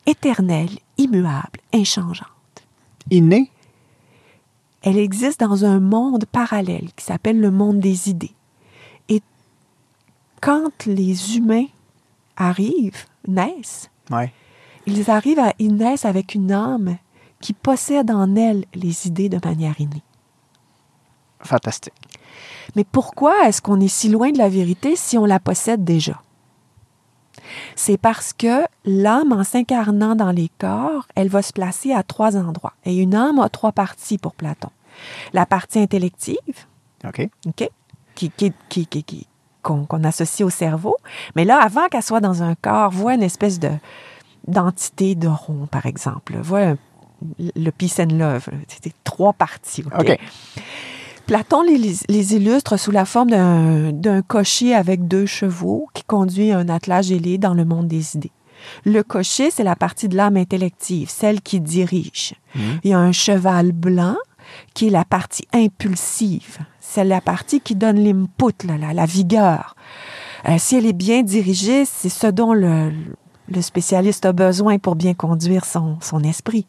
[0.06, 2.26] éternelle, immuable, inchangeante.
[3.10, 3.50] Inné?
[4.82, 8.34] Elle existe dans un monde parallèle qui s'appelle le monde des idées.
[9.08, 9.22] Et
[10.40, 11.66] quand les humains
[12.36, 14.32] arrivent, naissent, Ouais.
[14.96, 16.96] Ils arrivent à, ils naissent avec une âme
[17.40, 20.02] qui possède en elle les idées de manière innée.
[21.42, 21.94] Fantastique.
[22.74, 26.20] Mais pourquoi est-ce qu'on est si loin de la vérité si on la possède déjà?
[27.76, 32.36] C'est parce que l'âme, en s'incarnant dans les corps, elle va se placer à trois
[32.36, 32.74] endroits.
[32.84, 34.68] Et une âme a trois parties pour Platon.
[35.32, 36.38] La partie intellective,
[37.06, 37.28] OK.
[37.46, 37.70] OK,
[38.16, 39.26] qui, qui, qui, qui- qui-
[39.62, 40.96] qu'on qu'on associe au cerveau.
[41.36, 43.70] Mais là, avant qu'elle soit dans un corps, voit une espèce de
[44.48, 46.36] d'entité de rond, par exemple.
[46.42, 46.78] Voit un-
[47.38, 48.48] le peace and love.
[48.68, 49.84] C'était trois parties.
[49.86, 50.00] OK?
[50.00, 50.18] OK.
[51.26, 53.30] Platon les, illustre sous la forme
[53.92, 58.30] d'un cocher avec deux chevaux qui conduit un attelage ailé dans le monde des idées.
[58.86, 62.34] Le cocher, c'est la partie de l'âme intellective, celle qui dirige.
[62.82, 64.16] Il y a un cheval blanc
[64.72, 66.58] qui est la partie impulsive.
[66.80, 69.76] C'est la partie qui donne l'input, la, la vigueur.
[70.48, 72.90] Euh, si elle est bien dirigée, c'est ce dont le,
[73.48, 76.66] le spécialiste a besoin pour bien conduire son, son esprit.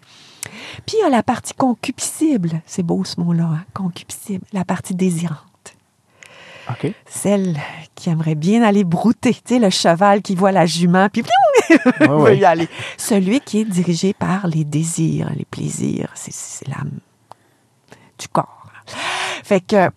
[0.85, 2.61] Puis il y a la partie concupiscible.
[2.65, 4.45] C'est beau ce mot-là, hein, concupiscible.
[4.53, 5.38] La partie désirante.
[6.69, 6.93] OK.
[7.07, 7.57] Celle
[7.95, 9.34] qui aimerait bien aller brouter.
[9.34, 11.23] Tu sais, le cheval qui voit la jument, puis
[11.69, 12.38] Ouais, veut ouais.
[12.38, 12.68] y aller.
[12.97, 16.10] Celui qui est dirigé par les désirs, les plaisirs.
[16.15, 16.99] C'est- C'est l'âme
[18.18, 18.68] du corps.
[19.43, 19.89] Fait que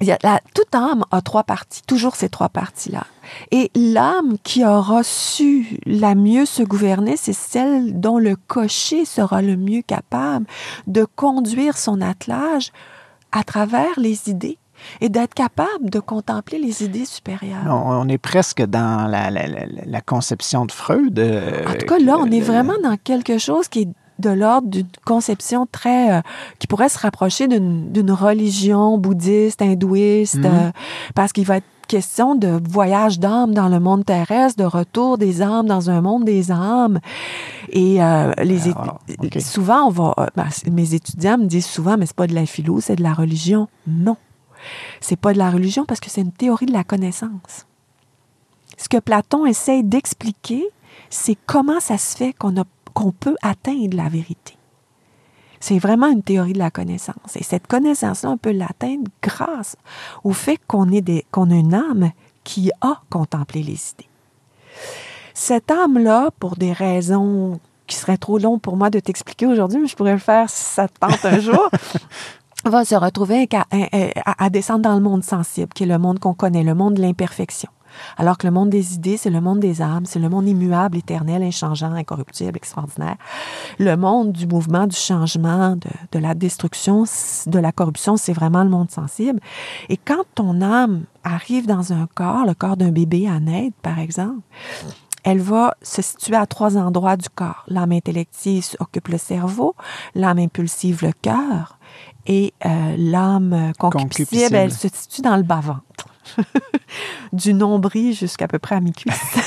[0.00, 3.04] il y a la- toute âme a trois parties, toujours ces trois parties-là.
[3.50, 9.42] Et l'âme qui aura su la mieux se gouverner, c'est celle dont le cocher sera
[9.42, 10.46] le mieux capable
[10.86, 12.72] de conduire son attelage
[13.32, 14.58] à travers les idées
[15.00, 17.62] et d'être capable de contempler les idées supérieures.
[17.68, 21.16] On, est presque dans la, la- conception de Freud.
[21.20, 23.88] euh, En tout cas, là, on est le- vraiment dans quelque chose qui est
[24.22, 26.14] de l'ordre d'une conception très...
[26.18, 26.20] euh,
[26.58, 30.46] qui pourrait se rapprocher d'une religion bouddhiste, hindouiste, Mhm.
[30.46, 30.70] euh,
[31.14, 35.42] parce qu'il va être question de voyage d'âme dans le monde terrestre, de retour des
[35.42, 37.00] âmes dans un monde des âmes.
[37.68, 38.60] Et euh, les
[39.40, 40.14] souvent, on va...
[40.34, 43.12] ben, mes étudiants me disent souvent, mais c'est pas de la philo, c'est de la
[43.12, 43.68] religion.
[43.86, 44.16] Non.
[45.00, 47.66] C'est pas de la religion parce que c'est une théorie de la connaissance.
[48.78, 50.64] Ce que Platon essaye d'expliquer,
[51.10, 54.56] c'est comment ça se fait qu'on a- qu'on peut atteindre la vérité.
[55.60, 57.36] C'est vraiment une théorie de la connaissance.
[57.36, 59.76] Et cette connaissance-là, on peut l'atteindre grâce
[60.24, 60.86] au fait qu'on
[61.30, 62.10] qu'on a une âme
[62.42, 64.08] qui a contemplé les idées.
[65.34, 69.86] Cette âme-là, pour des raisons qui seraient trop longues pour moi de t'expliquer aujourd'hui, mais
[69.86, 71.68] je pourrais le faire si ça te tente un jour,
[72.64, 76.18] va se retrouver à, à- à descendre dans le monde sensible, qui est le monde
[76.18, 77.70] qu'on connaît, le monde de l'imperfection.
[78.16, 80.96] Alors que le monde des idées, c'est le monde des âmes, c'est le monde immuable,
[80.98, 83.16] éternel, inchangeant, incorruptible, extraordinaire.
[83.78, 87.04] Le monde du mouvement, du changement, de, de la destruction,
[87.46, 89.40] de la corruption, c'est vraiment le monde sensible.
[89.88, 93.98] Et quand ton âme arrive dans un corps, le corps d'un bébé à naître, par
[93.98, 94.40] exemple,
[95.24, 97.64] elle va se situer à trois endroits du corps.
[97.68, 99.74] L'âme intellective occupe le cerveau,
[100.14, 101.78] l'âme impulsive le cœur
[102.26, 104.56] et euh, l'âme concupiscible, Concupiscible.
[104.56, 106.06] elle se situe dans le bas-ventre.
[107.32, 109.14] du nombril jusqu'à peu près à mi-cuisse.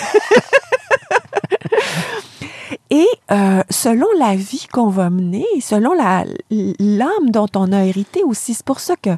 [2.90, 8.24] Et euh, selon la vie qu'on va mener, selon la- l'âme dont on a hérité
[8.24, 9.10] aussi, c'est pour ça que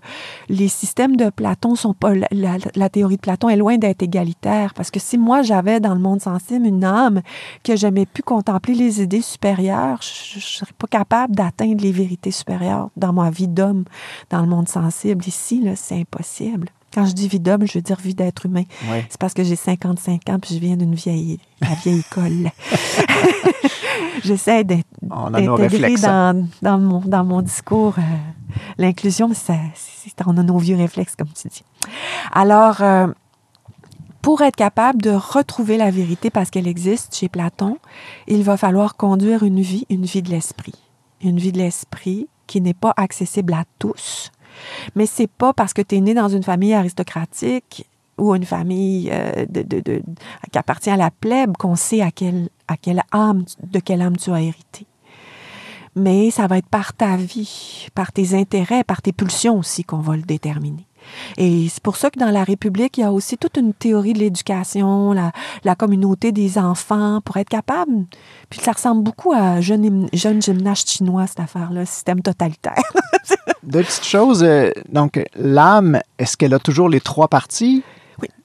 [0.50, 2.14] les systèmes de Platon sont pas.
[2.14, 4.74] La, la- la théorie de Platon est loin d'être égalitaire.
[4.74, 7.22] Parce que si moi j'avais dans le monde sensible une âme
[7.64, 12.32] que j'aimais plus contempler les idées supérieures, je, je serais pas capable d'atteindre les vérités
[12.32, 13.84] supérieures dans ma vie d'homme,
[14.30, 15.26] dans le monde sensible.
[15.28, 16.70] Ici, là, c'est impossible.
[16.98, 18.64] Quand je dis vie d'homme, je veux dire vie d'être humain.
[18.90, 19.06] Ouais.
[19.08, 22.50] C'est parce que j'ai 55 ans puis je viens d'une vieille, la vieille école.
[24.24, 28.02] J'essaie d'intégrer dans, dans, mon, dans mon discours euh,
[28.80, 29.54] l'inclusion, mais ça,
[30.26, 31.64] on a nos vieux réflexes, comme tu dis.
[32.32, 33.06] Alors, euh,
[34.24, 37.78] pour être capable de retrouver la vérité parce qu'elle existe chez Platon,
[38.26, 40.74] il va falloir conduire une vie, une vie de l'esprit.
[41.22, 44.32] Une vie de l'esprit qui n'est pas accessible à tous.
[44.96, 49.10] Mais c'est pas parce que tu es né dans une famille aristocratique ou une famille
[49.12, 49.46] euh,
[50.52, 54.18] qui appartient à la plèbe qu'on sait à quelle, à quelle âme, de quelle âme
[54.18, 54.86] tu as hérité.
[55.96, 59.98] Mais ça va être par ta vie, par tes intérêts, par tes pulsions aussi qu'on
[59.98, 60.86] va le déterminer.
[61.38, 64.14] Et c'est pour ça que dans la République, il y a aussi toute une théorie
[64.14, 68.06] de l'éducation, la, communauté des enfants, pour être capable.
[68.50, 72.82] Puis ça ressemble beaucoup à jeune, jeune gymnaste chinois, cette affaire-là, système totalitaire.
[73.64, 74.44] Deux petites choses.
[74.44, 77.84] euh, donc, l'âme, est-ce qu'elle a toujours les trois parties?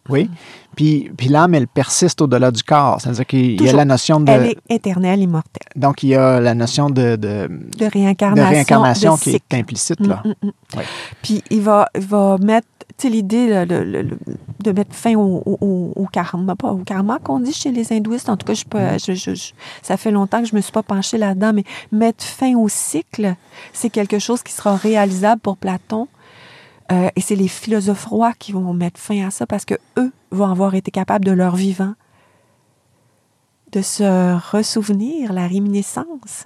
[0.08, 0.22] Oui.
[0.22, 0.30] Oui.
[0.74, 3.00] Puis, puis l'âme, elle persiste au-delà du corps.
[3.00, 4.30] C'est-à-dire qu'il y a la notion de.
[4.32, 5.68] Elle est éternelle, immortelle.
[5.76, 7.48] Donc, il y a la notion de, de,
[7.78, 8.42] De réincarnation.
[8.50, 10.22] de réincarnation qui est implicite, là.
[10.24, 10.78] Mm, mm, mm.
[10.78, 10.84] Ouais.
[11.22, 12.66] Puis il va, il va mettre,
[12.96, 17.70] tu sais, l'idée de mettre fin au, au- karma, pas au karma qu'on dit chez
[17.70, 18.28] les hindouistes.
[18.28, 19.52] En tout cas, je, pas- je- je- je-
[19.82, 23.34] ça fait longtemps que je me suis pas penchée là-dedans, mais mettre fin au cycle,
[23.72, 26.08] c'est quelque chose qui sera réalisable pour Platon.
[26.90, 30.12] Euh, et c'est les philosophes rois qui vont mettre fin à ça parce que eux
[30.30, 31.94] vont avoir été capables de leur vivant
[33.72, 36.44] de se ressouvenir la réminiscence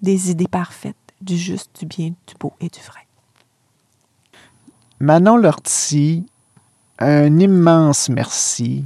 [0.00, 3.00] des idées parfaites, du juste, du bien, du beau et du vrai.
[5.00, 6.24] Manon Lortie,
[6.98, 8.84] un immense merci.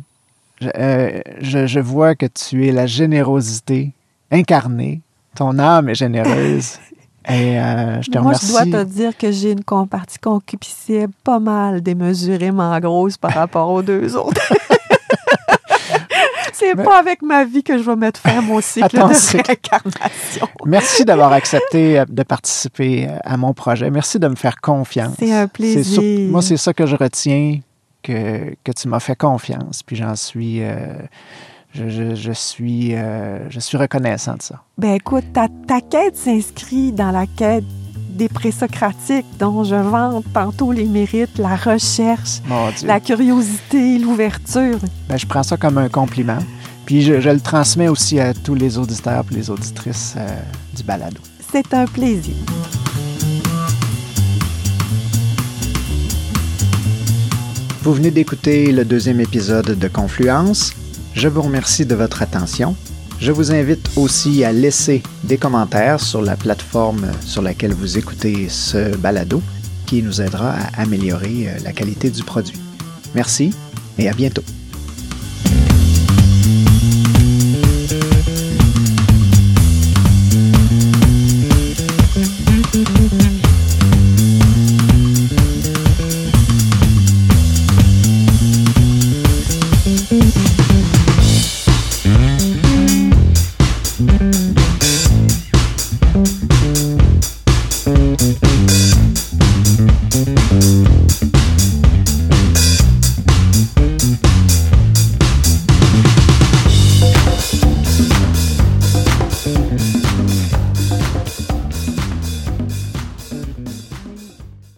[0.61, 3.93] Je, euh, je- je vois que tu es la générosité
[4.31, 5.03] incarnée.
[5.35, 6.79] Ton âme est généreuse.
[7.29, 8.47] Et euh, je te Moi, remercie.
[8.47, 13.69] je dois te dire que j'ai une partie concupiscible pas mal démesurément grosse par rapport
[13.71, 14.41] aux deux autres.
[16.53, 19.03] C'est Mais- pas avec ma vie que je vais mettre fin à mon cycle de
[19.03, 20.49] réincarnation.
[20.65, 23.91] Merci d'avoir accepté euh, de participer euh, à mon projet.
[23.91, 25.15] Merci de me faire confiance.
[25.19, 26.31] C'est un sur- plaisir.
[26.31, 27.61] moi, c'est ça que je retiens,
[28.03, 29.83] que, que tu m'as fait confiance.
[29.83, 30.95] Puis j'en suis, euh,
[31.77, 34.63] je, je- je suis, euh, je suis reconnaissant de ça.
[34.79, 37.65] Ben écoute, ta, ta quête s'inscrit dans la quête
[38.11, 42.41] des présocratiques dont je vante tantôt les mérites, la recherche,
[42.87, 44.79] la curiosité, l'ouverture.
[45.09, 46.39] Ben, je prends ça comme un compliment.
[46.87, 50.27] Puis je, je le transmets aussi à tous les auditeurs et les auditrices euh,
[50.75, 51.19] du balado.
[51.53, 52.35] C'est un plaisir.
[57.83, 60.73] Vous venez d'écouter le deuxième épisode de Confluence.
[61.17, 62.77] Je vous remercie de votre attention.
[63.19, 68.51] Je vous invite aussi à laisser des commentaires sur la plateforme sur laquelle vous écoutez
[68.51, 69.41] ce balado
[69.87, 72.59] qui nous aidera à améliorer euh, la qualité du produit.
[73.15, 73.55] Merci
[73.97, 74.43] et à bientôt.